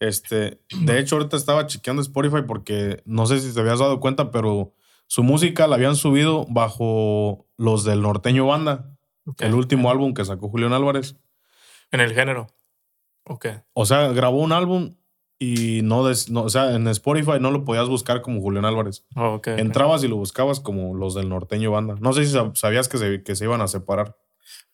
Este, 0.00 0.60
de 0.80 0.98
hecho, 0.98 1.16
ahorita 1.16 1.36
estaba 1.36 1.66
chequeando 1.66 2.02
Spotify 2.02 2.42
porque 2.46 3.02
no 3.06 3.26
sé 3.26 3.40
si 3.40 3.54
te 3.54 3.60
habías 3.60 3.78
dado 3.78 4.00
cuenta, 4.00 4.30
pero 4.30 4.74
su 5.06 5.22
música 5.22 5.66
la 5.66 5.76
habían 5.76 5.96
subido 5.96 6.46
bajo 6.48 7.46
los 7.56 7.84
del 7.84 8.02
Norteño 8.02 8.46
Banda. 8.46 8.90
El 9.38 9.54
último 9.54 9.90
álbum 9.90 10.12
que 10.12 10.24
sacó 10.24 10.48
Julián 10.50 10.72
Álvarez. 10.74 11.16
En 11.90 12.00
el 12.00 12.12
género. 12.12 12.48
Ok. 13.24 13.46
O 13.72 13.86
sea, 13.86 14.08
grabó 14.08 14.42
un 14.42 14.52
álbum 14.52 14.96
y 15.38 15.82
no, 15.82 16.00
o 16.00 16.48
sea, 16.48 16.74
en 16.74 16.86
Spotify 16.88 17.38
no 17.40 17.50
lo 17.50 17.64
podías 17.64 17.88
buscar 17.88 18.22
como 18.22 18.40
Julián 18.40 18.64
Álvarez. 18.64 19.04
Oh, 19.16 19.40
Entrabas 19.44 20.04
y 20.04 20.08
lo 20.08 20.16
buscabas 20.16 20.60
como 20.60 20.94
los 20.94 21.14
del 21.14 21.28
norteño 21.28 21.70
banda. 21.72 21.96
No 22.00 22.12
sé 22.12 22.24
si 22.24 22.36
sabías 22.54 22.88
que 22.88 22.98
se, 22.98 23.22
que 23.22 23.34
se 23.34 23.44
iban 23.44 23.60
a 23.60 23.68
separar. 23.68 24.16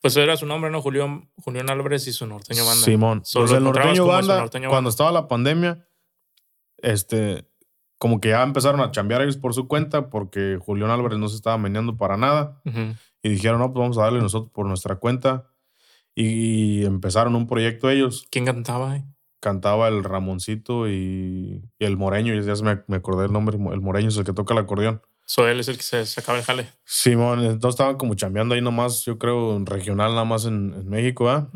Pues 0.00 0.16
era 0.16 0.36
su 0.36 0.46
nombre, 0.46 0.70
¿no? 0.70 0.82
Julián, 0.82 1.30
Julián 1.36 1.70
Álvarez 1.70 2.06
y 2.06 2.12
su 2.12 2.26
norteño 2.26 2.64
banda. 2.64 2.84
Simón. 2.84 3.22
los 3.34 3.50
del 3.50 3.64
norteño 3.64 4.06
banda, 4.06 4.48
cuando 4.68 4.90
estaba 4.90 5.12
la 5.12 5.28
pandemia, 5.28 5.86
este, 6.78 7.46
como 7.98 8.20
que 8.20 8.30
ya 8.30 8.42
empezaron 8.42 8.80
a 8.80 8.90
chambear 8.90 9.22
ellos 9.22 9.36
por 9.36 9.54
su 9.54 9.68
cuenta 9.68 10.08
porque 10.08 10.58
Julián 10.60 10.90
Álvarez 10.90 11.18
no 11.18 11.28
se 11.28 11.36
estaba 11.36 11.58
meneando 11.58 11.96
para 11.96 12.16
nada. 12.16 12.60
Y 13.22 13.28
dijeron, 13.28 13.60
no, 13.60 13.72
pues 13.72 13.82
vamos 13.82 13.98
a 13.98 14.02
darle 14.02 14.20
nosotros 14.20 14.52
por 14.52 14.66
nuestra 14.66 14.96
cuenta. 14.96 15.50
Y 16.14 16.84
empezaron 16.84 17.34
un 17.36 17.46
proyecto 17.46 17.90
ellos. 17.90 18.26
¿Quién 18.30 18.46
cantaba 18.46 18.92
ahí? 18.92 19.04
Cantaba 19.40 19.88
el 19.88 20.04
Ramoncito 20.04 20.88
y, 20.88 21.62
el 21.78 21.96
Moreño, 21.96 22.34
ya 22.40 22.62
me, 22.62 22.82
me 22.86 22.96
acordé 22.96 23.26
el 23.26 23.32
nombre, 23.32 23.56
el 23.56 23.80
Moreño 23.80 24.08
es 24.08 24.16
el 24.16 24.24
que 24.24 24.32
toca 24.32 24.54
el 24.54 24.60
acordeón. 24.60 25.02
So 25.30 25.46
él 25.46 25.60
es 25.60 25.68
el 25.68 25.76
que 25.76 25.84
se 25.84 26.06
sacaba 26.06 26.38
el 26.38 26.44
jale. 26.44 26.66
Simón, 26.84 27.44
entonces 27.44 27.76
estaban 27.76 27.96
como 27.96 28.14
chambeando 28.14 28.56
ahí 28.56 28.60
nomás, 28.60 29.04
yo 29.04 29.16
creo, 29.16 29.58
regional 29.64 30.10
nada 30.10 30.24
más 30.24 30.44
en, 30.44 30.88
México, 30.88 31.30
¿ah? 31.30 31.50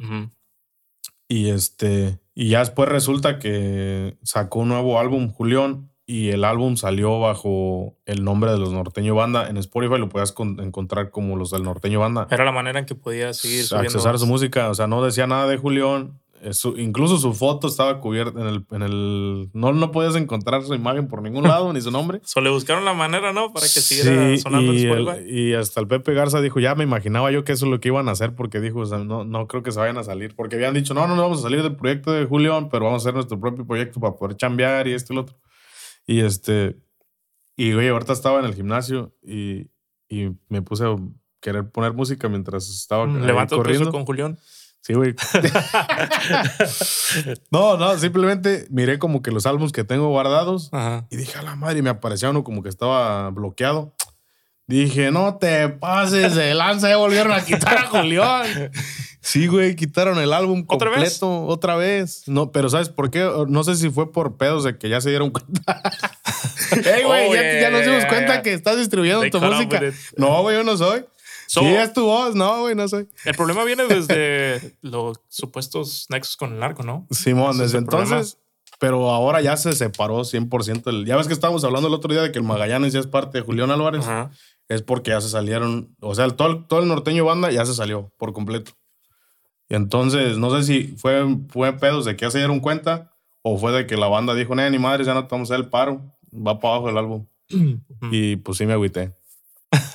Y 1.27 1.51
este, 1.51 2.20
y 2.35 2.51
ya 2.51 2.61
después 2.61 2.88
resulta 2.88 3.40
que 3.40 4.16
sacó 4.23 4.61
un 4.61 4.68
nuevo 4.68 5.01
álbum, 5.01 5.33
Julián, 5.33 5.90
y 6.07 6.29
el 6.31 6.44
álbum 6.44 6.77
salió 6.77 7.18
bajo 7.18 7.99
el 8.05 8.23
nombre 8.23 8.53
de 8.53 8.59
los 8.59 8.73
Norteño 8.73 9.14
Banda. 9.14 9.49
En 9.49 9.57
Spotify 9.57 9.99
lo 9.99 10.09
podías 10.09 10.35
encontrar 10.38 11.11
como 11.11 11.37
los 11.37 11.51
del 11.51 11.64
Norteño 11.64 11.99
Banda. 11.99 12.29
Era 12.31 12.44
la 12.44 12.53
manera 12.53 12.79
en 12.79 12.87
que 12.87 12.94
podías 12.94 13.38
seguir 13.38 13.64
subiendo. 13.64 13.88
Accesar 13.88 14.18
su 14.18 14.27
música, 14.27 14.68
o 14.68 14.75
sea, 14.75 14.87
no 14.87 15.03
decía 15.03 15.27
nada 15.27 15.49
de 15.49 15.57
Julián, 15.57 16.20
incluso 16.76 17.18
su 17.18 17.33
foto 17.33 17.68
estaba 17.68 18.00
cubierta 18.00 18.40
en 18.40 18.46
el, 18.46 18.66
en 18.70 18.83
el. 18.83 19.50
No, 19.52 19.72
no 19.72 19.90
podías 19.90 20.16
encontrar 20.16 20.62
su 20.62 20.74
imagen 20.74 21.09
por 21.09 21.22
ningún 21.22 21.44
lado, 21.44 21.72
ni 21.72 21.80
su 21.80 21.90
nombre. 21.90 22.20
Solo 22.24 22.50
le 22.50 22.54
buscaron 22.54 22.85
la 22.85 22.94
manera, 22.94 23.33
¿no? 23.33 23.52
Para 23.52 23.66
que 23.66 23.80
siguiera 23.80 24.37
sonando 24.38 24.72
y 24.72 24.85
el, 24.85 25.30
Y 25.30 25.54
hasta 25.54 25.80
el 25.80 25.87
Pepe 25.88 26.14
Garza 26.14 26.40
dijo, 26.40 26.61
ya 26.61 26.74
me 26.74 26.85
imaginaba 26.85 27.30
yo 27.30 27.44
que 27.44 27.52
eso 27.52 27.66
es 27.66 27.70
lo 27.70 27.80
que 27.80 27.88
iban 27.88 28.09
a 28.09 28.12
hacer, 28.12 28.35
porque 28.35 28.61
dijo, 28.61 28.80
o 28.80 28.87
sea, 28.87 28.98
no, 28.98 29.24
no 29.24 29.46
creo 29.46 29.62
que 29.62 29.72
se 29.72 29.78
vayan 29.80 29.98
a 29.98 30.04
salir. 30.04 30.35
Porque 30.37 30.57
habían 30.57 30.74
dicho, 30.74 30.94
no, 30.94 31.07
no, 31.07 31.16
no 31.16 31.22
vamos 31.22 31.38
a 31.40 31.42
salir 31.42 31.62
del 31.62 31.76
proyecto 31.76 32.12
de 32.12 32.26
Julián, 32.26 32.68
pero 32.68 32.85
vamos 32.87 33.02
a 33.02 33.02
hacer 33.04 33.14
nuestro 33.14 33.38
propio 33.40 33.66
proyecto 33.66 34.00
para 34.00 34.14
poder 34.14 34.37
chambear 34.37 34.87
y 34.88 34.92
esto 34.92 35.12
y 35.12 35.16
lo 35.16 35.22
otro. 35.22 35.37
Y 36.07 36.20
este. 36.20 36.76
Y 37.57 37.72
güey, 37.72 37.88
ahorita 37.88 38.12
estaba 38.12 38.40
en 38.40 38.46
el 38.46 38.54
gimnasio 38.54 39.14
y, 39.22 39.70
y 40.09 40.30
me 40.48 40.61
puse 40.62 40.85
a 40.85 40.96
querer 41.40 41.70
poner 41.70 41.92
música 41.92 42.28
mientras 42.28 42.68
estaba 42.68 43.07
Levanto 43.07 43.57
corriendo. 43.57 43.92
con 43.92 44.04
Julián. 44.04 44.38
Sí, 44.87 44.92
güey. 44.92 45.14
no, 47.51 47.79
no, 47.79 47.99
simplemente 47.99 48.66
miré 48.68 48.99
como 48.99 49.23
que 49.23 49.31
los 49.31 49.47
álbumes 49.47 49.73
que 49.73 49.83
tengo 49.83 50.11
guardados 50.11 50.70
y 51.09 51.16
dije, 51.16 51.38
a 51.38 51.42
la 51.42 51.57
madre, 51.57 51.81
me 51.81 51.88
apareció 51.88 52.29
uno 52.29 52.44
como 52.44 52.62
que 52.62 52.68
estaba 52.68 53.31
bloqueado. 53.31 53.94
Dije, 54.66 55.11
no 55.11 55.37
te 55.37 55.70
pases 55.70 56.35
de 56.35 56.53
lanza, 56.53 56.90
ya 56.90 56.99
volvieron 56.99 57.33
a 57.33 57.42
quitar 57.44 57.79
a 57.79 57.87
Julián. 57.87 58.70
Sí, 59.25 59.47
güey, 59.47 59.75
quitaron 59.75 60.18
el 60.18 60.35
álbum 60.35 60.66
completo 60.66 61.47
¿Otra 61.47 61.77
vez? 61.77 62.29
No, 62.29 62.53
pero 62.53 62.68
¿sabes 62.68 62.90
por 62.90 63.11
qué? 63.11 63.27
No 63.49 63.64
sé 63.64 63.75
si 63.75 63.88
fue 63.88 64.12
por 64.12 64.37
pedos 64.37 64.64
de 64.64 64.77
que 64.77 64.90
ya 64.90 65.01
se 65.01 65.09
dieron 65.09 65.31
cuenta. 65.31 65.81
Ey, 66.73 67.05
güey, 67.05 67.33
ya, 67.33 67.70
nos 67.70 67.87
dimos 67.87 68.05
cuenta 68.05 68.42
que 68.42 68.53
estás 68.53 68.77
distribuyendo 68.77 69.25
tu 69.31 69.40
música. 69.40 69.81
No, 70.18 70.42
güey, 70.42 70.59
yo 70.59 70.62
no 70.62 70.77
soy 70.77 71.07
sí, 71.60 71.66
es 71.66 71.92
tu 71.92 72.04
voz, 72.04 72.34
no, 72.34 72.60
güey, 72.62 72.74
no 72.74 72.88
sé. 72.88 73.08
El 73.24 73.34
problema 73.34 73.64
viene 73.64 73.86
desde 73.86 74.76
los 74.82 75.20
supuestos 75.28 76.06
nexos 76.10 76.36
con 76.36 76.54
el 76.54 76.60
narco, 76.60 76.82
¿no? 76.82 77.06
Simón, 77.10 77.58
desde 77.58 77.78
entonces. 77.78 78.38
Pero 78.80 79.10
ahora 79.10 79.40
ya 79.40 79.56
se 79.56 79.72
separó 79.72 80.20
100%. 80.20 81.04
ya 81.04 81.16
ves 81.16 81.26
que 81.26 81.32
estábamos 81.32 81.64
hablando 81.64 81.88
el 81.88 81.94
otro 81.94 82.12
día 82.12 82.22
de 82.22 82.32
que 82.32 82.38
el 82.38 82.44
Magallanes 82.44 82.92
ya 82.92 83.00
es 83.00 83.06
parte 83.06 83.38
de 83.38 83.44
Julián 83.44 83.70
Álvarez. 83.70 84.05
Es 84.68 84.82
porque 84.82 85.11
ya 85.11 85.20
se 85.20 85.28
salieron. 85.28 85.94
O 86.00 86.14
sea, 86.14 86.28
todo, 86.30 86.48
el, 86.48 86.66
todo 86.66 86.80
el 86.80 86.88
norteño 86.88 87.24
banda 87.24 87.50
ya 87.50 87.64
se 87.66 87.74
salió 87.74 88.12
por 88.18 88.32
completo. 88.32 88.72
Y 89.68 89.74
entonces, 89.74 90.38
no 90.38 90.50
sé 90.50 90.64
si 90.64 90.96
fue, 90.96 91.24
fue 91.48 91.72
pedos 91.74 92.05
de 92.05 92.16
que 92.16 92.26
ya 92.26 92.30
se 92.30 92.38
dieron 92.38 92.61
cuenta 92.61 93.12
o 93.42 93.59
fue 93.59 93.72
de 93.72 93.86
que 93.86 93.96
la 93.96 94.09
banda 94.09 94.34
dijo, 94.34 94.55
ni 94.55 94.78
madre, 94.78 95.05
ya 95.05 95.14
no 95.14 95.20
estamos 95.20 95.50
a 95.50 95.55
hacer 95.55 95.64
el 95.64 95.70
paro. 95.70 96.14
Va 96.34 96.59
para 96.59 96.74
abajo 96.74 96.90
el 96.90 96.98
álbum. 96.98 97.26
y 98.11 98.36
pues 98.36 98.59
sí 98.59 98.66
me 98.66 98.72
agüité. 98.72 99.14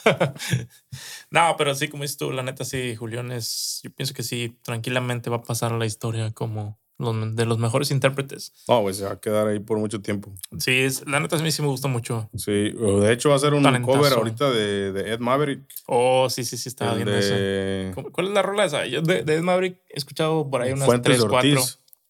no, 1.31 1.55
pero 1.57 1.75
sí, 1.75 1.87
como 1.87 2.03
dices 2.03 2.17
tú, 2.17 2.31
la 2.31 2.43
neta 2.43 2.65
sí, 2.65 2.95
Julián 2.95 3.31
es, 3.31 3.81
yo 3.83 3.91
pienso 3.91 4.13
que 4.13 4.23
sí, 4.23 4.57
tranquilamente 4.61 5.29
va 5.29 5.37
a 5.37 5.43
pasar 5.43 5.73
a 5.73 5.77
la 5.77 5.85
historia 5.85 6.31
como 6.31 6.79
de 6.99 7.45
los 7.45 7.57
mejores 7.57 7.91
intérpretes. 7.91 8.51
No, 8.67 8.81
güey, 8.81 8.93
se 8.93 9.05
va 9.05 9.13
a 9.13 9.19
quedar 9.19 9.47
ahí 9.47 9.59
por 9.59 9.77
mucho 9.77 10.01
tiempo. 10.01 10.33
Sí, 10.57 10.71
es, 10.71 11.07
la 11.07 11.21
neta 11.21 11.37
a 11.37 11.39
mí 11.39 11.49
sí 11.49 11.61
me 11.61 11.69
gusta 11.69 11.87
mucho. 11.87 12.29
Sí, 12.35 12.71
de 12.71 13.13
hecho 13.13 13.29
va 13.29 13.35
a 13.35 13.39
ser 13.39 13.53
un 13.53 13.63
cover 13.83 14.13
ahorita 14.13 14.51
de, 14.51 14.91
de, 14.91 15.13
Ed 15.13 15.19
Maverick. 15.19 15.61
Oh, 15.85 16.29
sí, 16.29 16.43
sí, 16.43 16.57
sí, 16.57 16.67
estaba 16.67 16.95
viendo 16.95 17.15
eso. 17.15 18.01
¿Cuál 18.11 18.27
es 18.27 18.33
la 18.33 18.41
rola 18.41 18.65
esa? 18.65 18.85
Yo 18.85 19.01
de, 19.01 19.19
Ed 19.19 19.41
Maverick 19.41 19.77
he 19.89 19.97
escuchado 19.97 20.49
por 20.49 20.61
ahí 20.61 20.73
unas 20.73 20.87
Fuentes 20.87 21.17
3, 21.19 21.29
4. 21.29 21.61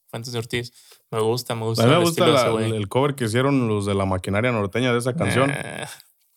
Fuentes 0.09 0.33
de 0.33 0.39
Ortiz. 0.39 0.73
Me 1.11 1.19
gusta, 1.19 1.53
me 1.53 1.65
gusta. 1.65 1.83
A 1.83 1.87
mí 1.87 1.91
me 1.91 1.99
gusta 1.99 2.25
el 2.25 2.87
cover 2.87 3.13
que 3.13 3.25
hicieron 3.25 3.67
los 3.67 3.85
de 3.85 3.93
la 3.93 4.05
maquinaria 4.05 4.51
norteña 4.51 4.91
de 4.91 4.99
esa 4.99 5.15
canción. 5.15 5.51
Eh, 5.51 5.85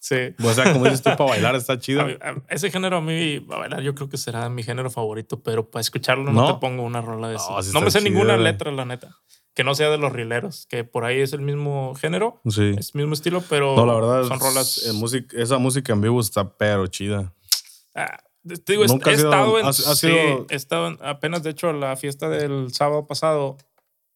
Sí. 0.03 0.16
O 0.42 0.53
sea, 0.53 0.72
como 0.72 0.86
dices 0.86 1.00
tú, 1.00 1.11
para 1.11 1.30
bailar 1.30 1.55
está 1.55 1.78
chido. 1.78 2.05
ese 2.48 2.72
género 2.72 2.96
a 2.96 3.00
mí, 3.00 3.38
para 3.38 3.61
bailar, 3.61 3.82
yo 3.82 3.94
creo 3.94 4.09
que 4.09 4.16
será 4.16 4.48
mi 4.48 4.64
género 4.64 4.90
favorito, 4.90 5.40
pero 5.44 5.70
para 5.70 5.80
escucharlo 5.80 6.32
no, 6.32 6.53
te 6.53 6.61
pongo 6.61 6.82
una 6.82 7.00
rola 7.00 7.28
de 7.28 7.36
eso. 7.36 7.57
No, 7.72 7.80
me 7.80 7.90
sé 7.92 8.00
ninguna 8.00 8.36
letra, 8.36 8.72
la 8.72 8.84
neta. 8.84 9.16
Que 9.55 9.62
no 9.62 9.76
sea 9.76 9.90
de 9.90 9.98
los 9.98 10.12
rileros, 10.12 10.66
que 10.66 10.82
por 10.82 11.05
ahí 11.05 11.20
es 11.20 11.32
el 11.34 11.42
mismo 11.42 11.94
género, 11.94 12.40
sí. 12.48 12.74
es 12.76 12.94
el 12.94 13.00
mismo 13.00 13.14
estilo, 13.14 13.44
pero 13.48 13.76
no, 13.76 13.86
la 13.86 13.94
verdad, 13.94 14.24
son 14.24 14.40
rolas. 14.40 14.78
esa 15.34 15.59
música 15.59 15.92
en 15.92 16.00
vivo 16.00 16.20
está 16.20 16.57
pero 16.57 16.88
chida. 16.88 17.32
Ah, 17.94 18.18
te 18.42 18.72
digo, 18.72 18.82
he, 18.82 19.12
estado 19.12 19.61
en. 19.61 19.72
sí, 19.72 20.09
he 20.09 20.55
estado 20.57 20.98
apenas, 21.00 21.44
de 21.44 21.50
hecho, 21.50 21.72
la 21.72 21.94
fiesta 21.94 22.28
del 22.28 22.72
sábado 22.72 23.07
pasado, 23.07 23.57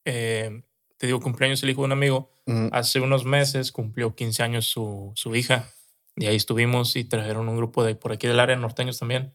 eh, 0.05 0.63
te 0.97 1.07
digo, 1.07 1.21
cumpleaños 1.21 1.63
el 1.63 1.71
hijo 1.71 1.83
de 1.83 1.87
un 1.87 1.93
amigo. 1.93 2.33
Hace 2.73 3.01
unos 3.01 3.25
meses 3.25 3.73
cumplió 3.73 4.15
15 4.15 4.43
años 4.43 4.67
su, 4.67 5.13
su 5.17 5.35
hija. 5.35 5.69
Y 6.17 6.27
ahí 6.27 6.37
estuvimos 6.37 6.97
y 6.97 7.05
trajeron 7.05 7.49
un 7.49 7.57
grupo 7.57 7.85
de 7.85 7.95
por 7.95 8.13
aquí 8.13 8.27
del 8.27 8.41
área 8.41 8.57
norteños 8.57 8.99
también. 8.99 9.35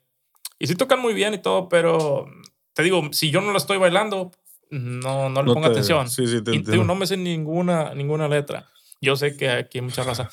Y 0.60 0.68
sí 0.68 0.76
tocan 0.76 1.00
muy 1.00 1.14
bien 1.14 1.34
y 1.34 1.38
todo, 1.38 1.70
pero 1.70 2.28
te 2.74 2.84
digo, 2.84 3.10
si 3.12 3.32
yo 3.32 3.42
no 3.42 3.52
la 3.52 3.58
estoy 3.58 3.78
bailando, 3.78 4.32
no, 4.70 5.30
no 5.30 5.44
le 5.44 5.54
pongo 5.54 5.68
atención. 5.68 6.10
Sí, 6.10 6.28
sí, 6.28 6.44
te 6.44 6.56
y 6.56 6.64
te 6.64 6.72
digo, 6.72 6.84
no 6.84 6.96
me 6.96 7.06
sé 7.06 7.18
ninguna, 7.18 7.94
ninguna 7.94 8.28
letra. 8.28 8.70
Yo 9.02 9.16
sé 9.16 9.36
que 9.36 9.50
aquí 9.50 9.80
hay 9.80 9.84
mucha 9.84 10.04
raza. 10.04 10.30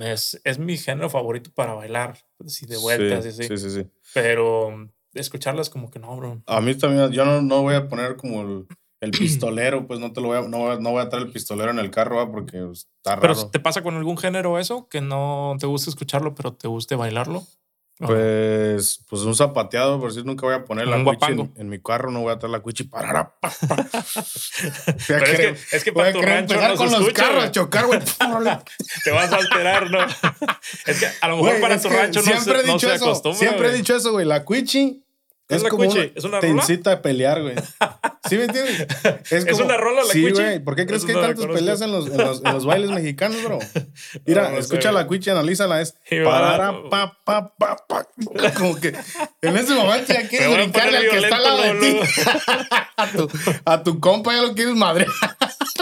Es, 0.00 0.40
es 0.44 0.58
mi 0.58 0.76
género 0.76 1.08
favorito 1.08 1.50
para 1.54 1.72
bailar, 1.72 2.18
así 2.44 2.66
de 2.66 2.76
vueltas 2.76 3.24
sí, 3.24 3.44
Sí, 3.44 3.56
sí, 3.56 3.70
sí. 3.70 3.86
Pero 4.12 4.90
escucharlas 5.14 5.70
como 5.70 5.90
que 5.90 5.98
no, 5.98 6.14
bro. 6.16 6.42
A 6.46 6.60
mí 6.60 6.74
también, 6.74 7.10
yo 7.10 7.24
no, 7.24 7.40
no 7.40 7.62
voy 7.62 7.74
a 7.74 7.88
poner 7.88 8.16
como 8.16 8.42
el, 8.42 8.66
el 9.02 9.10
pistolero, 9.10 9.84
pues 9.88 9.98
no 9.98 10.12
te 10.12 10.20
lo 10.20 10.28
voy 10.28 10.38
a, 10.38 10.42
no, 10.42 10.78
no 10.78 10.90
voy 10.92 11.02
a 11.02 11.08
traer 11.08 11.26
el 11.26 11.32
pistolero 11.32 11.72
en 11.72 11.80
el 11.80 11.90
carro 11.90 12.30
porque 12.30 12.64
está 12.72 13.16
raro. 13.16 13.20
¿Pero 13.20 13.50
te 13.50 13.58
pasa 13.58 13.82
con 13.82 13.96
algún 13.96 14.16
género 14.16 14.60
eso? 14.60 14.88
Que 14.88 15.00
no 15.00 15.56
te 15.58 15.66
gusta 15.66 15.90
escucharlo, 15.90 16.36
pero 16.36 16.54
te 16.54 16.68
guste 16.68 16.94
bailarlo. 16.94 17.42
Pues, 17.98 19.04
pues 19.08 19.22
un 19.22 19.34
zapateado, 19.34 20.00
por 20.00 20.12
si 20.12 20.22
nunca 20.22 20.46
voy 20.46 20.54
a 20.54 20.64
poner 20.64 20.86
la 20.86 21.02
cuichi 21.02 21.32
en, 21.56 21.68
mi 21.68 21.80
carro, 21.80 22.12
no 22.12 22.20
voy 22.20 22.32
a 22.32 22.38
traer 22.38 22.52
la 22.52 22.60
cuichi 22.60 22.84
para. 22.84 23.34
Pero 25.08 25.24
es, 25.24 25.36
que, 25.36 25.56
es 25.76 25.84
que 25.84 25.92
para 25.92 26.12
tu 26.12 26.22
rancho 26.22 26.60
no 26.60 26.76
con 26.76 26.90
los 26.90 27.12
carros, 27.12 27.50
chocar, 27.50 27.86
güey. 27.86 28.00
Te 29.04 29.10
vas 29.10 29.32
a 29.32 29.36
alterar, 29.36 29.90
¿no? 29.90 29.98
es 30.86 31.00
que 31.00 31.06
a 31.20 31.28
lo 31.28 31.38
mejor 31.38 31.60
para 31.60 31.80
tu 31.80 31.88
rancho 31.88 32.22
no, 32.22 32.40
se, 32.40 32.50
he 32.50 32.62
dicho 32.62 32.92
eso, 32.92 33.34
Siempre 33.34 33.68
he 33.68 33.72
dicho 33.72 33.94
eso, 33.94 34.12
güey. 34.12 34.26
La 34.26 34.44
cuichi 34.44 35.04
es, 35.48 35.64
como 35.64 35.84
¿Es 35.84 36.24
una 36.24 36.40
te 36.40 36.48
incita 36.48 36.92
a 36.92 37.02
pelear, 37.02 37.42
güey. 37.42 37.54
¿Sí 38.28 38.36
me 38.36 38.44
entiendes? 38.44 38.86
Es, 39.30 39.44
como, 39.44 39.56
¿Es 39.56 39.60
una 39.60 39.76
rola 39.76 40.02
la 40.04 40.12
Sí, 40.12 40.30
güey. 40.30 40.60
¿Por 40.60 40.76
qué 40.76 40.86
crees 40.86 41.04
que 41.04 41.12
hay 41.12 41.20
tantas 41.20 41.46
peleas 41.46 41.80
en 41.80 41.92
los, 41.92 42.06
en, 42.06 42.18
los, 42.18 42.42
en 42.44 42.52
los, 42.52 42.64
bailes 42.64 42.90
mexicanos, 42.90 43.42
bro? 43.42 43.58
Mira, 44.26 44.56
escucha 44.56 44.92
la 44.92 45.06
cuichi, 45.06 45.30
analízala. 45.30 45.80
Es 45.80 45.96
parara, 46.24 46.72
pa, 46.88 47.18
pa, 47.24 47.54
pa, 47.56 47.76
pa. 47.86 48.06
Como 48.56 48.76
que 48.76 48.94
en 49.42 49.56
ese 49.56 49.74
momento 49.74 50.12
ya 50.12 50.28
quieres 50.28 50.54
brincarle 50.54 50.98
al 50.98 51.08
que 51.10 51.18
está 51.18 51.36
al 51.36 51.44
lado 51.44 51.62
de 51.62 51.80
ti. 51.80 52.00
a, 52.96 53.06
tu, 53.08 53.30
a 53.64 53.82
tu 53.82 54.00
compa 54.00 54.32
ya 54.34 54.42
lo 54.42 54.54
quieres 54.54 54.74
madre. 54.74 55.06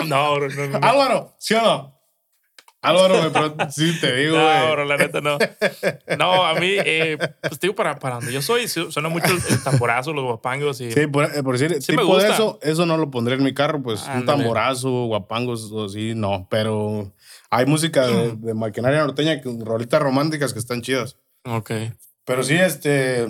no, 0.07 0.35
bro, 0.37 0.49
no, 0.49 0.67
no. 0.67 0.79
Álvaro, 0.83 1.35
¿sí 1.39 1.55
o 1.55 1.63
no? 1.63 2.00
Álvaro, 2.83 3.31
me 3.59 3.71
sí 3.71 4.01
te 4.01 4.15
digo, 4.17 4.37
No, 4.39 4.73
bro, 4.73 4.85
la 4.87 4.97
neta 4.97 5.21
no. 5.21 5.37
No, 6.19 6.47
a 6.47 6.55
mí, 6.55 6.77
eh, 6.79 7.19
pues 7.43 7.61
digo, 7.61 7.75
para, 7.75 7.99
para 7.99 8.17
donde 8.17 8.33
yo 8.33 8.41
soy, 8.41 8.69
suena 8.69 9.09
mucho 9.11 9.27
el, 9.27 9.63
tamborazo, 9.63 10.15
los 10.15 10.25
guapangos. 10.25 10.81
Y, 10.81 10.91
sí, 10.91 11.07
por, 11.07 11.25
eh, 11.25 11.43
por 11.43 11.59
decir, 11.59 11.83
sí 11.83 11.95
tipo 11.95 12.19
de 12.19 12.31
eso, 12.31 12.59
eso 12.63 12.87
no 12.87 12.97
lo 12.97 13.11
pondré 13.11 13.35
en 13.35 13.43
mi 13.43 13.53
carro, 13.53 13.83
pues 13.83 14.07
un 14.15 14.25
tamborazo, 14.25 15.07
guapangos, 15.07 15.71
o 15.73 15.89
sí, 15.91 16.15
no. 16.15 16.47
Pero 16.51 17.13
hay 17.51 17.67
música 17.67 18.07
de, 18.07 18.55
maquinaria 18.55 19.01
norteña, 19.01 19.41
rolitas 19.45 20.01
románticas 20.01 20.55
que 20.55 20.59
están 20.59 20.81
chidas. 20.81 21.17
Ok. 21.45 21.71
Pero 22.25 22.43
sí, 22.43 22.55
este. 22.55 23.27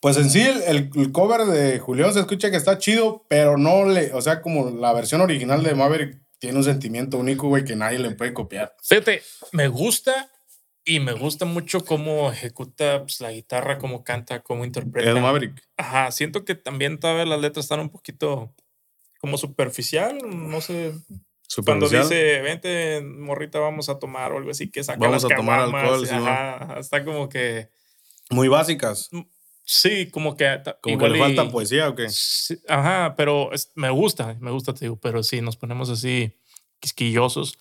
Pues 0.00 0.16
en 0.16 0.28
sí, 0.28 0.40
el, 0.40 0.90
el, 0.96 1.12
cover 1.12 1.42
de 1.42 1.78
Julián 1.78 2.12
se 2.12 2.18
escucha 2.18 2.50
que 2.50 2.56
está 2.56 2.78
chido, 2.78 3.26
pero 3.28 3.56
no 3.56 3.84
le. 3.84 4.12
O 4.12 4.20
sea, 4.20 4.42
como 4.42 4.70
la 4.70 4.92
versión 4.92 5.20
original 5.20 5.62
de 5.62 5.76
Maverick 5.76 6.23
tiene 6.44 6.58
un 6.58 6.64
sentimiento 6.64 7.16
único, 7.16 7.48
güey, 7.48 7.64
que 7.64 7.74
nadie 7.74 7.98
le 7.98 8.10
puede 8.10 8.34
copiar. 8.34 8.76
Fíjate, 8.82 9.22
me 9.52 9.68
gusta 9.68 10.30
y 10.84 11.00
me 11.00 11.14
gusta 11.14 11.46
mucho 11.46 11.86
cómo 11.86 12.30
ejecuta 12.30 13.00
pues, 13.00 13.22
la 13.22 13.32
guitarra, 13.32 13.78
cómo 13.78 14.04
canta, 14.04 14.42
cómo 14.42 14.66
interpreta. 14.66 15.08
El 15.08 15.22
Maverick. 15.22 15.66
Ajá, 15.78 16.10
siento 16.10 16.44
que 16.44 16.54
también 16.54 17.00
todavía 17.00 17.24
las 17.24 17.40
letras 17.40 17.64
están 17.64 17.80
un 17.80 17.88
poquito 17.88 18.54
como 19.20 19.38
superficial, 19.38 20.18
no 20.22 20.60
sé. 20.60 20.92
Cuando 21.64 21.88
dice, 21.88 22.42
vente, 22.42 23.00
morrita, 23.00 23.58
vamos 23.58 23.88
a 23.88 23.98
tomar 23.98 24.32
o 24.32 24.36
algo 24.36 24.50
así, 24.50 24.70
que 24.70 24.84
saca 24.84 24.98
Vamos 24.98 25.24
a 25.24 25.28
tomar 25.28 25.60
alcohol, 25.60 26.06
ajá, 26.10 26.78
está 26.78 27.06
como 27.06 27.30
que... 27.30 27.70
Muy 28.28 28.48
básicas. 28.48 29.08
Sí, 29.64 30.10
como 30.10 30.36
que. 30.36 30.60
Como 30.80 30.98
que 30.98 31.08
le 31.08 31.18
falta 31.18 31.50
poesía 31.50 31.88
o 31.88 31.94
qué. 31.94 32.06
ajá, 32.68 33.14
pero 33.16 33.50
me 33.74 33.90
gusta, 33.90 34.36
me 34.40 34.50
gusta, 34.50 34.74
te 34.74 34.84
digo, 34.84 34.96
pero 34.96 35.22
si 35.22 35.40
nos 35.40 35.56
ponemos 35.56 35.88
así 35.88 36.36
quisquillosos, 36.80 37.58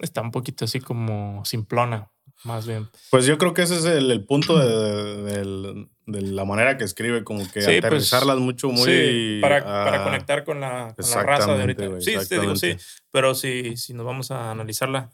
está 0.00 0.22
un 0.22 0.30
poquito 0.30 0.64
así 0.64 0.80
como 0.80 1.44
simplona, 1.44 2.10
más 2.44 2.66
bien. 2.66 2.88
Pues 3.10 3.26
yo 3.26 3.36
creo 3.36 3.52
que 3.52 3.62
ese 3.62 3.76
es 3.76 3.84
el, 3.84 4.24
punto 4.24 4.58
de, 4.58 5.86
la 6.06 6.44
manera 6.46 6.78
que 6.78 6.84
escribe, 6.84 7.22
como 7.22 7.44
que 7.44 7.60
pues, 7.60 7.68
aterrizarlas 7.68 8.38
mucho, 8.38 8.70
muy. 8.70 8.84
Sí, 8.84 9.38
para, 9.42 9.62
para, 9.62 10.04
conectar 10.04 10.44
con 10.44 10.60
la, 10.60 10.94
raza 11.22 11.54
de 11.54 11.60
ahorita. 11.60 12.00
sí, 12.00 12.14
te 12.28 12.40
digo, 12.40 12.56
sí. 12.56 12.76
Pero 13.10 13.34
si, 13.34 13.76
si 13.76 13.92
nos 13.92 14.06
vamos 14.06 14.30
a 14.30 14.50
analizarla, 14.52 15.10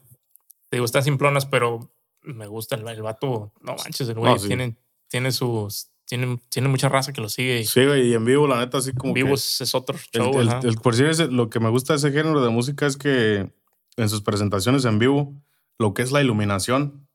te 0.69 0.77
digo, 0.77 0.85
están 0.85 1.03
simplonas, 1.03 1.45
pero 1.45 1.91
me 2.21 2.47
gusta 2.47 2.75
el, 2.75 2.87
el 2.87 3.01
vato. 3.01 3.51
No 3.59 3.75
manches, 3.75 4.07
el 4.07 4.15
güey 4.15 4.37
tiene, 4.37 4.77
tiene 5.09 5.33
sus 5.33 5.92
tiene, 6.05 6.39
tiene 6.49 6.67
mucha 6.67 6.89
raza 6.89 7.13
que 7.13 7.21
lo 7.21 7.29
sigue. 7.29 7.63
Sí, 7.65 7.85
güey, 7.85 8.09
y 8.09 8.13
en 8.13 8.25
vivo, 8.25 8.47
la 8.47 8.59
neta, 8.59 8.77
así 8.77 8.93
como. 8.93 9.11
En 9.11 9.13
vivo 9.15 9.35
es 9.35 9.75
otro 9.75 9.97
show. 9.97 10.39
El, 10.39 10.75
por 10.75 10.95
si 10.95 11.03
lo 11.29 11.49
que 11.49 11.59
me 11.59 11.69
gusta 11.69 11.93
de 11.93 11.97
ese 11.97 12.11
género 12.11 12.43
de 12.43 12.49
música 12.49 12.85
es 12.85 12.97
que 12.97 13.49
en 13.97 14.09
sus 14.09 14.21
presentaciones 14.21 14.85
en 14.85 14.99
vivo, 14.99 15.33
lo 15.77 15.93
que 15.93 16.01
es 16.01 16.11
la 16.11 16.21
iluminación. 16.21 17.07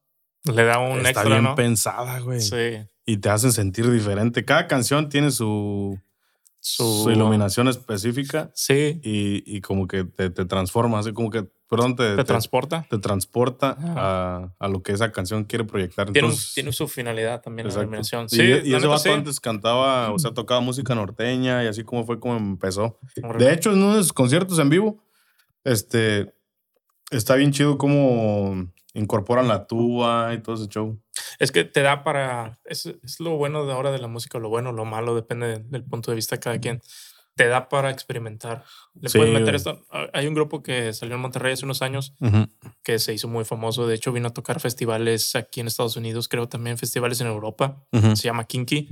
Le 0.44 0.64
da 0.64 0.78
un 0.78 0.98
está 0.98 1.10
extra. 1.10 1.40
bien 1.40 1.54
pensada, 1.54 2.20
güey. 2.20 2.40
Sí. 2.40 2.86
Y 3.04 3.18
te 3.18 3.28
hacen 3.28 3.52
sentir 3.52 3.90
diferente. 3.90 4.44
Cada 4.44 4.66
canción 4.66 5.08
tiene 5.08 5.30
su. 5.30 6.00
Su, 6.76 7.10
iluminación 7.10 7.68
específica. 7.68 8.50
Sí. 8.54 9.00
Y, 9.02 9.42
y 9.46 9.60
como 9.60 9.86
que 9.86 10.04
te, 10.04 10.30
te 10.30 10.44
transforma, 10.44 10.98
así 10.98 11.12
como 11.12 11.30
que 11.30 11.48
perdón, 11.68 11.96
te, 11.96 12.16
te, 12.16 12.24
transporta. 12.24 12.86
Te 12.88 12.98
transporta 12.98 13.76
a, 13.78 14.50
a, 14.58 14.68
lo 14.68 14.82
que 14.82 14.92
esa 14.92 15.12
canción 15.12 15.44
quiere 15.44 15.64
proyectar. 15.64 16.10
Tiene, 16.10 16.32
tiene 16.54 16.72
su 16.72 16.88
finalidad 16.88 17.42
también 17.42 17.68
la 17.68 17.74
iluminación. 17.74 18.28
Sí, 18.28 18.42
y, 18.42 18.74
ese 18.74 18.86
vato 18.86 19.12
antes 19.12 19.38
cantaba, 19.38 20.10
o 20.10 20.18
sea, 20.18 20.32
tocaba 20.32 20.60
música 20.60 20.94
norteña 20.94 21.62
y 21.64 21.66
así 21.66 21.84
como 21.84 22.04
fue 22.04 22.18
como 22.18 22.36
empezó. 22.36 22.98
De 23.38 23.52
hecho, 23.52 23.72
en 23.72 23.82
uno 23.82 23.96
de 23.96 24.02
sus 24.02 24.12
conciertos 24.12 24.58
en 24.58 24.70
vivo, 24.70 25.04
este, 25.64 26.34
está 27.10 27.36
bien 27.36 27.52
chido 27.52 27.76
cómo 27.76 28.70
incorporan 28.94 29.46
la 29.46 29.66
tuba 29.66 30.32
y 30.34 30.42
todo 30.42 30.54
ese 30.54 30.68
show. 30.68 30.98
Es 31.38 31.52
que 31.52 31.64
te 31.64 31.82
da 31.82 32.04
para, 32.04 32.58
es, 32.64 32.86
es 32.86 33.20
lo 33.20 33.36
bueno 33.36 33.66
de 33.66 33.72
ahora 33.72 33.90
de 33.90 33.98
la 33.98 34.08
música, 34.08 34.38
lo 34.38 34.48
bueno, 34.48 34.72
lo 34.72 34.84
malo, 34.84 35.14
depende 35.14 35.58
del 35.58 35.84
punto 35.84 36.10
de 36.10 36.16
vista 36.16 36.36
de 36.36 36.40
cada 36.40 36.58
quien 36.58 36.80
te 37.38 37.46
da 37.46 37.68
para 37.68 37.90
experimentar. 37.90 38.64
Le 39.00 39.08
puedes 39.08 39.32
meter 39.32 39.54
esto. 39.54 39.86
Hay 40.12 40.26
un 40.26 40.34
grupo 40.34 40.62
que 40.62 40.92
salió 40.92 41.14
en 41.14 41.22
Monterrey 41.22 41.52
hace 41.52 41.64
unos 41.64 41.82
años 41.82 42.14
que 42.82 42.98
se 42.98 43.14
hizo 43.14 43.28
muy 43.28 43.44
famoso. 43.44 43.86
De 43.86 43.94
hecho, 43.94 44.12
vino 44.12 44.28
a 44.28 44.34
tocar 44.34 44.60
festivales 44.60 45.36
aquí 45.36 45.60
en 45.60 45.68
Estados 45.68 45.96
Unidos, 45.96 46.28
creo 46.28 46.48
también 46.48 46.76
festivales 46.76 47.20
en 47.20 47.28
Europa. 47.28 47.86
Se 47.92 48.24
llama 48.24 48.44
Kinky. 48.44 48.90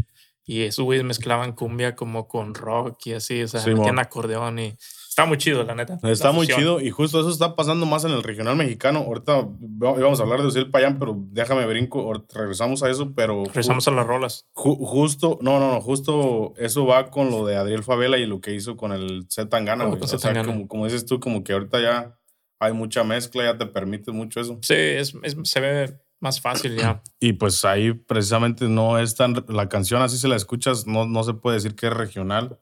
Y 0.48 0.62
esos 0.62 0.84
güeyes 0.84 1.04
mezclaban 1.04 1.54
cumbia 1.54 1.96
como 1.96 2.28
con 2.28 2.54
rock 2.54 3.06
y 3.06 3.14
así. 3.14 3.42
O 3.42 3.48
sea, 3.48 3.66
metían 3.66 3.98
acordeón 3.98 4.60
y 4.60 4.78
Está 5.16 5.24
muy 5.24 5.38
chido, 5.38 5.64
la 5.64 5.74
neta. 5.74 5.98
Está 6.02 6.30
muy 6.30 6.46
chido 6.46 6.78
y 6.78 6.90
justo 6.90 7.18
eso 7.18 7.30
está 7.30 7.56
pasando 7.56 7.86
más 7.86 8.04
en 8.04 8.10
el 8.10 8.22
regional 8.22 8.54
mexicano. 8.54 8.98
Ahorita 8.98 9.48
íbamos 9.80 10.20
a 10.20 10.22
hablar 10.22 10.42
de 10.42 10.48
Uciel 10.48 10.70
Payán, 10.70 10.98
pero 10.98 11.16
déjame 11.30 11.64
brinco, 11.64 12.12
regresamos 12.34 12.82
a 12.82 12.90
eso, 12.90 13.14
pero... 13.14 13.46
Regresamos 13.46 13.88
a 13.88 13.92
las 13.92 14.06
rolas. 14.06 14.46
justo, 14.52 15.38
no, 15.40 15.58
no, 15.58 15.72
no, 15.72 15.80
justo 15.80 16.52
eso 16.58 16.84
va 16.84 17.10
con 17.10 17.30
lo 17.30 17.46
de 17.46 17.56
Adriel 17.56 17.82
Favela 17.82 18.18
y 18.18 18.26
lo 18.26 18.42
que 18.42 18.52
hizo 18.52 18.76
con 18.76 18.92
el 18.92 19.24
Z 19.30 19.48
Tangana. 19.48 19.86
o 19.86 20.06
sea, 20.06 20.44
como, 20.44 20.68
como, 20.68 20.84
dices 20.84 21.06
tú, 21.06 21.18
como 21.18 21.42
que 21.42 21.54
ahorita 21.54 21.80
ya 21.80 22.18
hay 22.60 22.74
mucha 22.74 23.02
mezcla, 23.02 23.42
ya 23.42 23.56
te 23.56 23.64
permite 23.64 24.12
mucho 24.12 24.42
eso. 24.42 24.58
Sí, 24.60 24.74
es, 24.74 25.16
se 25.44 25.60
ve 25.60 25.98
más 26.20 26.42
fácil 26.42 26.76
ya. 26.76 27.02
Y 27.20 27.32
pues 27.32 27.64
ahí 27.64 27.94
precisamente 27.94 28.68
no 28.68 28.98
es 28.98 29.14
tan... 29.14 29.46
La 29.48 29.70
canción 29.70 30.02
así 30.02 30.18
se 30.18 30.28
la 30.28 30.36
escuchas, 30.36 30.86
no, 30.86 31.06
no 31.06 31.24
se 31.24 31.32
puede 31.32 31.54
decir 31.54 31.74
que 31.74 31.86
es 31.86 31.92
regional 31.94 32.58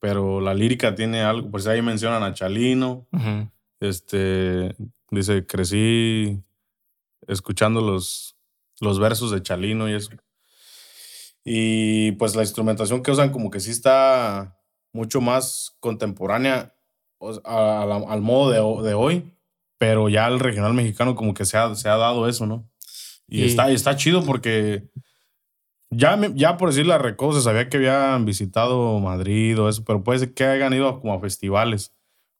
pero 0.00 0.40
la 0.40 0.54
lírica 0.54 0.94
tiene 0.94 1.22
algo, 1.22 1.50
pues 1.50 1.66
ahí 1.66 1.82
mencionan 1.82 2.22
a 2.22 2.32
Chalino, 2.32 3.06
este, 3.78 4.74
dice, 5.10 5.46
crecí 5.46 6.42
escuchando 7.28 7.82
los, 7.82 8.36
los 8.80 8.98
versos 8.98 9.30
de 9.30 9.42
Chalino 9.42 9.88
y 9.88 9.94
eso. 9.94 10.10
Y 11.44 12.12
pues 12.12 12.34
la 12.34 12.42
instrumentación 12.42 13.02
que 13.02 13.10
usan 13.10 13.30
como 13.30 13.50
que 13.50 13.60
sí 13.60 13.70
está 13.70 14.58
mucho 14.92 15.20
más 15.20 15.76
contemporánea 15.80 16.74
al 17.44 18.22
modo 18.22 18.82
de, 18.82 18.94
hoy, 18.94 19.34
pero 19.76 20.08
ya 20.08 20.26
el 20.26 20.40
regional 20.40 20.72
mexicano 20.72 21.14
como 21.14 21.34
que 21.34 21.44
se 21.44 21.58
ha, 21.58 21.74
se 21.74 21.88
ha 21.88 21.96
dado 21.96 22.26
eso, 22.28 22.46
¿no? 22.46 22.66
Y, 23.28 23.44
Está, 23.44 23.70
está 23.70 23.94
chido 23.94 24.24
porque 24.24 24.90
ya, 25.90 26.18
ya 26.34 26.56
por 26.56 26.70
decir 26.70 26.86
la 26.86 26.98
Recodo 26.98 27.32
se 27.32 27.42
sabía 27.42 27.68
que 27.68 27.76
habían 27.76 28.24
visitado 28.24 28.98
Madrid 29.00 29.58
o 29.60 29.68
eso, 29.68 29.84
pero 29.84 30.02
puede 30.02 30.20
ser 30.20 30.34
que 30.34 30.44
hayan 30.44 30.72
ido 30.72 31.00
como 31.00 31.14
a 31.14 31.20
festivales. 31.20 31.94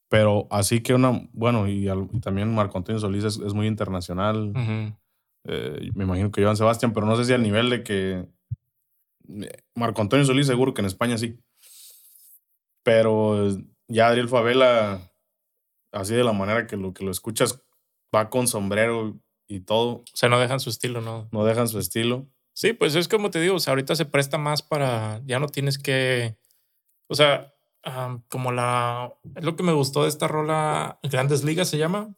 Pero 0.09 0.48
así 0.51 0.80
que 0.80 0.94
una, 0.94 1.28
bueno, 1.32 1.68
y, 1.68 1.88
también 2.20 2.53
Marco 2.53 2.78
Antonio 2.78 2.98
Solís 3.01 3.24
es, 3.24 3.55
muy 3.55 3.68
internacional. 3.68 4.53
Eh, 5.44 5.90
me 5.94 6.05
imagino 6.05 6.32
que 6.32 6.42
Joan 6.42 6.57
Sebastián, 6.57 6.92
pero 6.92 7.07
no 7.07 7.16
sé 7.16 7.24
si 7.24 7.32
al 7.32 7.42
nivel 7.42 7.70
de 7.70 7.82
que 7.84 8.26
Marco 9.74 10.03
Antonio 10.03 10.24
Solís 10.24 10.48
seguro 10.48 10.74
que 10.74 10.80
en 10.80 10.86
España 10.86 11.16
sí. 11.16 11.38
Pero 12.82 13.48
ya 13.86 14.09
Adriel 14.09 14.28
Favela, 14.28 15.12
así 15.92 16.14
de 16.14 16.24
la 16.24 16.32
manera 16.32 16.66
que 16.66 16.76
lo 16.76 16.92
que 16.92 17.05
lo 17.05 17.11
escuchas, 17.11 17.62
va 18.14 18.30
con 18.30 18.48
sombrero 18.48 19.16
y 19.46 19.61
todo. 19.61 19.98
O 19.98 20.05
sea, 20.16 20.28
no 20.28 20.40
dejan 20.40 20.61
su 20.61 20.70
estilo, 20.70 21.01
¿no? 21.01 21.28
No 21.30 21.44
dejan 21.44 21.68
su 21.68 21.78
estilo. 21.78 22.26
Sí, 22.61 22.74
pues 22.74 22.94
es 22.94 23.08
como 23.08 23.30
te 23.30 23.40
digo, 23.40 23.54
o 23.54 23.58
sea, 23.58 23.70
ahorita 23.70 23.96
se 23.96 24.04
presta 24.04 24.36
más 24.36 24.61
para, 24.61 25.22
ya 25.24 25.38
no 25.38 25.46
tienes 25.46 25.78
que, 25.78 26.36
o 27.06 27.14
sea, 27.14 27.54
como 28.28 28.52
la. 28.52 29.14
Es 29.34 29.44
lo 29.44 29.56
que 29.56 29.62
me 29.62 29.72
gustó 29.72 30.02
de 30.02 30.11
esta 30.11 30.28
rola. 30.28 30.98
Grandes 31.02 31.42
Ligas 31.42 31.68
se 31.68 31.78
llama. 31.78 32.14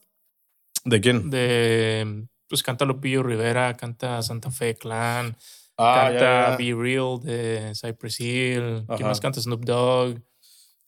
¿De 0.84 1.01
quién? 1.01 1.30
De. 1.30 2.26
Pues 2.49 2.64
canta 2.64 2.84
Lupillo 2.84 3.22
Rivera, 3.22 3.76
canta 3.76 4.20
Santa 4.20 4.51
Fe 4.51 4.74
Clan, 4.74 5.36
ah, 5.78 6.09
canta 6.11 6.57
Be 6.57 6.74
Real 6.74 7.20
de 7.22 7.70
Cypress 7.80 8.18
Hill. 8.18 8.84
¿Quién 8.97 9.07
más 9.07 9.20
canta? 9.20 9.40
Snoop 9.40 9.64
Dogg. 9.64 10.20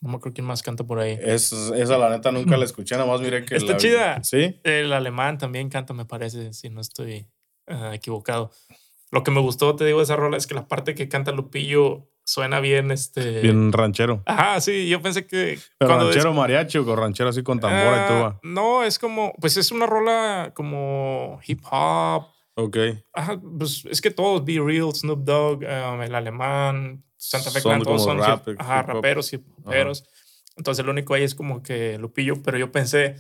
No 0.01 0.11
me 0.11 0.17
acuerdo 0.17 0.35
quién 0.35 0.49
más 0.49 0.65
canta 0.65 0.83
por 0.83 0.99
ahí. 0.99 1.17
Es, 1.23 1.53
esa, 1.53 1.97
la 1.97 2.11
neta, 2.11 2.33
nunca 2.33 2.57
la 2.57 2.65
escuché, 2.65 2.97
nada 2.97 3.07
más 3.07 3.21
miré 3.21 3.45
que. 3.45 3.55
Está 3.55 3.77
chida. 3.77 4.21
Sí. 4.25 4.61
El 4.65 4.93
alemán 4.93 5.39
también 5.39 5.69
canta, 5.69 5.95
me 5.95 6.07
parece, 6.07 6.53
si 6.53 6.71
no 6.71 6.81
estoy 6.81 7.29
ah, 7.69 7.95
equivocado. 7.95 8.51
Lo 9.15 9.23
que 9.23 9.31
me 9.31 9.41
gustó, 9.41 9.77
te 9.77 9.85
digo, 9.85 9.99
de 9.99 10.05
esa 10.05 10.17
rola 10.17 10.37
es 10.37 10.49
que 10.49 10.57
la 10.57 10.67
parte 10.67 10.97
que 10.97 11.09
canta 11.09 11.31
Lupillo 11.31 12.09
suena 12.25 12.59
bien 12.59 12.91
este 12.91 13.43
bien 13.43 13.71
ranchero. 13.71 14.25
Ajá 14.27 14.61
sí 14.61 14.89
yo 14.89 15.01
pensé 15.01 15.25
que 15.25 15.57
pero 15.79 15.99
ranchero 15.99 16.33
mariachi 16.33 16.79
o 16.79 16.97
ranchero 16.97 17.29
así 17.29 17.45
con 17.45 17.61
tambora 17.61 17.97
y 17.97 18.05
y 18.05 18.09
tuba 18.09 18.41
no 18.43 18.83
es 18.83 18.99
como 18.99 19.33
pues 19.41 19.57
es 19.57 19.71
una 19.71 19.87
rola 19.87 20.53
como 20.55 21.39
hip 21.47 21.61
hop. 21.71 22.25
Ok. 22.57 22.77
ajá 23.13 23.41
pues 23.59 23.85
es 23.89 24.01
que 24.01 24.11
todos 24.11 24.45
Be 24.45 24.59
Real 24.59 24.93
Snoop 24.93 25.23
Dogg 25.23 25.59
um, 25.59 26.03
el 26.03 26.15
alemán 26.15 27.05
Santa 27.17 27.53
Fe 27.53 27.63
Clan 27.63 27.83
todos 27.83 28.03
son 28.03 28.21
ajá, 28.21 28.83
raperos 28.83 29.33
y 29.33 29.45
raperos. 29.65 30.05
Entonces 30.57 30.85
lo 30.85 30.91
único 30.91 31.15
ahí 31.15 31.23
es 31.23 31.37
como 31.37 31.63
que 31.63 31.99
Lupillo 31.99 32.43
pero 32.43 32.59
yo 32.59 32.73
pensé 32.73 33.15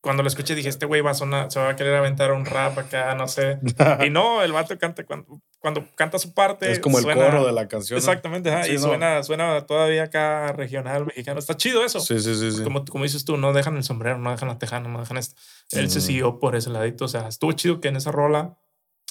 cuando 0.00 0.22
lo 0.22 0.28
escuché 0.28 0.54
dije, 0.54 0.68
este 0.68 0.86
güey 0.86 1.00
va 1.00 1.10
a 1.10 1.14
sonar, 1.14 1.50
se 1.50 1.58
va 1.58 1.70
a 1.70 1.76
querer 1.76 1.94
aventar 1.96 2.32
un 2.32 2.44
rap 2.44 2.78
acá, 2.78 3.14
no 3.14 3.26
sé. 3.26 3.58
y 4.06 4.10
no, 4.10 4.42
el 4.42 4.52
vato 4.52 4.78
canta 4.78 5.04
cuando, 5.04 5.40
cuando 5.58 5.84
canta 5.96 6.18
su 6.18 6.34
parte. 6.34 6.70
Es 6.70 6.78
como 6.78 6.98
el 6.98 7.04
coro 7.04 7.44
de 7.44 7.52
la 7.52 7.66
canción. 7.66 7.98
Exactamente, 7.98 8.52
y 8.72 8.78
suena, 8.78 9.22
suena 9.24 9.66
todavía 9.66 10.04
acá 10.04 10.52
regional 10.52 11.06
mexicano. 11.06 11.40
Está 11.40 11.56
chido 11.56 11.84
eso. 11.84 12.00
Sí, 12.00 12.20
sí, 12.20 12.34
sí. 12.52 12.62
Como, 12.62 12.84
como 12.84 13.04
dices 13.04 13.24
tú, 13.24 13.36
no 13.36 13.52
dejan 13.52 13.76
el 13.76 13.82
sombrero, 13.82 14.18
no 14.18 14.30
dejan 14.30 14.48
la 14.48 14.58
tejana, 14.58 14.88
no 14.88 15.00
dejan 15.00 15.16
esto. 15.16 15.34
Él 15.72 15.90
se 15.90 16.00
siguió 16.00 16.38
por 16.38 16.54
ese 16.54 16.70
ladito. 16.70 17.04
O 17.04 17.08
sea, 17.08 17.26
estuvo 17.26 17.52
chido 17.52 17.80
que 17.80 17.88
en 17.88 17.96
esa 17.96 18.12
rola 18.12 18.56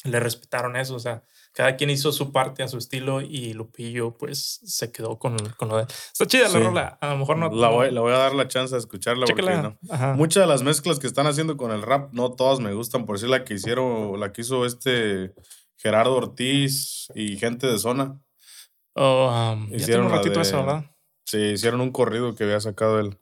le 0.07 0.19
respetaron 0.19 0.75
eso. 0.75 0.95
O 0.95 0.99
sea, 0.99 1.23
cada 1.53 1.75
quien 1.75 1.89
hizo 1.89 2.11
su 2.11 2.31
parte 2.31 2.63
a 2.63 2.67
su 2.67 2.77
estilo 2.77 3.21
y 3.21 3.53
Lupillo 3.53 4.17
pues 4.17 4.59
se 4.63 4.91
quedó 4.91 5.17
con, 5.17 5.37
con 5.57 5.69
lo 5.69 5.77
de... 5.77 5.83
Está 5.83 6.25
chida 6.27 6.49
la 6.49 6.59
rola, 6.59 6.97
a 7.01 7.09
lo 7.09 7.17
mejor 7.17 7.37
no... 7.37 7.49
La 7.51 7.69
voy, 7.69 7.89
voy 7.95 8.13
a 8.13 8.17
dar 8.17 8.35
la 8.35 8.47
chance 8.47 8.75
de 8.75 8.79
escucharla 8.79 9.25
porque 9.25 9.41
no. 9.41 9.77
Muchas 10.15 10.43
de 10.43 10.47
las 10.47 10.63
mezclas 10.63 10.99
que 10.99 11.07
están 11.07 11.27
haciendo 11.27 11.57
con 11.57 11.71
el 11.71 11.81
rap, 11.81 12.13
no 12.13 12.31
todas 12.33 12.59
me 12.59 12.73
gustan, 12.73 13.05
por 13.05 13.15
decir 13.15 13.29
la 13.29 13.43
que 13.43 13.55
hicieron, 13.55 14.19
la 14.19 14.31
que 14.31 14.41
hizo 14.41 14.65
este 14.65 15.33
Gerardo 15.77 16.15
Ortiz 16.15 17.07
y 17.15 17.37
gente 17.37 17.67
de 17.67 17.79
zona. 17.79 18.19
Oh, 18.93 19.29
um, 19.29 19.73
hicieron 19.73 20.07
un 20.07 20.11
ratito 20.11 20.41
eso, 20.41 20.57
¿verdad? 20.57 20.85
Sí, 21.25 21.37
hicieron 21.37 21.81
un 21.81 21.91
corrido 21.91 22.33
que 22.35 22.43
había 22.43 22.59
sacado 22.59 22.99
él. 22.99 23.19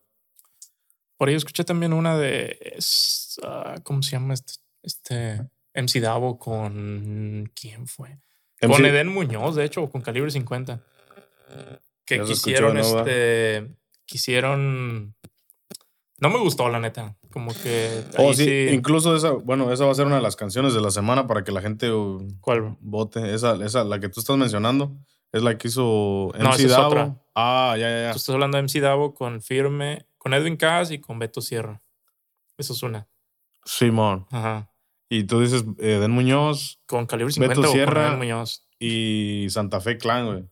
Por 1.18 1.30
ahí 1.30 1.36
escuché 1.36 1.64
también 1.64 1.94
una 1.94 2.18
de... 2.18 2.78
Ah, 3.44 3.76
¿Cómo 3.84 4.02
se 4.04 4.12
llama 4.12 4.34
este? 4.34 4.54
Este... 4.84 5.42
MC 5.76 6.00
Davo 6.00 6.40
con. 6.40 7.52
¿Quién 7.54 7.88
fue? 7.88 8.20
Con 8.62 8.86
Eden 8.86 9.10
Muñoz, 9.10 9.56
de 9.56 9.66
hecho, 9.66 9.90
con 9.90 10.02
calibre 10.02 10.32
50. 10.32 10.82
Que 12.06 12.22
quisieron, 12.22 12.78
este. 12.78 13.68
Quisieron. 14.06 15.16
No 16.20 16.30
me 16.30 16.40
gustó, 16.40 16.70
la 16.70 16.80
neta. 16.80 17.18
Como 17.32 17.54
que. 17.54 18.04
Oh, 18.18 18.34
sí, 18.34 18.70
Incluso 18.72 19.16
esa, 19.16 19.32
bueno, 19.32 19.72
esa 19.74 19.86
va 19.86 19.92
a 19.92 19.96
ser 19.96 20.06
una 20.06 20.16
de 20.16 20.22
las 20.22 20.36
canciones 20.36 20.74
de 20.74 20.82
la 20.82 20.92
semana 20.92 21.28
para 21.28 21.44
que 21.44 21.52
la 21.52 21.62
gente 21.62 21.92
¿Cuál? 22.40 22.78
vote. 22.80 23.34
Esa, 23.34 23.56
esa, 23.64 23.84
la 23.84 24.00
que 24.00 24.10
tú 24.10 24.22
estás 24.22 24.38
mencionando, 24.38 24.96
es 25.32 25.44
la 25.44 25.58
que 25.58 25.68
hizo 25.68 26.32
MC 26.36 26.68
Davo. 26.68 27.22
Ah, 27.36 27.76
ya, 27.78 27.90
ya, 27.90 28.02
ya. 28.04 28.12
Tú 28.12 28.18
estás 28.18 28.34
hablando 28.34 28.58
de 28.58 28.64
MC 28.64 28.80
Davo 28.80 29.14
con 29.14 29.42
Firme, 29.42 30.08
con 30.18 30.34
Edwin 30.34 30.56
Cass 30.56 30.92
y 30.92 31.00
con 31.00 31.20
Beto 31.20 31.42
Sierra. 31.42 31.82
Eso 32.58 32.74
es 32.74 32.84
una. 32.84 33.10
Simón. 33.66 34.28
Ajá. 34.32 34.72
Y 35.10 35.26
tú 35.26 35.40
dices 35.40 35.66
Eden 35.80 36.12
Muñoz. 36.12 36.82
Con 36.86 37.06
Calibre 37.06 37.32
50 37.32 37.62
Beto 37.62 37.72
Sierra, 37.72 38.16
Muñoz. 38.16 38.68
Y 38.80 39.48
Santa 39.50 39.80
Fe 39.80 39.98
Clan, 39.98 40.26
güey. 40.26 40.44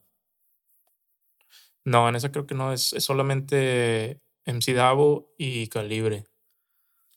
No, 1.85 2.07
en 2.07 2.15
esa 2.15 2.31
creo 2.31 2.45
que 2.45 2.55
no. 2.55 2.71
Es, 2.71 2.95
solamente 2.99 4.21
MC 4.45 4.73
Davo 4.73 5.33
y 5.37 5.67
Calibre. 5.67 6.25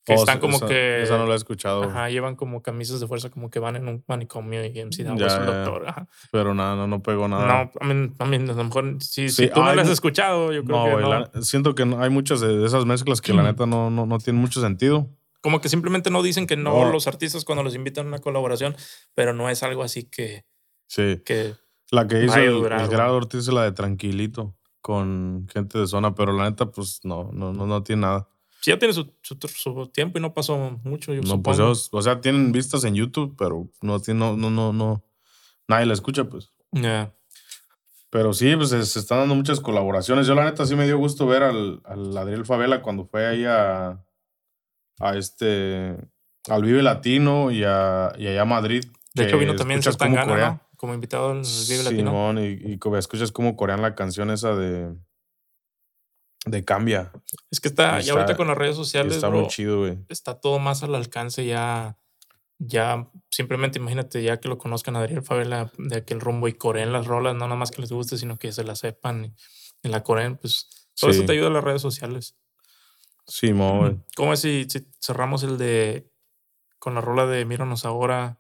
Que 0.05 0.15
oh, 0.15 0.17
están 0.17 0.39
como 0.39 0.61
que. 0.61 1.03
Esa 1.03 1.19
no 1.19 1.27
la 1.27 1.35
he 1.35 1.37
escuchado. 1.37 1.85
Ajá, 1.85 2.09
llevan 2.09 2.37
como 2.37 2.63
camisas 2.63 3.01
de 3.01 3.07
fuerza, 3.07 3.29
como 3.31 3.51
que 3.51 3.59
van 3.59 3.77
en 3.77 3.89
un 3.89 4.05
manicomio 4.07 4.65
y 4.65 4.71
MC 4.71 5.05
Davo 5.05 5.25
es 5.25 5.35
un 5.35 5.47
doctor. 5.47 5.89
Ajá. 5.89 6.09
Pero 6.31 6.55
nada, 6.55 6.77
no, 6.77 6.87
no 6.87 7.03
pegó 7.03 7.29
nada. 7.29 7.47
No, 7.47 7.73
a 7.81 7.93
mí, 7.93 8.13
a, 8.19 8.25
mí, 8.25 8.37
a 8.37 8.41
lo 8.41 8.65
mejor 8.65 8.97
si, 9.01 9.29
si 9.29 9.49
tú 9.49 9.63
no 9.63 9.75
la 9.75 9.83
has 9.83 9.89
escuchado, 9.89 10.53
yo 10.53 10.65
creo 10.65 10.97
que. 10.97 11.03
no. 11.03 11.43
siento 11.43 11.75
que 11.75 11.83
hay 11.83 12.11
muchas 12.11 12.41
de 12.41 12.65
esas 12.65 12.87
mezclas 12.87 13.21
que 13.21 13.35
la 13.35 13.43
neta 13.45 13.67
no, 13.67 13.91
no, 13.91 14.07
no 14.07 14.19
tienen 14.19 14.41
mucho 14.41 14.61
sentido. 14.61 15.11
Como 15.47 15.61
que 15.61 15.69
simplemente 15.69 16.11
no 16.11 16.25
dicen 16.25 16.49
que 16.49 16.57
no, 16.57 16.91
los 16.91 17.07
artistas 17.07 17.45
cuando 17.45 17.63
los 17.63 17.77
invitan 17.77 18.07
a 18.07 18.09
una 18.09 18.19
colaboración, 18.19 18.75
pero 19.15 19.33
no 19.33 19.49
es 19.49 19.63
algo 19.63 19.85
así 19.85 20.03
que. 20.03 20.45
Sí. 20.89 21.23
Que 21.25 21.55
la 21.93 22.09
que 22.09 22.25
hizo 22.25 22.37
el, 22.37 22.63
Grado 22.63 23.15
Ortiz 23.15 23.43
es 23.43 23.55
la 23.55 23.63
de 23.63 23.71
Tranquilito 23.71 24.57
con 24.81 25.47
gente 25.53 25.79
de 25.79 25.87
zona, 25.87 26.17
pero 26.17 26.33
la 26.33 26.51
neta, 26.51 26.73
pues 26.73 26.99
no, 27.05 27.31
no, 27.33 27.53
no, 27.53 27.65
no 27.65 27.85
tiene 27.85 28.03
nada. 28.03 28.29
Sí, 28.61 28.73
ya 28.73 28.79
tiene 28.81 28.93
su, 28.93 29.15
su, 29.23 29.87
tiempo 29.87 30.19
y 30.19 30.21
no 30.21 30.35
pasó 30.35 30.81
mucho. 30.83 31.15
Yo 31.15 31.23
no, 31.23 31.41
pues 31.41 31.61
o 31.61 32.03
sea, 32.03 32.21
tienen 32.21 32.51
vistas 32.51 32.83
en 32.83 32.97
YouTube, 32.97 33.37
pero 33.39 33.71
no, 33.83 34.03
no, 34.05 34.37
no, 34.37 34.51
no, 34.51 34.73
no 34.73 35.05
nadie 35.69 35.87
la 35.87 35.93
escucha, 35.93 36.25
pues. 36.25 36.51
Ya. 36.73 37.15
Pero 38.11 38.33
sí, 38.33 38.57
pues 38.57 38.71
se, 38.71 38.81
están 38.81 39.19
dando 39.19 39.37
muchas 39.37 39.61
colaboraciones. 39.61 40.27
Yo, 40.27 40.35
la 40.35 40.47
neta, 40.47 40.67
sí 40.67 40.75
me 40.75 40.87
dio 40.87 40.99
gusto 40.99 41.25
ver 41.29 41.45
al, 41.45 41.83
al 41.85 42.17
Adriel 42.17 42.45
Favela 42.45 42.83
cuando 42.83 43.07
fue 43.07 43.27
ahí 43.27 43.45
a, 43.45 44.05
a 44.99 45.17
este, 45.17 45.97
al 46.49 46.63
Vive 46.63 46.83
Latino 46.83 47.51
y, 47.51 47.65
a, 47.65 48.13
y 48.19 48.27
allá 48.27 48.43
a 48.43 48.47
Madrid. 48.47 48.85
De 49.15 49.25
hecho, 49.25 49.39
vino 49.39 49.57
también 49.57 49.81
como 49.83 50.37
¿no? 50.37 50.61
Como 50.77 50.95
invitado 50.95 51.31
al 51.31 51.43
Vive 51.69 51.83
Latino. 51.83 52.11
Simón, 52.11 52.39
y, 52.39 52.75
y 52.75 52.79
escuchas 52.97 53.33
como 53.33 53.57
corean 53.57 53.83
la 53.83 53.95
canción 53.95 54.31
esa 54.31 54.55
de, 54.55 54.95
de 56.47 56.65
Cambia. 56.65 57.13
Es 57.51 57.61
que 57.61 57.69
está, 57.69 58.01
ya 58.01 58.13
ahorita 58.13 58.37
con 58.37 58.49
las 58.49 58.57
redes 58.57 58.77
sociales. 58.77 59.17
Está 59.17 59.31
muy 59.31 59.47
chido, 59.49 59.81
güey. 59.81 59.99
Está 60.09 60.41
todo 60.41 60.59
más 60.59 60.83
al 60.83 60.95
alcance 60.95 61.45
ya. 61.45 61.99
Ya, 62.59 63.11
simplemente 63.29 63.79
imagínate 63.79 64.23
ya 64.23 64.41
que 64.41 64.49
lo 64.49 64.57
conozcan 64.57 64.97
a 64.97 65.01
Adriel 65.01 65.23
Favela 65.23 65.71
de 65.77 65.97
aquel 65.99 66.21
rumbo 66.21 66.49
y 66.49 66.55
coreen 66.55 66.91
las 66.91 67.07
rolas, 67.07 67.35
no 67.35 67.41
nada 67.41 67.55
más 67.55 67.71
que 67.71 67.83
les 67.83 67.93
guste, 67.93 68.17
sino 68.17 68.39
que 68.39 68.51
se 68.51 68.65
las 68.65 68.79
sepan 68.79 69.35
y, 69.83 69.89
la 69.89 70.03
coreen, 70.03 70.39
pues 70.39 70.89
todo 70.99 71.11
eso 71.11 71.27
te 71.27 71.33
ayuda 71.33 71.49
a 71.49 71.51
las 71.51 71.63
redes 71.63 71.83
sociales. 71.83 72.35
Sí, 73.27 73.53
mo, 73.53 73.99
¿Cómo 74.15 74.33
es 74.33 74.41
si, 74.41 74.67
cerramos 75.01 75.43
el 75.43 75.59
de. 75.59 76.11
con 76.79 76.95
la 76.95 77.01
rola 77.01 77.27
de 77.27 77.45
Míranos 77.45 77.85
ahora? 77.85 78.39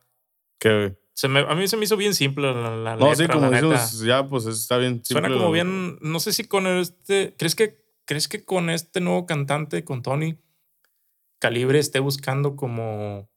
¿Qué, 0.59 0.97
se 1.16 1.28
a 1.28 1.55
mí 1.55 1.66
se 1.66 1.78
me 1.78 1.84
hizo 1.84 1.97
bien 1.97 2.14
simple 2.14 2.53
la, 2.53 2.76
la 2.76 2.97
no, 2.97 3.14
sí, 3.14 3.26
como 3.26 3.51
dices, 3.51 4.01
ya, 4.01 4.28
pues 4.28 4.45
está 4.45 4.76
bien 4.76 5.03
Suena 5.03 5.30
como 5.30 5.51
bien. 5.51 5.99
No 6.03 6.20
sé 6.20 6.32
si 6.34 6.45
con 6.45 6.66
este. 6.66 7.34
¿Crees 7.39 7.55
que, 7.55 7.82
¿Crees 8.05 8.28
que 8.28 8.45
con 8.45 8.68
este 8.68 9.01
nuevo 9.01 9.24
cantante, 9.24 9.82
con 9.82 10.03
Tony, 10.03 10.37
Calibre 11.39 11.78
esté 11.78 12.01
buscando 12.01 12.55
como 12.55 13.30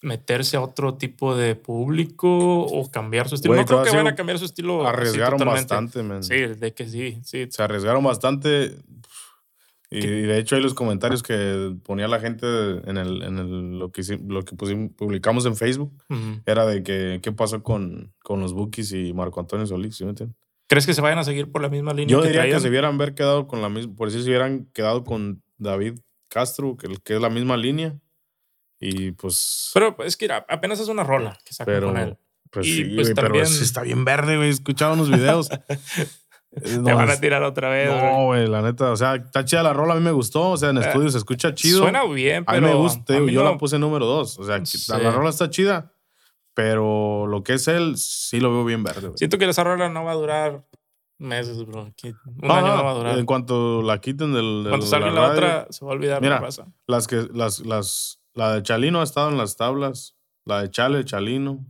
meterse 0.00 0.56
a 0.56 0.62
otro 0.62 0.94
tipo 0.94 1.36
de 1.36 1.54
público 1.54 2.60
o 2.60 2.90
cambiar 2.90 3.28
su 3.28 3.34
estilo. 3.34 3.56
no 3.56 3.66
creo 3.66 3.82
que 3.82 3.90
van 3.90 4.06
a 4.06 4.14
cambiar 4.14 4.38
su 4.38 4.46
estilo. 4.46 4.86
Arriesgaron 4.86 5.38
bastante, 5.38 6.02
man. 6.02 6.22
Sí, 6.24 6.34
de 6.34 6.72
que 6.72 6.88
sí, 6.88 7.20
sí. 7.24 7.46
Se 7.50 7.62
arriesgaron 7.62 8.02
bastante. 8.02 8.74
Y, 9.90 10.00
de 10.00 10.38
hecho, 10.38 10.56
hay 10.56 10.62
los 10.62 10.74
comentarios 10.74 11.22
que 11.22 11.74
ponía 11.82 12.08
la 12.08 12.20
gente 12.20 12.46
en, 12.46 12.98
el, 12.98 13.22
en 13.22 13.38
el, 13.38 13.78
lo 13.78 13.90
que, 13.90 14.02
lo 14.26 14.44
que 14.44 14.54
publicamos 14.54 15.46
en 15.46 15.56
Facebook 15.56 15.96
era 16.44 16.66
de 16.66 16.82
que 16.82 17.20
qué 17.22 17.32
pasó 17.32 17.62
con, 17.62 18.12
con 18.22 18.40
los 18.40 18.52
Bookies 18.52 18.92
y 18.92 19.14
Marco 19.14 19.40
Antonio 19.40 19.66
Solís, 19.66 19.96
¿sí 19.96 20.04
me 20.04 20.10
entiendes? 20.10 20.36
¿Crees 20.66 20.84
que 20.84 20.92
se 20.92 21.00
vayan 21.00 21.18
a 21.18 21.24
seguir 21.24 21.50
por 21.50 21.62
la 21.62 21.70
misma 21.70 21.94
línea? 21.94 22.08
Yo 22.08 22.22
diría 22.22 22.44
que 22.44 22.60
se 22.60 22.68
hubieran 22.68 22.96
haber 22.96 23.14
quedado 23.14 23.46
con 23.46 23.62
la 23.62 23.70
misma, 23.70 23.96
por 23.96 24.10
si 24.10 24.22
se 24.22 24.28
hubieran 24.28 24.66
quedado 24.74 25.04
con 25.04 25.42
David 25.56 25.98
Castro, 26.28 26.76
que, 26.76 26.88
que 27.02 27.14
es 27.14 27.20
la 27.22 27.30
misma 27.30 27.56
línea. 27.56 27.98
Y 28.78 29.12
pues. 29.12 29.70
Pero 29.72 29.96
es 30.04 30.18
que 30.18 30.30
apenas 30.30 30.78
es 30.80 30.88
una 30.88 31.04
rola 31.04 31.38
que 31.44 31.54
sacan 31.54 31.80
con 31.80 31.96
él. 31.96 32.18
Pues 32.50 32.66
sí, 32.66 32.84
pues 32.94 33.12
pero 33.14 33.42
está 33.42 33.82
bien 33.82 34.04
verde, 34.04 34.36
güey. 34.36 34.50
Escuchaba 34.50 34.92
unos 34.92 35.10
videos. 35.10 35.48
Te 36.50 36.78
van 36.80 37.10
a 37.10 37.20
tirar 37.20 37.42
otra 37.42 37.68
vez. 37.68 37.90
No, 37.90 38.26
güey, 38.26 38.46
la 38.46 38.62
neta. 38.62 38.90
O 38.90 38.96
sea, 38.96 39.16
está 39.16 39.44
chida 39.44 39.62
la 39.62 39.72
rola. 39.72 39.94
A 39.94 39.96
mí 39.96 40.02
me 40.02 40.12
gustó. 40.12 40.50
O 40.50 40.56
sea, 40.56 40.70
en 40.70 40.78
eh, 40.78 40.80
estudio 40.80 41.10
se 41.10 41.18
escucha 41.18 41.54
chido. 41.54 41.80
Suena 41.80 42.04
bien, 42.04 42.44
pero. 42.44 42.58
A 42.58 42.60
mí 42.60 42.66
me 42.66 42.74
gusta. 42.74 43.18
yo 43.18 43.44
la 43.44 43.58
puse 43.58 43.78
número 43.78 44.06
dos. 44.06 44.38
O 44.38 44.44
sea, 44.44 44.62
la 44.98 45.10
rola 45.10 45.30
está 45.30 45.50
chida. 45.50 45.92
Pero 46.54 47.28
lo 47.28 47.44
que 47.44 47.52
es 47.52 47.68
él, 47.68 47.96
sí 47.96 48.40
lo 48.40 48.50
veo 48.50 48.64
bien 48.64 48.82
verde. 48.82 49.12
Siento 49.14 49.38
que 49.38 49.48
esa 49.48 49.62
rola 49.62 49.88
no 49.88 50.02
va 50.02 50.10
a 50.10 50.14
durar 50.16 50.64
meses, 51.18 51.64
bro. 51.64 51.92
Un 52.42 52.50
año 52.50 52.76
no 52.76 52.84
va 52.84 52.90
a 52.90 52.94
durar. 52.94 53.18
En 53.18 53.26
cuanto 53.26 53.82
la 53.82 54.00
quiten 54.00 54.32
del. 54.32 54.66
Cuando 54.68 54.86
salga 54.86 55.10
la, 55.10 55.30
otra, 55.30 55.66
se 55.70 55.84
va 55.84 55.92
a 55.92 55.94
olvidar 55.94 56.20
Mira, 56.20 56.40
pasa. 56.40 56.66
Las 56.86 57.06
que, 57.06 57.28
las, 57.32 57.60
las, 57.60 58.20
la 58.34 58.54
de 58.54 58.62
Chalino 58.62 59.00
ha 59.00 59.04
estado 59.04 59.28
en 59.28 59.36
las 59.36 59.56
tablas. 59.56 60.16
La 60.44 60.62
de 60.62 60.70
Chale, 60.70 61.04
Chalino. 61.04 61.64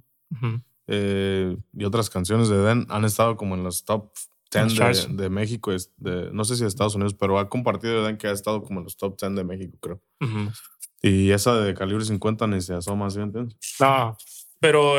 Eh, 0.87 1.55
y 1.75 1.85
otras 1.85 2.09
canciones 2.09 2.49
de 2.49 2.57
Den 2.57 2.87
han 2.89 3.05
estado 3.05 3.37
como 3.37 3.57
en 3.57 3.65
los 3.65 3.85
top 3.85 4.11
10 4.51 5.17
de, 5.17 5.29
México. 5.29 5.73
De, 5.97 6.31
no 6.33 6.45
sé 6.45 6.57
si 6.57 6.63
de 6.63 6.69
Estados 6.69 6.95
Unidos, 6.95 7.15
pero 7.15 7.39
ha 7.39 7.49
compartido 7.49 8.05
Den 8.05 8.17
que 8.17 8.29
ha 8.29 8.33
estado 8.33 8.63
como 8.63 8.81
en 8.81 8.85
los 8.85 8.97
top 8.97 9.19
10 9.21 9.35
de 9.35 9.45
México, 9.45 9.77
creo. 9.81 10.01
Y 11.03 11.31
esa 11.31 11.55
de 11.61 11.75
calibre 11.75 12.05
50 12.05 12.47
ni 12.47 12.61
se 12.61 12.75
asoma, 12.75 13.11
¿sí 13.11 13.21
entiendes? 13.21 13.57
No, 13.81 14.17
pero 14.61 14.97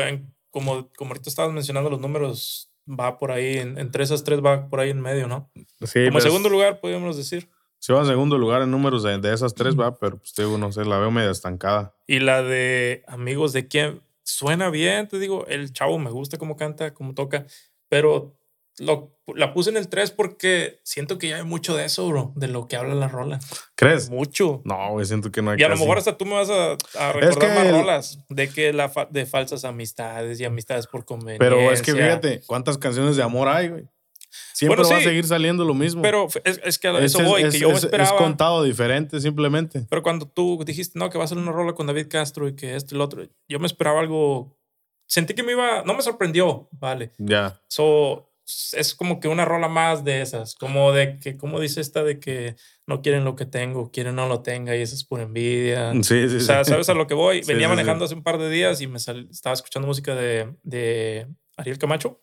como, 0.50 0.88
como 0.96 1.10
ahorita 1.10 1.28
estabas 1.28 1.52
mencionando 1.52 1.90
los 1.90 2.00
números, 2.00 2.70
va 2.88 3.18
por 3.18 3.32
ahí, 3.32 3.58
entre 3.58 4.04
esas 4.04 4.24
tres 4.24 4.40
va 4.44 4.68
por 4.68 4.80
ahí 4.80 4.90
en 4.90 5.00
medio, 5.00 5.28
¿no? 5.28 5.50
Sí. 5.84 6.00
Como 6.04 6.12
pues 6.12 6.24
segundo 6.24 6.48
lugar, 6.48 6.80
podríamos 6.80 7.16
decir. 7.16 7.48
Sí, 7.78 7.92
va 7.92 8.00
en 8.00 8.06
segundo 8.06 8.36
lugar 8.36 8.62
en 8.62 8.70
números 8.70 9.02
de, 9.02 9.32
esas 9.32 9.54
tres, 9.54 9.78
va, 9.78 9.94
pero 9.94 10.18
pues 10.18 10.34
digo, 10.36 10.58
no 10.58 10.70
sé, 10.70 10.84
la 10.84 10.98
veo 10.98 11.10
medio 11.10 11.30
estancada. 11.30 11.94
Y 12.06 12.20
la 12.20 12.42
de 12.42 13.02
Amigos 13.06 13.52
de 13.52 13.68
quién 13.68 14.02
suena 14.22 14.68
bien, 14.70 15.08
te 15.08 15.18
digo, 15.18 15.46
el 15.46 15.72
chavo 15.72 15.98
me 15.98 16.10
gusta 16.10 16.36
cómo 16.36 16.56
canta, 16.56 16.92
cómo 16.92 17.14
toca, 17.14 17.46
pero 17.88 18.36
lo, 18.78 19.16
la 19.34 19.52
puse 19.52 19.70
en 19.70 19.76
el 19.76 19.88
3 19.88 20.10
porque 20.12 20.80
siento 20.84 21.18
que 21.18 21.28
ya 21.28 21.36
hay 21.36 21.44
mucho 21.44 21.76
de 21.76 21.84
eso, 21.84 22.08
bro, 22.08 22.32
de 22.36 22.48
lo 22.48 22.66
que 22.66 22.76
habla 22.76 22.94
la 22.94 23.08
rola. 23.08 23.38
¿Crees? 23.74 24.10
Mucho. 24.10 24.62
No, 24.64 24.92
güey, 24.92 25.06
siento 25.06 25.30
que 25.30 25.42
no 25.42 25.50
hay 25.50 25.60
Y 25.60 25.62
a 25.62 25.68
lo 25.68 25.76
mejor 25.76 25.98
hasta 25.98 26.16
tú 26.16 26.24
me 26.24 26.34
vas 26.34 26.50
a, 26.50 26.76
a 26.98 27.12
recordar 27.12 27.54
más 27.54 27.70
rolas 27.70 28.18
de 28.28 28.48
que 28.48 28.72
la 28.72 28.90
de 29.10 29.26
falsas 29.26 29.64
amistades 29.64 30.40
y 30.40 30.44
amistades 30.44 30.86
por 30.86 31.04
conveniencia. 31.04 31.38
Pero 31.38 31.70
es 31.70 31.82
que 31.82 31.92
fíjate, 31.92 32.42
¿cuántas 32.46 32.78
canciones 32.78 33.16
de 33.16 33.22
amor 33.22 33.48
hay, 33.48 33.68
güey? 33.68 33.88
Siempre 34.52 34.82
va 34.82 34.96
a 34.96 35.00
seguir 35.00 35.26
saliendo 35.26 35.64
lo 35.64 35.74
mismo. 35.74 36.02
Pero 36.02 36.28
es, 36.44 36.78
que 36.78 36.88
a 36.88 36.98
eso 36.98 37.22
voy, 37.24 37.48
que 37.48 37.58
yo 37.58 37.70
esperaba. 37.70 38.10
Es 38.10 38.14
contado 38.14 38.62
diferente, 38.62 39.20
simplemente. 39.20 39.86
Pero 39.88 40.02
cuando 40.02 40.26
tú 40.26 40.62
dijiste, 40.64 40.98
no, 40.98 41.10
que 41.10 41.18
va 41.18 41.24
a 41.24 41.28
ser 41.28 41.38
una 41.38 41.50
rola 41.50 41.72
con 41.72 41.86
David 41.86 42.08
Castro 42.08 42.46
y 42.46 42.54
que 42.54 42.76
esto 42.76 42.94
y 42.94 42.98
lo 42.98 43.04
otro, 43.04 43.24
yo 43.48 43.58
me 43.58 43.66
esperaba 43.66 44.00
algo. 44.00 44.56
Sentí 45.06 45.34
que 45.34 45.42
me 45.42 45.52
iba. 45.52 45.82
No 45.84 45.94
me 45.94 46.02
sorprendió, 46.02 46.68
vale. 46.72 47.12
Ya. 47.18 47.60
So, 47.68 48.29
es 48.72 48.94
como 48.94 49.20
que 49.20 49.28
una 49.28 49.44
rola 49.44 49.68
más 49.68 50.04
de 50.04 50.22
esas, 50.22 50.54
como 50.54 50.92
de 50.92 51.18
que, 51.18 51.36
como 51.36 51.60
dice 51.60 51.80
esta 51.80 52.02
de 52.02 52.18
que 52.18 52.56
no 52.86 53.02
quieren 53.02 53.24
lo 53.24 53.36
que 53.36 53.46
tengo, 53.46 53.90
quieren 53.90 54.16
no 54.16 54.28
lo 54.28 54.42
tenga 54.42 54.76
y 54.76 54.82
eso 54.82 54.94
es 54.94 55.04
por 55.04 55.20
envidia. 55.20 55.92
Sí, 56.02 56.28
sí, 56.28 56.36
o 56.36 56.40
sea, 56.40 56.64
¿sabes 56.64 56.88
a 56.88 56.94
lo 56.94 57.06
que 57.06 57.14
voy? 57.14 57.42
Venía 57.46 57.68
manejando 57.68 58.04
hace 58.04 58.14
un 58.14 58.22
par 58.22 58.38
de 58.38 58.50
días 58.50 58.80
y 58.80 58.86
me 58.86 58.98
estaba 58.98 59.54
escuchando 59.54 59.86
música 59.86 60.14
de, 60.14 60.54
de 60.62 61.26
Ariel 61.60 61.78
Camacho. 61.78 62.20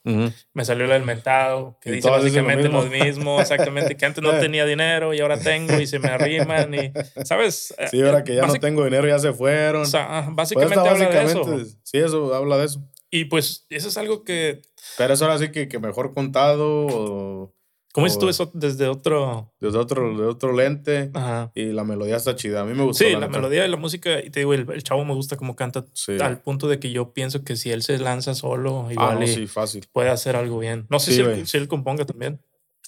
Me 0.54 0.66
salió 0.66 0.92
el 0.92 1.04
mentado, 1.04 1.78
que 1.82 1.92
dice 1.92 2.10
básicamente 2.10 2.70
lo 2.70 2.84
mismo. 2.84 3.40
exactamente, 3.42 3.96
que 3.96 4.06
antes 4.06 4.24
no 4.24 4.38
tenía 4.40 4.66
dinero 4.66 5.14
y 5.14 5.20
ahora 5.20 5.40
tengo 5.40 5.80
y 5.80 5.88
se 5.88 6.00
me 6.00 6.10
arriman 6.10 6.74
y, 6.74 6.92
¿sabes? 7.24 7.74
Sí, 7.92 8.02
ahora 8.02 8.24
que 8.24 8.36
ya 8.36 8.46
no 8.46 8.54
tengo 8.56 8.84
dinero 8.84 9.08
ya 9.08 9.20
se 9.20 9.32
fueron. 9.34 9.84
O 9.84 9.86
sea, 9.86 10.28
básicamente 10.32 10.76
pues 10.76 10.88
habla 10.88 11.10
de 11.10 11.24
eso. 11.24 11.58
Sí, 11.84 11.98
eso 12.00 12.34
habla 12.34 12.58
de 12.58 12.66
eso. 12.66 12.82
Y 13.10 13.26
pues 13.26 13.66
eso 13.70 13.88
es 13.88 13.98
algo 13.98 14.24
que... 14.24 14.62
Pero 14.98 15.14
eso 15.14 15.26
ahora 15.26 15.38
sí 15.38 15.52
que, 15.52 15.68
que 15.68 15.80
mejor 15.80 16.14
contado 16.14 16.88
o... 16.88 17.54
¿Cómo 17.94 18.06
dices 18.06 18.20
tú 18.20 18.30
eso 18.30 18.52
desde 18.54 18.88
otro... 18.88 19.52
Desde 19.60 19.80
otro, 19.80 20.16
de 20.16 20.26
otro 20.28 20.54
lente. 20.54 21.10
Ajá. 21.16 21.52
Y 21.56 21.72
la 21.72 21.84
melodía 21.84 22.18
está 22.18 22.36
chida. 22.36 22.62
A 22.62 22.66
mí 22.66 22.76
me 22.76 22.84
gusta. 22.84 23.06
Sí, 23.06 23.16
la, 23.16 23.28
melodía 23.28 23.66
y 23.66 23.70
la 23.70 23.78
música. 23.78 24.24
Y 24.24 24.30
te 24.30 24.42
digo, 24.42 24.54
el, 24.54 24.84
chavo 24.84 25.04
me 25.04 25.16
gusta 25.16 25.36
cómo 25.36 25.56
canta. 25.56 25.84
Al 26.22 26.40
punto 26.40 26.68
de 26.68 26.80
que 26.80 26.92
yo 26.92 27.14
pienso 27.14 27.44
que 27.44 27.56
si 27.56 27.72
él 27.72 27.82
se 27.82 27.98
lanza 27.98 28.36
solo, 28.36 28.86
ah, 28.88 28.94
igual 28.94 29.24
ah, 29.24 29.26
sí, 29.28 29.48
fácil. 29.48 29.88
puede 29.92 30.10
hacer 30.10 30.36
algo 30.36 30.60
bien. 30.60 30.86
No 30.92 31.00
sé 31.00 31.12
si, 31.14 31.22
él, 31.22 31.48
si, 31.48 31.58
él, 31.58 31.68
componga 31.68 32.06
también. 32.06 32.40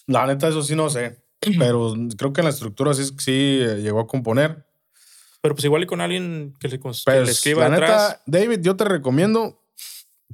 La 0.06 0.28
neta, 0.28 0.48
eso 0.48 0.62
sí 0.62 0.76
no 0.76 0.92
sé. 0.92 1.24
Pero 1.58 1.96
creo 2.16 2.32
que 2.32 2.42
en 2.42 2.46
la 2.46 2.52
estructura 2.52 2.94
sí, 2.94 3.06
sí 3.18 3.60
eh, 3.64 3.80
llegó 3.82 4.02
a 4.02 4.06
componer. 4.06 4.64
Pero 5.42 5.56
pues 5.56 5.66
igual 5.66 5.84
y 5.84 5.88
con 5.88 6.02
alguien 6.02 6.54
que 6.60 6.68
le, 6.68 6.78
que 6.78 6.84
pues, 6.84 7.06
le 7.08 7.24
escriba 7.24 7.68
la 7.68 7.80
Neta, 7.80 8.22
David, 8.26 8.60
yo 8.62 8.76
te 8.76 8.84
recomiendo 8.84 9.59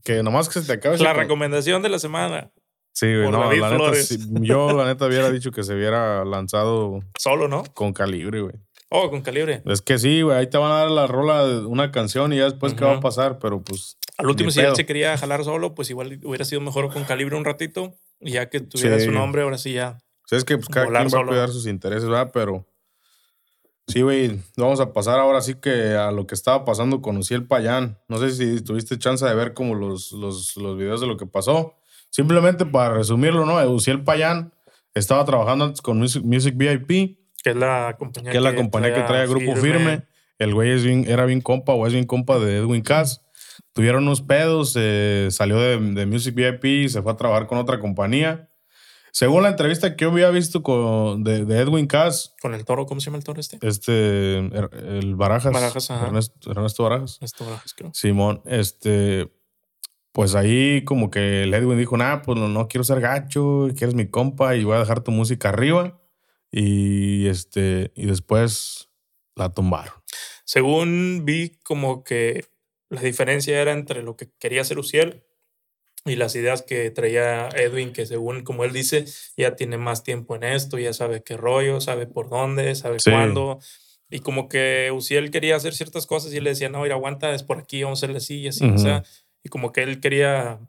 que 0.05 0.23
nomás 0.23 0.47
que 0.47 0.61
se 0.61 0.67
te 0.67 0.73
acabe. 0.73 0.97
La 0.99 1.13
recomendación 1.13 1.81
de 1.81 1.89
la 1.89 1.99
semana. 1.99 2.51
Sí, 2.93 3.07
güey, 3.07 3.29
no, 3.29 3.51
la 3.51 3.71
neta, 3.71 3.91
yo 4.39 4.71
la 4.71 4.85
neta 4.85 5.07
hubiera 5.07 5.29
dicho 5.29 5.51
que 5.51 5.63
se 5.63 5.73
hubiera 5.73 6.23
lanzado. 6.23 6.99
Solo, 7.19 7.49
¿no? 7.49 7.63
Con 7.73 7.91
calibre, 7.91 8.39
güey. 8.39 8.55
Oh, 8.89 9.09
con 9.09 9.21
calibre. 9.21 9.63
Es 9.65 9.81
que 9.81 9.97
sí, 9.97 10.21
güey, 10.21 10.37
ahí 10.37 10.47
te 10.47 10.57
van 10.57 10.71
a 10.71 10.75
dar 10.75 10.91
la 10.91 11.07
rola 11.07 11.45
de 11.45 11.65
una 11.65 11.91
canción 11.91 12.31
y 12.31 12.37
ya 12.37 12.45
después 12.45 12.75
qué 12.75 12.85
va 12.85 12.93
a 12.93 12.99
pasar, 13.01 13.39
pero 13.39 13.61
pues. 13.61 13.97
Al 14.17 14.27
último, 14.27 14.51
si 14.51 14.61
él 14.61 14.75
se 14.75 14.85
quería 14.85 15.17
jalar 15.17 15.43
solo, 15.43 15.75
pues 15.75 15.89
igual 15.89 16.19
hubiera 16.23 16.45
sido 16.45 16.61
mejor 16.61 16.93
con 16.93 17.03
calibre 17.03 17.35
un 17.35 17.43
ratito. 17.43 17.95
Y 18.21 18.33
ya 18.33 18.49
que 18.49 18.61
tuviera 18.61 18.97
su 18.99 19.11
nombre, 19.11 19.41
ahora 19.41 19.57
sí 19.57 19.73
ya. 19.73 19.97
O 20.23 20.27
sea, 20.27 20.37
es 20.37 20.45
que 20.45 20.57
pues, 20.57 20.69
cada 20.69 20.85
quien 20.85 21.07
va 21.07 21.21
a 21.21 21.27
cuidar 21.27 21.49
sus 21.49 21.67
intereses, 21.67 22.07
¿verdad? 22.07 22.31
Pero. 22.31 22.65
Sí, 23.87 24.01
güey, 24.01 24.39
vamos 24.57 24.79
a 24.79 24.93
pasar 24.93 25.19
ahora 25.19 25.41
sí 25.41 25.55
que 25.55 25.93
a 25.93 26.11
lo 26.11 26.25
que 26.25 26.33
estaba 26.33 26.65
pasando 26.65 27.01
con 27.01 27.17
Uciel 27.17 27.45
Payán. 27.45 27.99
No 28.07 28.17
sé 28.17 28.31
si 28.31 28.63
tuviste 28.63 28.97
chance 28.97 29.23
de 29.23 29.35
ver 29.35 29.53
como 29.53 29.75
los, 29.75 30.11
los, 30.11 30.57
los 30.57 30.77
videos 30.77 31.01
de 31.01 31.07
lo 31.07 31.17
que 31.17 31.27
pasó. 31.27 31.75
Simplemente 32.09 32.65
para 32.65 32.95
resumirlo, 32.95 33.45
¿no? 33.45 33.57
Uciel 33.71 34.03
Payán 34.03 34.53
estaba 34.95 35.23
trabajando 35.25 35.65
antes 35.65 35.81
con 35.81 35.99
Music, 35.99 36.23
VIP. 36.55 37.17
Que 37.43 37.51
es 37.51 37.55
la 37.55 37.95
compañía 37.99 38.31
que, 38.31 38.37
es 38.37 38.43
la 38.43 38.55
compañía 38.55 38.93
que 38.93 39.01
trae 39.01 39.21
a 39.21 39.27
Grupo 39.27 39.55
Firme. 39.55 40.03
El 40.39 40.53
güey 40.53 41.05
era 41.07 41.25
bien 41.25 41.41
compa 41.41 41.73
o 41.73 41.85
es 41.85 41.93
bien 41.93 42.05
compa 42.05 42.39
de 42.39 42.57
Edwin 42.57 42.81
Cass. 42.81 43.21
Tuvieron 43.73 44.03
unos 44.03 44.21
pedos, 44.21 44.73
eh, 44.77 45.27
salió 45.31 45.59
de, 45.59 45.77
de 45.77 46.05
Music 46.05 46.33
VIP 46.33 46.65
y 46.65 46.89
se 46.89 47.01
fue 47.01 47.11
a 47.11 47.17
trabajar 47.17 47.47
con 47.47 47.57
otra 47.57 47.79
compañía. 47.79 48.49
Según 49.15 49.43
la 49.43 49.49
entrevista 49.49 49.95
que 49.95 50.03
yo 50.03 50.11
había 50.11 50.29
visto 50.29 50.61
con, 50.61 51.23
de, 51.23 51.37
Edwin 51.57 51.87
Cass. 51.87 52.35
¿Con 52.41 52.53
el 52.53 52.65
toro? 52.65 52.85
¿Cómo 52.85 52.99
se 52.99 53.05
llama 53.05 53.17
el 53.17 53.23
toro 53.23 53.39
este? 53.39 53.57
Este, 53.61 54.39
er, 54.39 54.69
el 54.73 55.15
Barajas. 55.15 55.53
Barajas, 55.53 55.89
ajá. 55.89 56.07
Ernesto, 56.07 56.83
Barajas. 56.83 57.15
Ernesto 57.15 57.45
Barajas, 57.45 57.73
creo. 57.73 57.93
Simón, 57.93 58.41
este, 58.45 59.31
pues 60.11 60.35
ahí 60.35 60.83
como 60.83 61.11
que 61.11 61.43
el 61.43 61.53
Edwin 61.53 61.77
dijo, 61.77 61.95
nah, 61.95 62.23
pues 62.23 62.37
no, 62.37 62.49
no 62.49 62.67
quiero 62.67 62.83
ser 62.83 62.99
gacho, 62.99 63.69
que 63.77 63.85
eres 63.85 63.95
mi 63.95 64.09
compa 64.09 64.57
y 64.57 64.65
voy 64.65 64.75
a 64.75 64.79
dejar 64.79 64.99
tu 64.99 65.11
música 65.11 65.47
arriba. 65.47 65.97
Y 66.51 67.27
este, 67.27 67.93
y 67.95 68.07
después 68.07 68.89
la 69.33 69.49
tumbaron. 69.53 69.93
Según 70.43 71.23
vi 71.23 71.57
como 71.63 72.03
que 72.03 72.47
la 72.89 72.99
diferencia 72.99 73.61
era 73.61 73.71
entre 73.71 74.03
lo 74.03 74.17
que 74.17 74.29
quería 74.39 74.59
hacer 74.59 74.77
Uciel 74.77 75.23
y 76.05 76.15
las 76.15 76.35
ideas 76.35 76.61
que 76.61 76.91
traía 76.91 77.49
Edwin, 77.49 77.91
que 77.91 78.05
según 78.05 78.43
como 78.43 78.63
él 78.63 78.71
dice, 78.71 79.05
ya 79.37 79.55
tiene 79.55 79.77
más 79.77 80.03
tiempo 80.03 80.35
en 80.35 80.43
esto, 80.43 80.77
ya 80.77 80.93
sabe 80.93 81.23
qué 81.23 81.35
rollo, 81.35 81.81
sabe 81.81 82.05
por 82.05 82.29
dónde, 82.29 82.75
sabe 82.75 82.97
cuándo. 83.03 83.59
Y 84.11 84.19
como 84.19 84.47
que 84.47 84.91
Uciel 84.93 85.31
quería 85.31 85.55
hacer 85.55 85.73
ciertas 85.73 86.05
cosas 86.05 86.31
y 86.31 86.37
él 86.37 86.43
le 86.43 86.51
decía, 86.51 86.69
no, 86.69 86.85
ir 86.85 86.91
aguanta, 86.91 87.33
es 87.33 87.41
por 87.41 87.57
aquí, 87.57 87.81
vamos 87.81 87.97
a 87.97 87.99
hacerle 88.01 88.17
así 88.17 88.41
y 88.41 88.47
así. 88.49 88.69
O 88.69 88.77
sea, 88.77 89.03
y 89.43 89.49
como 89.49 89.71
que 89.71 89.81
él 89.81 89.99
quería 89.99 90.59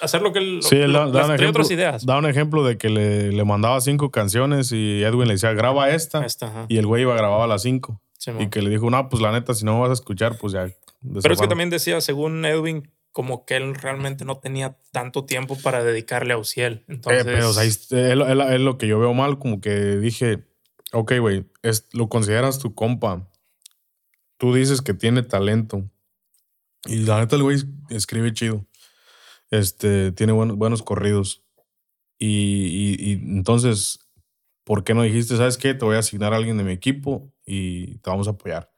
hacer 0.00 0.22
lo 0.22 0.32
que 0.32 0.38
él, 0.38 0.60
sí, 0.62 0.78
da, 0.78 1.06
otras 1.48 1.70
ideas. 1.72 2.06
Da 2.06 2.18
un 2.18 2.26
ejemplo 2.26 2.64
de 2.64 2.78
que 2.78 2.88
le, 2.88 3.32
le, 3.32 3.44
mandaba 3.44 3.80
cinco 3.80 4.12
canciones 4.12 4.70
y 4.70 5.02
Edwin 5.02 5.26
le 5.26 5.34
decía, 5.34 5.52
graba 5.54 5.90
esta. 5.90 6.24
y 6.68 6.78
el 6.78 6.86
güey 6.86 7.02
iba 7.02 7.14
a 7.14 7.16
grabar 7.16 7.48
las 7.48 7.62
cinco. 7.62 8.00
y 8.38 8.48
que 8.48 8.62
le 8.62 8.70
dijo, 8.70 8.88
no, 8.90 9.08
pues 9.08 9.20
la 9.20 9.32
neta, 9.32 9.54
si 9.54 9.64
no 9.64 9.74
me 9.74 9.80
vas 9.80 9.90
a 9.90 9.94
escuchar, 9.94 10.38
pues 10.38 10.52
ya. 10.52 10.68
Pero 11.20 11.34
es 11.34 11.40
que 11.40 11.48
también 11.48 11.68
decía, 11.68 12.00
según 12.00 12.44
Edwin, 12.44 12.88
como 13.12 13.44
que 13.44 13.56
él 13.56 13.74
realmente 13.74 14.24
no 14.24 14.38
tenía 14.38 14.78
tanto 14.90 15.26
tiempo 15.26 15.56
para 15.62 15.84
dedicarle 15.84 16.32
a 16.32 16.38
Uciel. 16.38 16.72
Eh, 16.72 16.84
Entonces... 16.88 17.24
pero 17.24 17.52
ahí 17.58 17.68
es, 17.68 18.60
lo 18.60 18.78
que 18.78 18.86
yo 18.88 18.98
veo 18.98 19.14
mal, 19.14 19.38
como 19.38 19.60
que 19.60 19.96
dije, 19.98 20.44
ok, 20.92 21.12
güey, 21.20 21.46
lo 21.92 22.08
consideras 22.08 22.58
tu 22.58 22.74
compa. 22.74 23.28
Tú 24.38 24.54
dices 24.54 24.80
que 24.80 24.94
tiene 24.94 25.22
talento. 25.22 25.88
Y 26.86 27.00
la 27.00 27.20
neta, 27.20 27.36
el 27.36 27.42
güey 27.42 27.58
escribe 27.90 28.32
chido. 28.32 28.66
Este, 29.50 30.10
tiene 30.12 30.32
buenos, 30.32 30.56
buenos 30.56 30.82
corridos. 30.82 31.44
Y, 32.18 32.96
y, 32.98 33.12
entonces, 33.12 33.98
¿por 34.64 34.84
qué 34.84 34.94
no 34.94 35.02
dijiste, 35.02 35.36
sabes 35.36 35.58
qué? 35.58 35.74
Te 35.74 35.84
voy 35.84 35.96
a 35.96 36.00
asignar 36.00 36.32
a 36.32 36.36
alguien 36.36 36.56
de 36.56 36.64
mi 36.64 36.72
equipo 36.72 37.32
y 37.44 37.98
te 37.98 38.10
vamos 38.10 38.26
a 38.26 38.32
apoyar. 38.32 38.72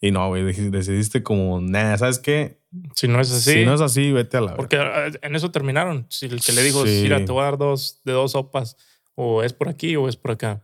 Y 0.00 0.12
no, 0.12 0.28
güey, 0.28 0.44
decidiste 0.44 1.22
como, 1.22 1.60
nada, 1.60 1.98
¿sabes 1.98 2.18
qué? 2.18 2.59
Si 2.94 3.08
no 3.08 3.20
es 3.20 3.32
así. 3.32 3.52
Si 3.52 3.64
no 3.64 3.74
es 3.74 3.80
así, 3.80 4.12
vete 4.12 4.36
a 4.36 4.40
la. 4.40 4.56
Porque 4.56 4.76
ah, 4.76 5.10
en 5.22 5.34
eso 5.34 5.50
terminaron. 5.50 6.06
Si 6.08 6.26
el 6.26 6.40
que 6.40 6.52
le 6.52 6.62
dijo, 6.62 6.84
mira, 6.84 7.24
te 7.24 7.32
voy 7.32 7.42
a 7.42 7.44
dar 7.44 7.58
dos 7.58 8.00
de 8.04 8.12
dos 8.12 8.32
sopas, 8.32 8.76
o 9.14 9.42
es 9.42 9.52
por 9.52 9.68
aquí 9.68 9.96
o 9.96 10.08
es 10.08 10.16
por 10.16 10.32
acá. 10.32 10.62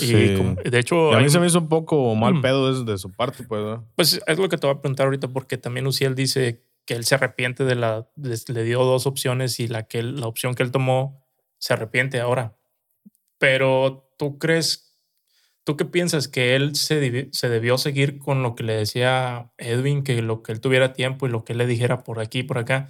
Y 0.00 0.12
de 0.12 0.78
hecho. 0.78 1.14
a 1.14 1.20
mí 1.20 1.30
se 1.30 1.38
me 1.38 1.46
hizo 1.46 1.58
un 1.58 1.68
poco 1.68 2.14
mal 2.14 2.34
mm. 2.34 2.42
pedo 2.42 2.84
de, 2.84 2.98
su 2.98 3.12
parte, 3.12 3.44
pues. 3.44 3.80
Pues 3.94 4.20
es 4.26 4.38
lo 4.38 4.48
que 4.48 4.58
te 4.58 4.66
voy 4.66 4.76
a 4.76 4.80
preguntar 4.80 5.06
ahorita, 5.06 5.28
porque 5.28 5.56
también 5.56 5.86
Uciel 5.86 6.14
dice 6.14 6.64
que 6.84 6.94
él 6.94 7.04
se 7.04 7.14
arrepiente 7.14 7.64
de 7.64 7.76
la. 7.76 8.08
Le 8.16 8.64
dio 8.64 8.84
dos 8.84 9.06
opciones 9.06 9.58
y 9.60 9.68
la, 9.68 9.84
que, 9.84 10.02
la 10.02 10.26
opción 10.26 10.54
que 10.54 10.62
él 10.62 10.70
tomó 10.70 11.24
se 11.58 11.72
arrepiente 11.72 12.20
ahora. 12.20 12.56
Pero 13.38 14.10
tú 14.18 14.38
crees. 14.38 14.85
¿Tú 15.66 15.76
qué 15.76 15.84
piensas? 15.84 16.28
¿Que 16.28 16.54
él 16.54 16.76
se, 16.76 17.28
se 17.32 17.48
debió 17.48 17.76
seguir 17.76 18.20
con 18.20 18.44
lo 18.44 18.54
que 18.54 18.62
le 18.62 18.74
decía 18.74 19.50
Edwin, 19.58 20.04
que 20.04 20.22
lo 20.22 20.44
que 20.44 20.52
él 20.52 20.60
tuviera 20.60 20.92
tiempo 20.92 21.26
y 21.26 21.30
lo 21.30 21.44
que 21.44 21.54
le 21.54 21.66
dijera 21.66 22.04
por 22.04 22.20
aquí 22.20 22.44
por 22.44 22.58
acá? 22.58 22.88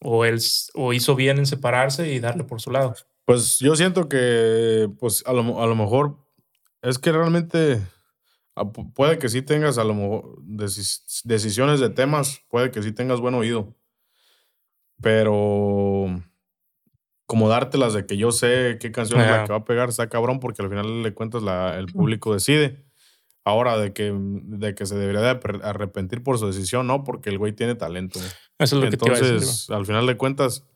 ¿O 0.00 0.24
él 0.24 0.40
o 0.74 0.92
hizo 0.92 1.14
bien 1.14 1.38
en 1.38 1.46
separarse 1.46 2.12
y 2.12 2.18
darle 2.18 2.42
por 2.42 2.60
su 2.60 2.72
lado? 2.72 2.96
Pues 3.24 3.60
yo 3.60 3.76
siento 3.76 4.08
que, 4.08 4.90
pues 4.98 5.22
a 5.26 5.32
lo, 5.32 5.62
a 5.62 5.66
lo 5.68 5.76
mejor 5.76 6.18
es 6.82 6.98
que 6.98 7.12
realmente 7.12 7.80
ah, 8.56 8.68
puede 8.68 9.18
que 9.18 9.28
sí 9.28 9.40
tengas 9.42 9.78
a 9.78 9.84
lo 9.84 9.94
mejor 9.94 10.42
decisiones 10.42 11.78
de 11.78 11.90
temas, 11.90 12.42
puede 12.48 12.72
que 12.72 12.82
sí 12.82 12.90
tengas 12.90 13.20
buen 13.20 13.34
oído, 13.36 13.76
pero 15.00 15.77
como 17.38 17.48
dártelas 17.48 17.94
de 17.94 18.04
que 18.04 18.16
yo 18.16 18.32
sé 18.32 18.78
qué 18.80 18.90
canción 18.90 19.20
es 19.20 19.30
la 19.30 19.44
que 19.44 19.52
va 19.52 19.58
a 19.58 19.64
pegar, 19.64 19.88
está 19.88 20.08
cabrón, 20.08 20.40
porque 20.40 20.60
al 20.60 20.68
final 20.68 21.04
le 21.04 21.14
cuentas 21.14 21.42
la, 21.44 21.78
el 21.78 21.86
público 21.86 22.34
decide. 22.34 22.84
Ahora, 23.44 23.78
de 23.78 23.92
que, 23.92 24.12
de 24.12 24.74
que 24.74 24.86
se 24.86 24.96
debería 24.96 25.20
de 25.20 25.40
arrepentir 25.62 26.24
por 26.24 26.36
su 26.36 26.48
decisión, 26.48 26.88
no, 26.88 27.04
porque 27.04 27.30
el 27.30 27.38
güey 27.38 27.52
tiene 27.52 27.76
talento. 27.76 28.18
Eso 28.18 28.34
es 28.58 28.72
lo 28.72 28.84
Entonces, 28.84 29.20
que 29.20 29.26
te 29.26 29.32
decir, 29.34 29.74
al 29.74 29.86
final 29.86 30.06
de 30.06 30.16
cuentas, 30.16 30.66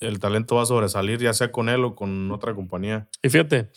el 0.00 0.18
talento 0.18 0.56
va 0.56 0.62
a 0.62 0.66
sobresalir, 0.66 1.20
ya 1.20 1.32
sea 1.32 1.52
con 1.52 1.68
él 1.68 1.84
o 1.84 1.94
con 1.94 2.30
otra 2.32 2.54
compañía. 2.54 3.08
Y 3.22 3.28
fíjate. 3.28 3.70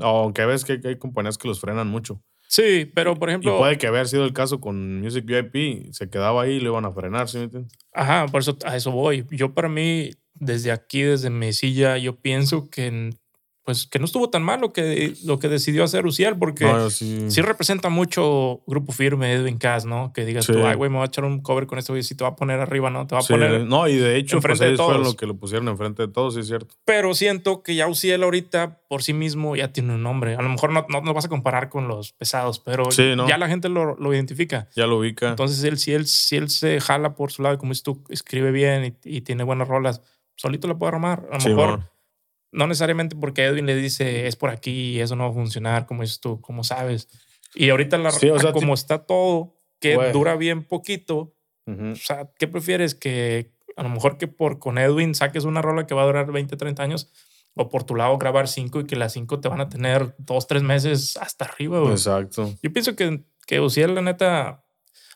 Aunque 0.00 0.44
ves 0.46 0.64
que 0.64 0.80
hay 0.84 0.98
compañías 0.98 1.38
que 1.38 1.46
los 1.46 1.60
frenan 1.60 1.86
mucho. 1.86 2.20
Sí, 2.50 2.90
pero 2.96 3.14
por 3.14 3.30
ejemplo. 3.30 3.54
Y 3.54 3.58
puede 3.58 3.78
que 3.78 3.86
haber 3.86 4.08
sido 4.08 4.24
el 4.24 4.32
caso 4.32 4.60
con 4.60 5.00
Music 5.00 5.24
VIP, 5.24 5.92
se 5.92 6.10
quedaba 6.10 6.42
ahí 6.42 6.54
y 6.54 6.58
le 6.58 6.66
iban 6.66 6.84
a 6.84 6.90
frenar, 6.90 7.28
¿sí 7.28 7.38
me 7.38 7.44
entiendes? 7.44 7.72
Ajá, 7.92 8.26
por 8.26 8.40
eso 8.40 8.58
a 8.64 8.74
eso 8.74 8.90
voy. 8.90 9.24
Yo, 9.30 9.54
para 9.54 9.68
mí, 9.68 10.10
desde 10.40 10.72
aquí, 10.72 11.02
desde 11.02 11.30
mi 11.30 11.52
silla, 11.52 11.96
yo 11.98 12.16
pienso 12.16 12.68
que 12.70 13.12
pues 13.64 13.86
que 13.86 13.98
no 13.98 14.06
estuvo 14.06 14.30
tan 14.30 14.42
mal 14.42 14.60
lo 14.60 14.72
que, 14.72 15.14
lo 15.24 15.38
que 15.38 15.48
decidió 15.48 15.84
hacer 15.84 16.06
Uciel, 16.06 16.36
porque 16.36 16.66
sí. 16.90 17.42
representa 17.42 17.88
mucho 17.90 18.62
grupo 18.66 18.92
firme 18.92 19.32
Edwin 19.32 19.58
Cass, 19.58 19.84
¿no? 19.84 20.12
Que 20.12 20.24
digas 20.24 20.46
tú, 20.46 20.66
ay, 20.66 20.76
güey, 20.76 20.90
me 20.90 20.96
voy 20.96 21.04
a 21.04 21.06
echar 21.06 21.24
un 21.24 21.40
cover 21.40 21.66
con 21.66 21.78
este 21.78 21.92
güey, 21.92 22.02
si 22.02 22.14
te 22.14 22.24
va 22.24 22.30
a 22.30 22.36
poner 22.36 22.58
arriba, 22.58 22.90
¿no? 22.90 23.06
Te 23.06 23.14
va 23.14 23.20
a 23.20 23.24
poner. 23.24 23.66
No, 23.66 23.86
y 23.86 23.96
de 23.96 24.16
hecho, 24.16 24.40
pues 24.40 24.60
ellos 24.60 24.80
fueron 24.80 25.04
lo 25.04 25.14
que 25.14 25.26
lo 25.26 25.36
pusieron 25.36 25.68
enfrente 25.68 26.06
de 26.06 26.12
todos, 26.12 26.34
sí 26.34 26.40
es 26.40 26.46
cierto. 26.46 26.74
Pero 26.84 27.14
siento 27.14 27.62
que 27.62 27.74
ya 27.74 27.86
Uciel 27.86 28.22
ahorita, 28.22 28.80
por 28.88 29.02
sí 29.02 29.12
mismo, 29.12 29.54
ya 29.56 29.72
tiene 29.72 29.94
un 29.94 30.02
nombre. 30.02 30.36
A 30.36 30.42
lo 30.42 30.48
mejor 30.48 30.72
no, 30.72 30.86
no, 30.88 31.14
vas 31.14 31.26
a 31.26 31.28
comparar 31.28 31.68
con 31.68 31.86
los 31.86 32.12
pesados, 32.12 32.60
pero 32.60 32.88
ya 32.90 33.36
la 33.36 33.48
gente 33.48 33.68
lo, 33.68 33.94
lo, 33.94 34.14
identifica. 34.14 34.68
Ya 34.74 34.86
lo 34.86 34.98
ubica. 34.98 35.28
Entonces, 35.28 35.62
él, 35.64 35.78
si, 35.78 35.92
él, 35.92 36.06
si 36.06 36.36
él 36.36 36.48
se 36.48 36.80
jala 36.80 37.14
por 37.14 37.30
su 37.30 37.42
lado, 37.42 37.58
como 37.58 37.70
dices 37.70 37.84
tú, 37.84 38.02
escribe 38.08 38.50
bien 38.50 38.96
y, 39.04 39.16
y 39.18 39.20
tiene 39.20 39.44
buenas 39.44 39.68
rolas, 39.68 40.00
solito 40.40 40.66
lo 40.66 40.78
puede 40.78 40.94
armar. 40.94 41.28
A 41.30 41.38
lo 41.38 41.44
mejor 41.44 41.90
no 42.52 42.66
necesariamente 42.66 43.14
porque 43.14 43.44
Edwin 43.44 43.66
le 43.66 43.76
dice 43.76 44.26
es 44.26 44.36
por 44.36 44.50
aquí 44.50 44.92
y 44.96 45.00
eso 45.00 45.14
no 45.16 45.24
va 45.24 45.30
a 45.30 45.34
funcionar, 45.34 45.86
como 45.86 46.02
dices 46.02 46.20
tú, 46.20 46.40
como 46.40 46.64
sabes. 46.64 47.08
Y 47.54 47.68
ahorita 47.70 47.98
la 47.98 48.10
como 48.52 48.74
está 48.74 49.04
todo, 49.04 49.54
que 49.80 49.96
dura 50.12 50.36
bien 50.36 50.64
poquito, 50.64 51.34
o 51.66 51.94
sea, 51.94 52.30
¿qué 52.38 52.48
prefieres? 52.48 52.94
Que 52.94 53.52
a 53.76 53.82
lo 53.82 53.88
mejor 53.90 54.18
que 54.18 54.28
por 54.28 54.58
con 54.58 54.78
Edwin 54.78 55.14
saques 55.14 55.44
una 55.44 55.62
rola 55.62 55.86
que 55.86 55.94
va 55.94 56.02
a 56.02 56.06
durar 56.06 56.32
20, 56.32 56.56
30 56.56 56.82
años, 56.82 57.12
o 57.54 57.68
por 57.68 57.84
tu 57.84 57.94
lado 57.94 58.16
grabar 58.18 58.48
cinco 58.48 58.80
y 58.80 58.86
que 58.86 58.96
las 58.96 59.12
cinco 59.12 59.40
te 59.40 59.48
van 59.48 59.60
a 59.60 59.68
tener 59.68 60.14
dos, 60.18 60.46
tres 60.46 60.62
meses 60.62 61.16
hasta 61.16 61.44
arriba. 61.44 61.80
Exacto. 61.90 62.54
Yo 62.62 62.72
pienso 62.72 62.96
que, 62.96 63.24
que 63.46 63.60
Uciel, 63.60 63.94
la 63.94 64.02
neta, 64.02 64.64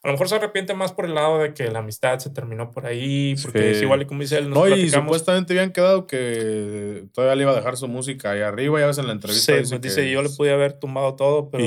a 0.04 0.08
lo 0.08 0.12
mejor 0.12 0.28
se 0.28 0.34
arrepiente 0.34 0.74
más 0.74 0.92
por 0.92 1.06
el 1.06 1.14
lado 1.14 1.38
de 1.38 1.54
que 1.54 1.70
la 1.70 1.78
amistad 1.78 2.18
se 2.18 2.28
terminó 2.28 2.70
por 2.70 2.84
ahí, 2.84 3.34
porque 3.42 3.70
es 3.70 3.80
igual 3.80 4.06
como 4.06 4.20
dice 4.20 4.36
él. 4.36 4.50
no, 4.50 4.68
y 4.68 4.90
supuestamente 4.90 5.54
habían 5.54 5.72
quedado 5.72 6.06
que 6.06 7.06
todavía 7.14 7.34
le 7.34 7.42
iba 7.44 7.52
a 7.52 7.56
dejar 7.56 7.78
su 7.78 7.88
música 7.88 8.32
ahí 8.32 8.42
arriba, 8.42 8.78
ya 8.80 8.86
ves 8.86 8.98
en 8.98 9.06
la 9.06 9.14
entrevista. 9.14 9.54
Sí, 9.54 9.60
dice, 9.60 9.78
dice 9.78 10.10
yo 10.10 10.22
le 10.22 10.28
podía 10.28 10.52
haber 10.52 10.74
tumbado 10.74 11.14
todo, 11.14 11.48
pero 11.48 11.64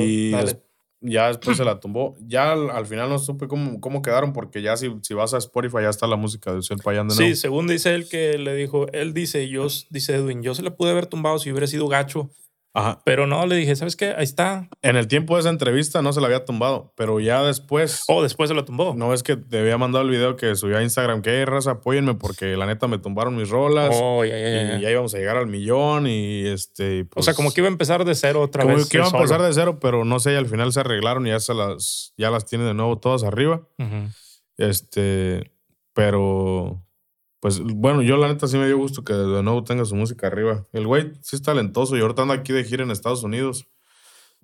ya 1.01 1.27
después 1.29 1.57
se 1.57 1.65
la 1.65 1.79
tumbó. 1.79 2.15
Ya 2.27 2.51
al, 2.51 2.85
final 2.85 3.09
no 3.09 3.17
supe 3.17 3.47
cómo, 3.47 3.81
cómo 3.81 4.03
quedaron, 4.03 4.33
porque 4.33 4.61
ya 4.61 4.77
si, 4.77 4.91
si 5.01 5.15
vas 5.15 5.33
a 5.33 5.39
Spotify 5.39 5.77
ya 5.81 5.89
está 5.89 6.05
la 6.05 6.15
música 6.15 6.51
de 6.51 6.59
Uciel 6.59 6.79
Payán 6.83 7.07
de 7.07 7.15
nuevo. 7.15 7.29
Sí, 7.29 7.35
según 7.35 7.65
dice 7.65 7.95
él 7.95 8.07
que 8.07 8.37
le 8.37 8.53
dijo, 8.53 8.85
él 8.93 9.15
dice, 9.15 9.49
yo, 9.49 9.65
dice 9.89 10.13
Edwin, 10.13 10.43
yo 10.43 10.53
se 10.53 10.61
le 10.61 10.69
pude 10.69 10.91
haber 10.91 11.07
tumbado 11.07 11.39
si 11.39 11.49
hubiera 11.49 11.65
sido 11.65 11.87
gacho 11.87 12.29
Ajá. 12.73 12.99
Pero 13.05 13.25
no, 13.25 13.45
le 13.47 13.55
dije, 13.55 13.75
¿sabes 13.75 13.95
qué? 13.95 14.13
Ahí 14.15 14.23
está. 14.23 14.69
En 14.83 14.97
el 14.97 15.07
tiempo 15.07 15.35
de 15.35 15.41
esa 15.41 15.49
entrevista 15.49 16.01
no 16.01 16.13
se 16.13 16.21
la 16.21 16.27
había 16.27 16.45
tumbado, 16.45 16.93
pero 16.95 17.19
ya 17.19 17.41
después. 17.41 18.03
Oh, 18.07 18.21
después 18.21 18.49
se 18.49 18.53
lo 18.53 18.65
tumbó. 18.65 18.93
No 18.95 19.13
es 19.13 19.23
que 19.23 19.35
te 19.35 19.59
había 19.59 19.77
mandado 19.77 20.05
el 20.05 20.11
video 20.11 20.35
que 20.35 20.55
subí 20.55 20.75
a 20.75 20.83
Instagram, 20.83 21.21
que 21.23 21.43
raza, 21.45 21.71
apóyenme 21.71 22.13
porque 22.13 22.55
la 22.55 22.67
neta 22.67 22.87
me 22.87 22.99
tumbaron 22.99 23.35
mis 23.35 23.49
rolas. 23.49 23.89
Oh, 23.93 24.23
ya, 24.23 24.37
ya, 24.37 24.49
ya. 24.49 24.77
Y 24.77 24.81
ya 24.81 24.91
íbamos 24.91 25.13
a 25.15 25.17
llegar 25.17 25.37
al 25.37 25.47
millón 25.47 26.07
y 26.07 26.45
este. 26.45 27.07
o 27.15 27.23
sea, 27.23 27.33
como 27.33 27.51
que 27.51 27.61
iba 27.61 27.67
a 27.67 27.71
empezar 27.71 28.05
de 28.05 28.13
cero 28.13 28.41
otra 28.41 28.63
vez. 28.63 28.75
Como 28.75 28.89
que 28.89 28.97
iba 28.97 29.07
a 29.07 29.09
empezar 29.09 29.41
de 29.41 29.53
cero, 29.53 29.79
pero 29.81 30.05
no 30.05 30.19
sé, 30.19 30.33
y 30.33 30.35
al 30.35 30.45
final 30.45 30.71
se 30.71 30.79
arreglaron 30.81 31.25
y 31.25 31.31
ya, 31.31 31.39
se 31.39 31.53
las, 31.53 32.13
ya 32.15 32.29
las 32.29 32.45
tiene 32.45 32.65
de 32.65 32.73
nuevo 32.73 32.99
todas 32.99 33.23
arriba. 33.23 33.67
Este. 34.57 35.51
Pero 35.93 36.86
pues 37.47 37.61
bueno, 37.61 38.01
yo 38.01 38.17
la 38.17 38.27
neta 38.27 38.45
sí 38.45 38.57
me 38.57 38.65
dio 38.65 38.77
gusto 38.77 39.05
que 39.05 39.13
de 39.13 39.41
nuevo 39.41 39.63
tenga 39.63 39.85
su 39.85 39.95
música 39.95 40.27
arriba. 40.27 40.65
El 40.73 40.85
güey 40.85 41.13
sí 41.21 41.37
es 41.37 41.41
talentoso 41.41 41.95
y 41.95 42.01
ahorita 42.01 42.23
anda 42.23 42.33
aquí 42.33 42.51
de 42.51 42.65
gira 42.65 42.83
en 42.83 42.91
Estados 42.91 43.23
Unidos. 43.23 43.69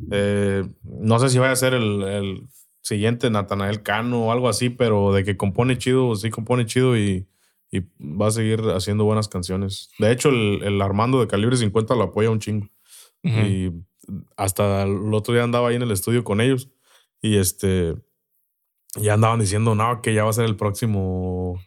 Eh, 0.10 0.64
no 0.84 1.20
sé 1.20 1.28
si 1.28 1.38
vaya 1.38 1.51
a 1.51 1.58
ser 1.58 1.74
el, 1.74 2.47
siguiente 2.82 3.30
Natanael 3.30 3.84
Cano 3.84 4.28
o 4.28 4.32
algo 4.32 4.47
así, 4.47 4.70
pero 4.70 5.12
de 5.12 5.26
que 5.26 5.36
compone 5.36 5.78
chido, 5.78 6.16
sí 6.16 6.30
compone 6.30 6.66
chido 6.66 6.97
y, 6.97 7.28
va 7.99 8.28
a 8.28 8.32
seguir 8.32 8.62
haciendo 8.70 9.04
buenas 9.04 9.28
canciones. 9.28 9.89
De 9.99 10.10
hecho, 10.10 10.30
el, 10.30 10.82
Armando 10.82 11.20
de 11.20 11.28
Calibre 11.28 11.58
50 11.58 11.95
lo 11.95 12.04
apoya 12.04 12.30
un 12.30 12.39
chingo. 12.39 12.70
Y 13.22 13.70
hasta 14.38 14.84
el 14.84 15.14
otro 15.14 15.34
día 15.34 15.43
andaba 15.43 15.68
ahí 15.68 15.76
en 15.76 15.82
el 15.82 15.91
estudio 15.91 16.24
con 16.24 16.39
ellos 16.39 16.70
y 17.22 17.36
este 17.36 17.95
ya 18.95 19.16
andaban 19.16 19.41
diciendo, 19.41 19.76
no, 19.76 20.01
que 20.01 20.14
ya 20.14 20.24
va 20.24 20.30
a 20.30 20.34
ser 20.34 20.45
el 20.45 20.56
próximo 20.56 21.60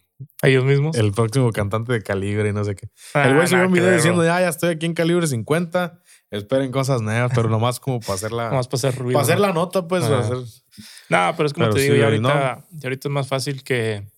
ellos 0.43 0.65
mismos. 0.65 0.97
El 0.97 1.13
próximo 1.13 1.53
cantante 1.53 1.93
de 1.93 2.03
calibre 2.03 2.49
y 2.49 2.53
no 2.53 2.65
sé 2.65 2.75
qué. 2.75 2.89
el 3.15 3.35
güey 3.35 3.45
ah, 3.45 3.47
subió 3.47 3.67
un 3.67 3.73
video 3.73 3.93
diciendo, 3.93 4.25
ya, 4.25 4.41
ya 4.41 4.49
estoy 4.49 4.71
aquí 4.71 4.87
en 4.87 4.95
calibre 4.95 5.27
50. 5.27 6.01
Esperen 6.31 6.73
cosas 6.73 7.03
nuevas, 7.03 7.31
pero 7.35 7.49
nomás 7.49 7.79
como 7.79 8.01
para 8.01 8.15
hacer 8.15 8.33
la. 8.33 8.49
Nomás 8.51 8.67
para 8.67 8.79
hacer 8.79 8.97
ruido. 8.97 9.15
Para 9.15 9.23
hacer 9.25 9.39
la 9.39 9.53
nota, 9.53 9.87
pues. 9.87 10.05
Hacer... 10.05 10.39
No, 11.09 11.35
pero 11.37 11.47
es 11.47 11.53
como 11.53 11.71
te 11.71 11.81
digo, 11.81 11.95
y 11.95 12.03
ahorita, 12.03 12.67
ahorita 12.83 13.09
es 13.09 13.13
más 13.13 13.29
fácil 13.29 13.63
que, 13.63 14.09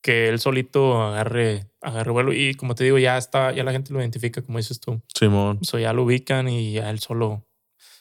que 0.00 0.28
él 0.28 0.40
solito 0.40 1.02
agarre, 1.02 1.66
agarre 1.82 2.10
vuelo. 2.10 2.32
Y 2.32 2.54
como 2.54 2.74
te 2.74 2.84
digo, 2.84 2.98
ya 2.98 3.18
está, 3.18 3.52
ya 3.52 3.64
la 3.64 3.72
gente 3.72 3.92
lo 3.92 4.00
identifica, 4.00 4.40
como 4.40 4.58
dices 4.58 4.80
tú. 4.80 5.02
Simón. 5.14 5.58
O 5.60 5.64
sea, 5.64 5.80
ya 5.80 5.92
lo 5.92 6.04
ubican 6.04 6.48
y 6.48 6.72
ya 6.72 6.88
él 6.90 7.00
solo. 7.00 7.46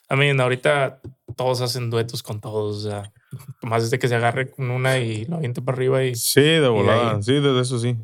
A 0.08 0.16
mí, 0.16 0.30
ahorita 0.30 1.02
todos 1.36 1.62
hacen 1.62 1.90
duetos 1.90 2.24
con 2.24 2.40
todos. 2.40 2.86
O 2.86 2.90
sea, 2.90 3.12
más 3.62 3.84
desde 3.84 4.00
que 4.00 4.08
se 4.08 4.16
agarre 4.16 4.52
con 4.52 4.72
una 4.72 4.98
y 5.00 5.26
lo 5.26 5.38
aviente 5.38 5.62
para 5.62 5.76
arriba 5.76 6.04
y. 6.04 6.16
Sí, 6.16 6.42
de 6.42 6.68
volada. 6.68 7.22
Sí, 7.22 7.34
de 7.34 7.60
eso 7.60 7.80
sí. 7.80 7.98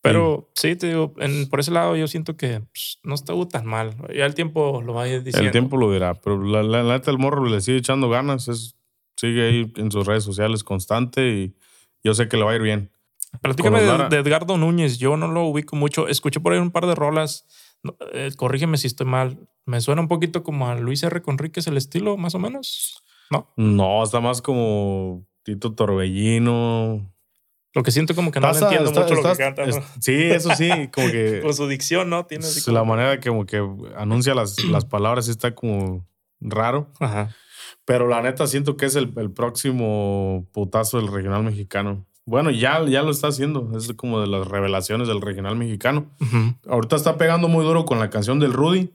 Pero 0.00 0.50
sí, 0.54 0.76
te 0.76 0.88
digo, 0.88 1.12
por 1.50 1.60
ese 1.60 1.70
lado 1.70 1.96
yo 1.96 2.06
siento 2.06 2.36
que 2.36 2.60
pues, 2.60 2.98
no 3.02 3.14
estuvo 3.14 3.48
tan 3.48 3.66
mal. 3.66 3.96
Ya 4.14 4.26
el 4.26 4.34
tiempo 4.34 4.80
lo 4.80 4.94
va 4.94 5.04
a 5.04 5.08
ir 5.08 5.22
diciendo. 5.22 5.46
El 5.46 5.52
tiempo 5.52 5.76
lo 5.76 5.92
dirá, 5.92 6.14
pero 6.14 6.42
la, 6.42 6.82
neta 6.82 7.10
el 7.10 7.18
morro 7.18 7.44
le 7.44 7.60
sigue 7.60 7.78
echando 7.78 8.08
ganas, 8.08 8.48
es, 8.48 8.76
sigue 9.16 9.46
ahí 9.46 9.72
en 9.76 9.90
sus 9.90 10.06
redes 10.06 10.24
sociales 10.24 10.62
constante 10.62 11.28
y 11.28 11.56
yo 12.04 12.14
sé 12.14 12.28
que 12.28 12.36
le 12.36 12.44
va 12.44 12.52
a 12.52 12.56
ir 12.56 12.62
bien. 12.62 12.90
Platícame 13.42 13.82
de, 13.82 14.08
de, 14.08 14.16
Edgardo 14.16 14.56
Núñez, 14.56 14.98
yo 14.98 15.16
no 15.16 15.28
lo 15.28 15.44
ubico 15.44 15.76
mucho. 15.76 16.08
Escuché 16.08 16.40
por 16.40 16.52
ahí 16.52 16.58
un 16.58 16.70
par 16.70 16.86
de 16.86 16.94
rolas, 16.94 17.46
eh, 18.12 18.30
corrígeme 18.36 18.78
si 18.78 18.86
estoy 18.86 19.06
mal. 19.06 19.48
Me 19.66 19.80
suena 19.80 20.00
un 20.00 20.08
poquito 20.08 20.42
como 20.42 20.68
a 20.68 20.76
Luis 20.76 21.02
R. 21.02 21.20
Conríquez 21.20 21.66
el 21.66 21.76
estilo, 21.76 22.16
más 22.16 22.34
o 22.34 22.38
menos. 22.38 23.02
¿No? 23.30 23.48
No, 23.56 24.02
está 24.02 24.20
más 24.20 24.42
como 24.42 25.26
Tito 25.42 25.74
Torbellino. 25.74 27.12
Lo 27.74 27.82
que 27.82 27.90
siento 27.90 28.14
como 28.14 28.30
que 28.30 28.40
no 28.40 28.48
entiendo 28.48 28.90
mucho 28.90 29.14
lo 29.14 29.22
que 29.22 29.36
canta. 29.36 29.64
sí, 30.00 30.14
eso 30.14 30.50
sí, 30.56 30.68
como 30.92 31.08
que. 31.08 31.40
Con 31.42 31.54
su 31.54 31.68
dicción, 31.68 32.10
¿no? 32.10 32.26
Tiene 32.26 32.44
así 32.44 32.70
La 32.72 32.84
manera 32.84 33.20
que 33.20 33.28
como 33.28 33.46
que 33.46 33.62
anuncia 33.96 34.34
las, 34.34 34.62
las 34.64 34.84
palabras 34.84 35.28
está 35.28 35.54
como 35.54 36.06
raro. 36.40 36.90
Ajá. 37.00 37.34
Pero 37.84 38.08
la 38.08 38.20
neta 38.20 38.46
siento 38.46 38.76
que 38.76 38.86
es 38.86 38.96
el, 38.96 39.12
el 39.16 39.30
próximo 39.30 40.46
putazo 40.52 40.98
del 40.98 41.08
regional 41.08 41.42
mexicano. 41.42 42.06
Bueno, 42.28 42.50
ya, 42.50 42.84
ya 42.84 43.02
lo 43.02 43.10
está 43.10 43.28
haciendo. 43.28 43.70
Es 43.74 43.90
como 43.94 44.20
de 44.20 44.26
las 44.26 44.46
revelaciones 44.46 45.08
del 45.08 45.22
regional 45.22 45.56
mexicano. 45.56 46.10
Ahorita 46.68 46.96
está 46.96 47.16
pegando 47.16 47.48
muy 47.48 47.64
duro 47.64 47.86
con 47.86 47.98
la 47.98 48.10
canción 48.10 48.38
del 48.38 48.52
Rudy. 48.52 48.92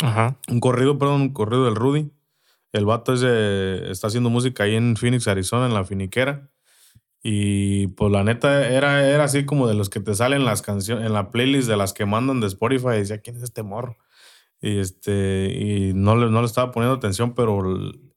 Ajá. 0.00 0.36
Un 0.48 0.58
corrido, 0.58 0.98
perdón, 0.98 1.20
un 1.20 1.28
corrido 1.32 1.64
del 1.64 1.76
Rudy. 1.76 2.10
El 2.72 2.86
vato 2.86 3.12
es 3.12 3.22
está 3.22 4.06
haciendo 4.06 4.30
música 4.30 4.64
ahí 4.64 4.74
en 4.74 4.96
Phoenix, 4.96 5.28
Arizona, 5.28 5.66
en 5.66 5.74
la 5.74 5.84
finiquera. 5.84 6.50
Y 7.22 7.86
pues 7.88 8.10
la 8.10 8.24
neta 8.24 8.68
era, 8.68 9.08
era 9.08 9.24
así 9.24 9.44
como 9.44 9.68
de 9.68 9.74
los 9.74 9.88
que 9.88 10.00
te 10.00 10.14
salen 10.14 10.44
las 10.44 10.60
canciones, 10.60 11.06
en 11.06 11.12
la 11.12 11.30
playlist 11.30 11.68
de 11.68 11.76
las 11.76 11.92
que 11.92 12.04
mandan 12.04 12.40
de 12.40 12.48
Spotify. 12.48 12.96
Decía, 12.96 13.18
¿quién 13.18 13.36
es 13.36 13.42
este 13.42 13.62
morro? 13.62 13.96
Y 14.60 14.78
este, 14.78 15.52
y 15.54 15.92
no 15.94 16.16
le, 16.16 16.30
no 16.30 16.40
le 16.40 16.46
estaba 16.46 16.72
poniendo 16.72 16.96
atención, 16.96 17.34
pero 17.34 17.62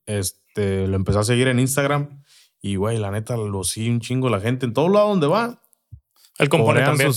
este, 0.06 0.88
lo 0.88 0.96
empecé 0.96 1.20
a 1.20 1.24
seguir 1.24 1.48
en 1.48 1.60
Instagram. 1.60 2.24
Y 2.62 2.78
güey, 2.78 2.98
la 2.98 3.12
neta 3.12 3.38
lo 3.38 3.64
sigue 3.64 3.92
un 3.92 4.00
chingo 4.00 4.30
la 4.30 4.40
gente 4.40 4.66
en 4.66 4.74
todo 4.74 4.90
lado 4.90 5.10
donde 5.10 5.28
va. 5.28 5.62
Él 6.40 6.50
compone 6.50 6.82
también. 6.82 7.12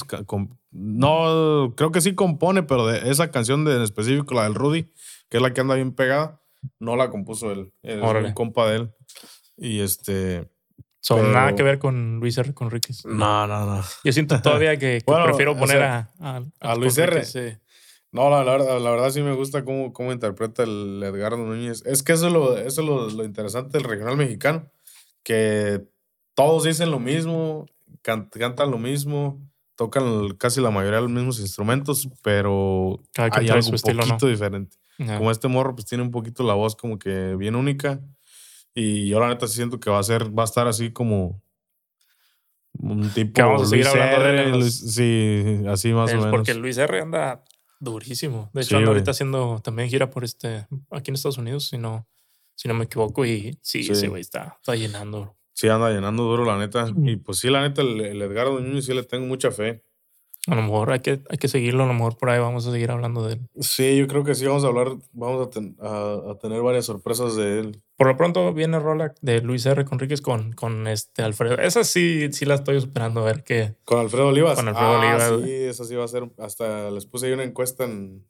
no, 0.70 1.74
creo 1.76 1.90
que 1.90 2.00
sí 2.00 2.14
compone, 2.14 2.62
pero 2.62 2.86
de 2.86 3.10
esa 3.10 3.30
canción 3.30 3.64
de, 3.64 3.76
en 3.76 3.82
específico, 3.82 4.34
la 4.34 4.44
del 4.44 4.54
Rudy, 4.54 4.92
que 5.28 5.38
es 5.38 5.42
la 5.42 5.54
que 5.54 5.60
anda 5.60 5.74
bien 5.74 5.92
pegada, 5.92 6.42
no 6.78 6.96
la 6.96 7.10
compuso 7.10 7.50
él. 7.52 7.72
Es 7.82 8.00
un 8.00 8.32
compa 8.32 8.68
de 8.68 8.76
él. 8.76 8.90
Y 9.56 9.80
este. 9.80 10.48
Son 11.00 11.32
nada 11.32 11.54
que 11.54 11.62
ver 11.62 11.78
con 11.78 12.18
Luis 12.18 12.36
R. 12.38 12.52
Conríquez. 12.52 13.04
No, 13.06 13.46
no, 13.46 13.66
no. 13.66 13.82
Yo 14.04 14.12
siento 14.12 14.40
todavía 14.42 14.76
que, 14.76 15.02
prefiero 15.04 15.56
poner 15.56 15.82
a, 15.82 16.12
a, 16.60 16.74
Luis 16.74 16.98
R. 16.98 17.22
No, 18.10 18.30
la, 18.30 18.42
verdad, 18.42 18.80
la 18.80 18.90
verdad 18.90 19.10
sí 19.10 19.22
me 19.22 19.34
gusta 19.34 19.64
cómo, 19.64 19.92
cómo 19.92 20.12
interpreta 20.12 20.62
el 20.62 21.02
Edgardo 21.02 21.38
Núñez. 21.38 21.84
Es 21.86 22.02
que 22.02 22.12
eso 22.12 22.26
es 22.26 22.32
lo, 22.32 22.56
eso 22.56 22.82
lo, 22.82 23.08
lo 23.10 23.24
interesante 23.24 23.78
del 23.78 23.88
regional 23.88 24.16
mexicano, 24.16 24.70
que 25.22 25.86
todos 26.34 26.64
dicen 26.64 26.90
lo 26.90 26.98
mismo, 26.98 27.66
cantan 28.02 28.70
lo 28.70 28.78
mismo, 28.78 29.40
tocan 29.78 30.34
casi 30.38 30.60
la 30.60 30.72
mayoría 30.72 30.96
de 30.96 31.02
los 31.02 31.10
mismos 31.12 31.38
instrumentos, 31.38 32.08
pero 32.20 33.00
hay 33.16 33.48
algo 33.48 33.68
un 33.70 33.96
poquito 33.96 34.26
diferente. 34.26 34.76
Como 34.98 35.30
este 35.30 35.46
morro 35.46 35.76
pues 35.76 35.86
tiene 35.86 36.02
un 36.02 36.10
poquito 36.10 36.42
la 36.42 36.54
voz 36.54 36.74
como 36.74 36.98
que 36.98 37.36
bien 37.36 37.54
única 37.54 38.00
y 38.74 39.06
yo 39.06 39.20
la 39.20 39.28
neta 39.28 39.46
siento 39.46 39.78
que 39.78 39.88
va 39.88 40.00
a 40.00 40.02
ser, 40.02 40.36
va 40.36 40.42
a 40.42 40.46
estar 40.46 40.66
así 40.66 40.90
como 40.90 41.40
un 42.72 43.08
tipo 43.10 43.34
que 43.34 43.42
vamos 43.42 43.62
a 43.62 43.66
seguir 43.66 43.86
hablando 43.86 44.24
de 44.24 44.42
él. 44.42 44.70
sí, 44.72 45.62
así 45.68 45.92
más 45.92 46.12
o 46.12 46.16
menos. 46.16 46.30
Porque 46.32 46.54
Luis 46.54 46.76
R 46.76 47.00
anda 47.00 47.44
durísimo. 47.78 48.50
De 48.52 48.62
hecho, 48.62 48.78
anda 48.78 48.88
ahorita 48.88 49.12
haciendo 49.12 49.60
también 49.62 49.88
gira 49.88 50.10
por 50.10 50.24
este, 50.24 50.66
aquí 50.90 51.12
en 51.12 51.14
Estados 51.14 51.38
Unidos, 51.38 51.68
si 51.68 51.78
no, 51.78 52.08
si 52.56 52.66
no 52.66 52.74
me 52.74 52.86
equivoco. 52.86 53.24
Y 53.24 53.60
sí, 53.62 53.86
ese 53.88 54.08
güey 54.08 54.22
está, 54.22 54.56
está 54.58 54.74
llenando. 54.74 55.37
Sí, 55.58 55.66
anda 55.68 55.90
llenando 55.90 56.22
duro, 56.22 56.44
la 56.44 56.56
neta. 56.56 56.86
Y 57.02 57.16
pues 57.16 57.40
sí, 57.40 57.50
la 57.50 57.62
neta, 57.62 57.82
el, 57.82 58.00
el 58.00 58.22
Edgardo 58.22 58.60
Núñez 58.60 58.84
sí 58.84 58.94
le 58.94 59.02
tengo 59.02 59.26
mucha 59.26 59.50
fe. 59.50 59.82
A 60.46 60.54
lo 60.54 60.62
mejor 60.62 60.92
hay 60.92 61.00
que, 61.00 61.20
hay 61.28 61.36
que 61.36 61.48
seguirlo, 61.48 61.82
a 61.82 61.86
lo 61.88 61.94
mejor 61.94 62.16
por 62.16 62.30
ahí 62.30 62.38
vamos 62.38 62.64
a 62.68 62.70
seguir 62.70 62.92
hablando 62.92 63.26
de 63.26 63.32
él. 63.32 63.40
Sí, 63.58 63.96
yo 63.96 64.06
creo 64.06 64.22
que 64.22 64.36
sí, 64.36 64.46
vamos 64.46 64.62
a 64.62 64.68
hablar, 64.68 64.92
vamos 65.10 65.48
a, 65.80 66.30
a, 66.30 66.38
tener 66.38 66.62
varias 66.62 66.86
sorpresas 66.86 67.34
de 67.34 67.58
él. 67.58 67.82
Por 67.96 68.06
lo 68.06 68.16
pronto 68.16 68.54
viene 68.54 68.78
Rola 68.78 69.12
de 69.20 69.40
Luis 69.40 69.66
R. 69.66 69.84
Conríquez 69.84 70.20
con, 70.20 70.52
con 70.52 70.86
este 70.86 71.22
Alfredo. 71.22 71.58
Esa 71.58 71.82
sí, 71.82 72.28
sí 72.30 72.44
la 72.44 72.54
estoy 72.54 72.76
esperando 72.76 73.22
a 73.22 73.24
ver 73.24 73.42
qué. 73.42 73.74
¿Con 73.84 73.98
Alfredo 73.98 74.28
Olivas? 74.28 74.54
Con 74.54 74.68
Alfredo 74.68 74.92
ah, 74.92 74.98
Olivas. 75.00 75.44
Sí, 75.44 75.54
esa 75.54 75.84
sí 75.84 75.96
va 75.96 76.04
a 76.04 76.08
ser. 76.08 76.30
Hasta 76.38 76.92
les 76.92 77.04
puse 77.04 77.26
ahí 77.26 77.32
una 77.32 77.42
encuesta 77.42 77.82
en. 77.82 78.24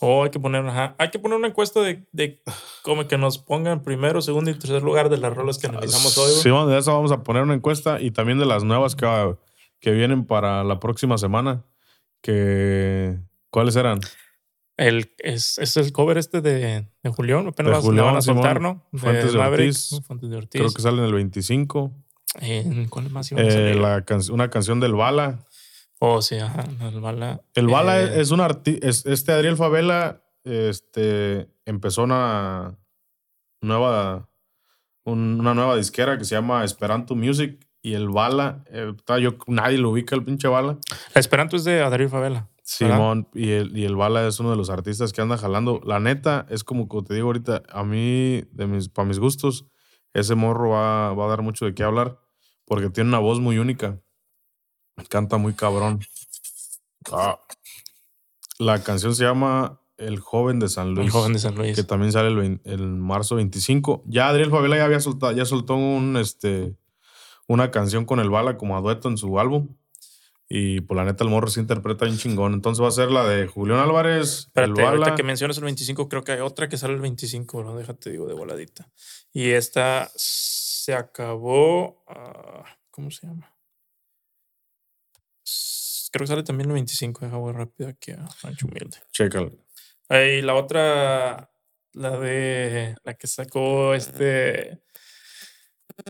Oh, 0.00 0.24
hay 0.24 0.30
que 0.30 0.40
poner, 0.40 0.64
hay 0.98 1.10
que 1.10 1.18
poner 1.18 1.38
una 1.38 1.48
encuesta 1.48 1.80
de, 1.80 2.06
de 2.12 2.42
como 2.82 3.06
que 3.06 3.18
nos 3.18 3.38
pongan 3.38 3.82
primero, 3.82 4.22
segundo 4.22 4.50
y 4.50 4.54
tercer 4.54 4.82
lugar 4.82 5.08
de 5.08 5.18
las 5.18 5.34
rolas 5.34 5.58
que 5.58 5.66
analizamos 5.66 6.16
hoy. 6.18 6.32
Sí, 6.32 6.50
de 6.50 6.78
eso 6.78 6.94
vamos 6.94 7.12
a 7.12 7.22
poner 7.22 7.42
una 7.42 7.54
encuesta 7.54 8.00
y 8.00 8.10
también 8.10 8.38
de 8.38 8.46
las 8.46 8.64
nuevas 8.64 8.96
que, 8.96 9.36
que 9.80 9.90
vienen 9.92 10.24
para 10.26 10.64
la 10.64 10.80
próxima 10.80 11.18
semana. 11.18 11.64
Que, 12.22 13.18
¿Cuáles 13.50 13.76
eran? 13.76 14.00
El, 14.76 15.14
es, 15.18 15.58
es 15.58 15.76
el 15.76 15.92
cover 15.92 16.18
este 16.18 16.40
de, 16.40 16.86
de 17.02 17.10
Julián. 17.10 17.46
Apenas 17.46 17.82
de 17.82 18.00
van 18.00 18.16
a 18.16 18.20
soltar, 18.20 18.60
¿no? 18.60 18.86
Fuentes 18.92 19.32
de, 19.32 19.38
Ortiz. 19.38 20.00
Fuentes 20.06 20.28
de 20.28 20.36
Ortiz. 20.36 20.60
Creo 20.60 20.72
que 20.72 20.82
sale 20.82 20.98
en 20.98 21.04
el 21.04 21.14
25. 21.14 21.92
¿En 22.40 22.88
¿Cuál 22.88 23.10
más 23.10 23.32
a 23.32 23.36
eh, 23.38 23.74
la 23.74 24.04
una 24.30 24.50
canción 24.50 24.80
del 24.80 24.94
Bala. 24.94 25.45
Oh, 25.98 26.20
sí, 26.20 26.36
ajá. 26.36 26.64
El 26.80 27.00
Bala. 27.00 27.40
El 27.54 27.68
Bala 27.68 28.00
eh, 28.00 28.20
es 28.20 28.30
un 28.30 28.40
artista. 28.40 28.86
Este 28.86 29.32
Adriel 29.32 29.56
Favela 29.56 30.22
este, 30.44 31.48
empezó 31.64 32.04
una 32.04 32.78
nueva, 33.60 34.28
una 35.04 35.54
nueva 35.54 35.76
disquera 35.76 36.18
que 36.18 36.24
se 36.24 36.34
llama 36.34 36.64
Esperanto 36.64 37.14
Music 37.14 37.66
y 37.82 37.94
el 37.94 38.08
Bala, 38.08 38.64
eh, 38.70 38.92
yo, 39.20 39.36
nadie 39.46 39.78
lo 39.78 39.90
ubica 39.90 40.16
el 40.16 40.24
pinche 40.24 40.48
Bala. 40.48 40.78
La 41.14 41.20
Esperanto 41.20 41.54
es 41.54 41.64
de 41.64 41.82
Adriel 41.82 42.10
Favela. 42.10 42.48
Simón, 42.62 43.28
y 43.32 43.50
el, 43.50 43.76
y 43.78 43.84
el 43.84 43.94
Bala 43.94 44.26
es 44.26 44.40
uno 44.40 44.50
de 44.50 44.56
los 44.56 44.70
artistas 44.70 45.12
que 45.12 45.20
anda 45.20 45.38
jalando. 45.38 45.80
La 45.84 46.00
neta, 46.00 46.46
es 46.50 46.64
como, 46.64 46.88
te 47.04 47.14
digo 47.14 47.28
ahorita, 47.28 47.62
a 47.70 47.84
mí, 47.84 48.42
de 48.50 48.66
mis, 48.66 48.88
para 48.88 49.06
mis 49.06 49.20
gustos, 49.20 49.66
ese 50.14 50.34
morro 50.34 50.70
va, 50.70 51.14
va 51.14 51.26
a 51.26 51.28
dar 51.28 51.42
mucho 51.42 51.64
de 51.64 51.74
qué 51.74 51.84
hablar, 51.84 52.18
porque 52.64 52.90
tiene 52.90 53.10
una 53.10 53.20
voz 53.20 53.38
muy 53.38 53.58
única. 53.58 54.00
Canta 55.08 55.36
muy 55.36 55.54
cabrón. 55.54 56.00
Ah. 57.12 57.38
La 58.58 58.82
canción 58.82 59.14
se 59.14 59.24
llama 59.24 59.80
El 59.98 60.18
joven 60.18 60.58
de 60.58 60.68
San 60.68 60.94
Luis. 60.94 61.06
El 61.06 61.12
joven 61.12 61.32
de 61.34 61.38
San 61.38 61.54
Luis. 61.54 61.76
Que 61.76 61.84
también 61.84 62.12
sale 62.12 62.28
el, 62.28 62.60
el 62.64 62.86
marzo 62.88 63.36
25. 63.36 64.04
Ya 64.06 64.28
Adriel 64.28 64.50
Favela 64.50 64.76
ya 64.76 64.84
había 64.84 65.00
soltado, 65.00 65.32
ya 65.32 65.44
soltó 65.44 65.76
un, 65.76 66.16
este, 66.16 66.74
una 67.46 67.70
canción 67.70 68.04
con 68.04 68.20
el 68.20 68.30
Bala 68.30 68.56
como 68.56 68.76
a 68.76 68.80
dueto 68.80 69.08
en 69.08 69.18
su 69.18 69.38
álbum. 69.38 69.68
Y 70.48 70.80
por 70.80 70.88
pues, 70.88 70.96
la 70.98 71.04
neta 71.04 71.24
el 71.24 71.30
morro 71.30 71.48
se 71.48 71.60
interpreta 71.60 72.06
un 72.06 72.16
chingón. 72.16 72.54
Entonces 72.54 72.82
va 72.82 72.88
a 72.88 72.92
ser 72.92 73.10
la 73.10 73.26
de 73.26 73.48
Julián 73.48 73.80
Álvarez. 73.80 74.46
Espérate, 74.46 74.80
el 74.80 74.86
ahorita 74.86 75.14
que 75.16 75.22
mencionas 75.24 75.58
el 75.58 75.64
25, 75.64 76.08
creo 76.08 76.22
que 76.22 76.32
hay 76.32 76.40
otra 76.40 76.68
que 76.68 76.76
sale 76.76 76.94
el 76.94 77.00
25, 77.00 77.64
¿no? 77.64 77.76
Déjate 77.76 78.10
digo 78.10 78.26
de 78.26 78.34
voladita. 78.34 78.88
Y 79.32 79.50
esta 79.50 80.10
se 80.14 80.94
acabó. 80.94 82.04
Ah, 82.06 82.64
¿Cómo 82.92 83.10
se 83.10 83.26
llama? 83.26 83.55
Creo 86.16 86.24
que 86.24 86.28
sale 86.28 86.42
también 86.42 86.70
el 86.70 86.74
25. 86.74 87.26
Deja 87.26 87.38
muy 87.38 87.52
rápido 87.52 87.90
aquí 87.90 88.12
a 88.12 88.26
Rancho 88.42 88.66
Humilde. 88.66 88.96
Chécalo. 89.12 89.52
Y 90.08 90.40
la 90.40 90.54
otra, 90.54 91.50
la 91.92 92.18
de 92.18 92.94
la 93.04 93.14
que 93.14 93.26
sacó 93.26 93.92
este 93.92 94.80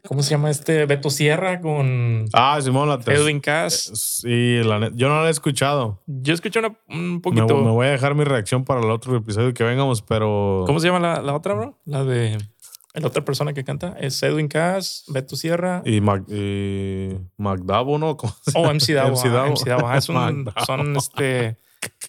¿Cómo 0.09 0.23
se 0.23 0.31
llama 0.31 0.51
este? 0.51 0.85
Beto 0.85 1.11
Sierra 1.11 1.61
con. 1.61 2.25
Ah, 2.33 2.59
Simón, 2.61 2.89
la 2.89 2.99
Edwin 3.07 3.41
Cass. 3.41 3.93
Sí, 3.95 4.61
yo 4.95 5.09
no 5.09 5.23
la 5.23 5.29
he 5.29 5.31
escuchado. 5.31 6.03
Yo 6.07 6.35
escuché 6.35 6.61
un 6.89 7.21
poquito. 7.21 7.63
Me, 7.63 7.71
voy 7.71 7.87
a 7.87 7.91
dejar 7.91 8.17
mi 8.17 8.25
reacción 8.25 8.65
para 8.65 8.81
el 8.81 8.91
otro 8.91 9.17
episodio 9.17 9.55
que 9.55 9.63
vengamos, 9.63 10.03
pero. 10.03 10.65
¿Cómo 10.67 10.81
se 10.81 10.89
llama 10.89 11.23
la, 11.23 11.35
otra, 11.35 11.55
bro? 11.55 11.79
La 11.85 12.05
de. 12.05 12.37
La 12.97 13.09
otra 13.09 13.25
persona 13.25 13.53
que 13.53 13.63
canta 13.65 13.95
es 14.01 14.23
Edwin 14.23 14.49
Cass, 14.49 15.05
Beto 15.09 15.37
Sierra. 15.37 15.83
Y, 15.85 16.01
Mac, 16.01 16.25
y 16.29 17.11
McDavo, 17.37 17.99
¿no? 17.99 18.17
Oh, 18.55 18.73
MC 18.73 18.95
Davo. 18.95 19.17
MC 19.17 19.29
Davo. 19.29 19.51
MC 19.51 19.65
Davo. 19.67 19.93
es 19.93 20.09
un, 20.09 20.51
son 20.67 20.97
este 20.97 21.59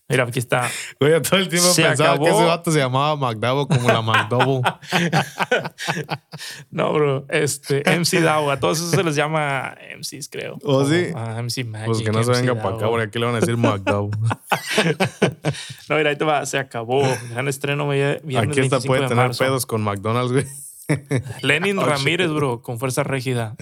Mira, 0.09 0.23
aquí 0.23 0.39
está. 0.39 0.69
Güey, 0.99 1.21
todo 1.21 1.39
el 1.39 1.49
tiempo 1.49 1.67
pensaba 1.75 2.17
que 2.17 2.29
ese 2.29 2.45
vato 2.45 2.71
se 2.71 2.79
llamaba 2.79 3.15
McDavo 3.15 3.67
como 3.67 3.87
la 3.89 4.01
McDouble. 4.01 4.61
no, 6.71 6.93
bro. 6.93 7.25
Este, 7.29 7.83
MC 7.85 8.21
Davo. 8.21 8.49
A 8.51 8.59
todos 8.59 8.77
esos 8.77 8.91
se 8.91 9.03
les 9.03 9.15
llama 9.15 9.75
MCs, 9.97 10.29
creo. 10.29 10.57
¿O 10.63 10.85
sí? 10.85 11.07
Ah, 11.13 11.41
MC 11.41 11.65
Magic. 11.65 11.87
Pues 11.87 12.01
que 12.01 12.11
no 12.11 12.23
se 12.23 12.31
venga 12.31 12.55
para 12.55 12.75
acá, 12.75 12.87
porque 12.87 13.05
aquí 13.05 13.19
le 13.19 13.25
van 13.25 13.35
a 13.35 13.39
decir 13.39 13.57
McDouble. 13.57 14.17
no, 15.89 15.97
mira, 15.97 16.09
ahí 16.09 16.15
te 16.15 16.25
va. 16.25 16.45
Se 16.45 16.57
acabó. 16.57 17.03
Gran 17.31 17.47
estreno 17.47 17.89
viernes 17.89 18.37
Aquí 18.37 18.61
está, 18.61 18.79
puede 18.79 19.07
tener 19.07 19.31
pedos 19.31 19.65
con 19.65 19.81
McDonald's, 19.83 20.31
güey. 20.31 20.45
Lenin 21.41 21.77
Ramírez, 21.81 22.31
bro, 22.31 22.61
con 22.61 22.79
fuerza 22.79 23.03
rígida. 23.03 23.55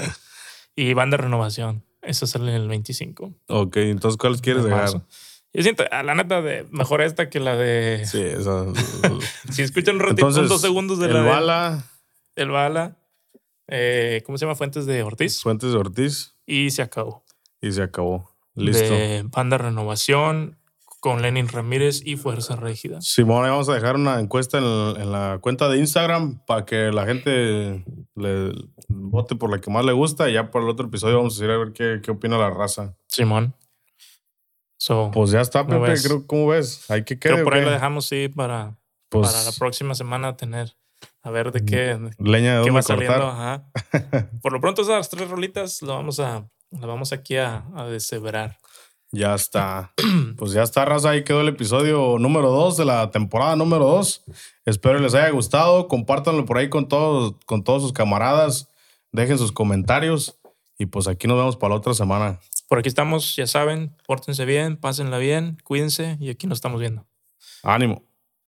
Y 0.75 0.93
banda 0.93 1.17
renovación. 1.17 1.83
Eso 2.01 2.27
sale 2.27 2.53
en 2.53 2.61
el 2.61 2.67
25. 2.67 3.33
Ok, 3.47 3.77
entonces, 3.77 4.17
¿cuáles 4.17 4.41
quieres 4.41 4.63
dejar? 4.63 4.89
Yo 5.53 5.63
siento, 5.63 5.85
a 5.89 6.03
la 6.03 6.15
neta, 6.15 6.41
de, 6.41 6.65
mejor 6.69 7.01
esta 7.01 7.29
que 7.29 7.39
la 7.39 7.55
de. 7.55 8.05
Sí, 8.05 8.21
esa. 8.21 8.65
si 9.51 9.61
escuchan 9.61 9.95
un 9.95 10.01
ratito, 10.01 10.29
dos 10.29 10.61
segundos 10.61 10.99
de 10.99 11.07
el 11.07 11.13
la. 11.13 11.19
El 11.19 11.25
bala. 11.25 11.83
el 12.35 12.49
bala. 12.49 12.97
Eh, 13.67 14.21
¿Cómo 14.25 14.37
se 14.37 14.45
llama? 14.45 14.55
Fuentes 14.55 14.85
de 14.85 15.01
Ortiz. 15.01 15.41
Fuentes 15.41 15.71
de 15.71 15.77
Ortiz. 15.77 16.35
Y 16.45 16.71
se 16.71 16.81
acabó. 16.81 17.23
Y 17.61 17.71
se 17.71 17.81
acabó. 17.81 18.29
Listo. 18.53 18.93
De 18.93 19.23
Banda 19.25 19.57
Renovación 19.57 20.57
con 21.05 21.21
Lenin 21.21 21.47
Ramírez 21.47 22.01
y 22.03 22.15
Fuerza 22.15 22.55
Rígida. 22.55 22.99
Simón, 22.99 23.43
vamos 23.43 23.69
a 23.69 23.75
dejar 23.75 23.95
una 23.95 24.19
encuesta 24.19 24.57
en, 24.57 25.11
la 25.11 25.37
cuenta 25.39 25.69
de 25.69 25.77
Instagram 25.77 26.43
para 26.47 26.65
que 26.65 26.91
la 26.91 27.05
gente 27.05 27.85
le 28.15 28.51
vote 28.87 29.35
por 29.35 29.51
la 29.51 29.59
que 29.61 29.69
más 29.69 29.85
le 29.85 29.93
gusta 29.93 30.29
y 30.29 30.33
ya 30.33 30.49
por 30.49 30.63
el 30.63 30.69
otro 30.69 30.87
episodio 30.87 31.17
vamos 31.17 31.39
a 31.39 31.45
ir 31.45 31.51
a 31.51 31.57
ver 31.57 31.73
qué, 31.73 31.99
qué 32.01 32.09
opina 32.09 32.37
la 32.37 32.49
raza. 32.49 32.95
Simón 33.07 33.53
pues 35.13 35.31
ya 35.31 35.41
está, 35.41 35.65
Pepe. 35.65 35.95
Creo, 36.01 36.27
¿Cómo 36.27 36.47
ves? 36.47 36.89
Hay 36.89 37.03
que 37.03 37.17
quedar. 37.17 37.43
por 37.43 37.55
ahí 37.55 37.63
lo 37.63 37.71
dejamos, 37.71 38.05
sí, 38.05 38.29
para, 38.29 38.77
pues 39.09 39.31
para 39.31 39.43
la 39.43 39.51
próxima 39.53 39.95
semana 39.95 40.37
tener. 40.37 40.75
A 41.21 41.31
ver 41.31 41.51
de 41.51 41.65
qué. 41.65 41.99
Leña 42.19 42.59
de 42.59 42.65
qué 42.65 42.71
va 42.71 42.81
saliendo. 42.81 43.27
Ajá. 43.27 43.71
Por 44.41 44.53
lo 44.53 44.61
pronto, 44.61 44.83
esas 44.83 45.09
tres 45.09 45.27
rolitas 45.27 45.81
lo 45.81 45.95
vamos 45.95 46.19
a, 46.19 46.47
La 46.69 46.85
vamos 46.85 47.13
aquí 47.13 47.37
a, 47.37 47.65
a 47.75 47.85
deshebrar. 47.85 48.57
Ya 49.15 49.33
está. 49.33 49.93
Pues 50.37 50.51
ya 50.51 50.63
está, 50.63 50.83
raza. 50.83 51.11
Ahí 51.11 51.23
quedó 51.23 51.39
el 51.39 51.47
episodio 51.47 52.17
número 52.19 52.49
2 52.49 52.75
de 52.75 52.83
la 52.83 53.11
temporada 53.11 53.55
número 53.55 53.85
2. 53.85 54.23
Espero 54.65 54.99
les 54.99 55.13
haya 55.15 55.29
gustado. 55.29 55.87
Compártanlo 55.87 56.43
por 56.45 56.57
ahí 56.57 56.69
con 56.69 56.89
todos, 56.89 57.35
con 57.45 57.63
todos 57.63 57.81
sus 57.81 57.93
camaradas. 57.93 58.67
Dejen 59.13 59.37
sus 59.37 59.53
comentarios. 59.53 60.37
Y 60.77 60.87
pues 60.87 61.07
aquí 61.07 61.27
nos 61.27 61.37
vemos 61.37 61.55
para 61.55 61.69
la 61.69 61.77
otra 61.77 61.93
semana. 61.93 62.39
Por 62.67 62.79
aquí 62.79 62.89
estamos, 62.89 63.37
ya 63.37 63.47
saben. 63.47 63.95
Pórtense 64.05 64.43
bien, 64.43 64.75
pásenla 64.75 65.17
bien, 65.17 65.57
cuídense 65.63 66.17
y 66.19 66.29
aquí 66.29 66.47
nos 66.47 66.57
estamos 66.57 66.81
viendo. 66.81 67.05
Ánimo. 67.63 68.03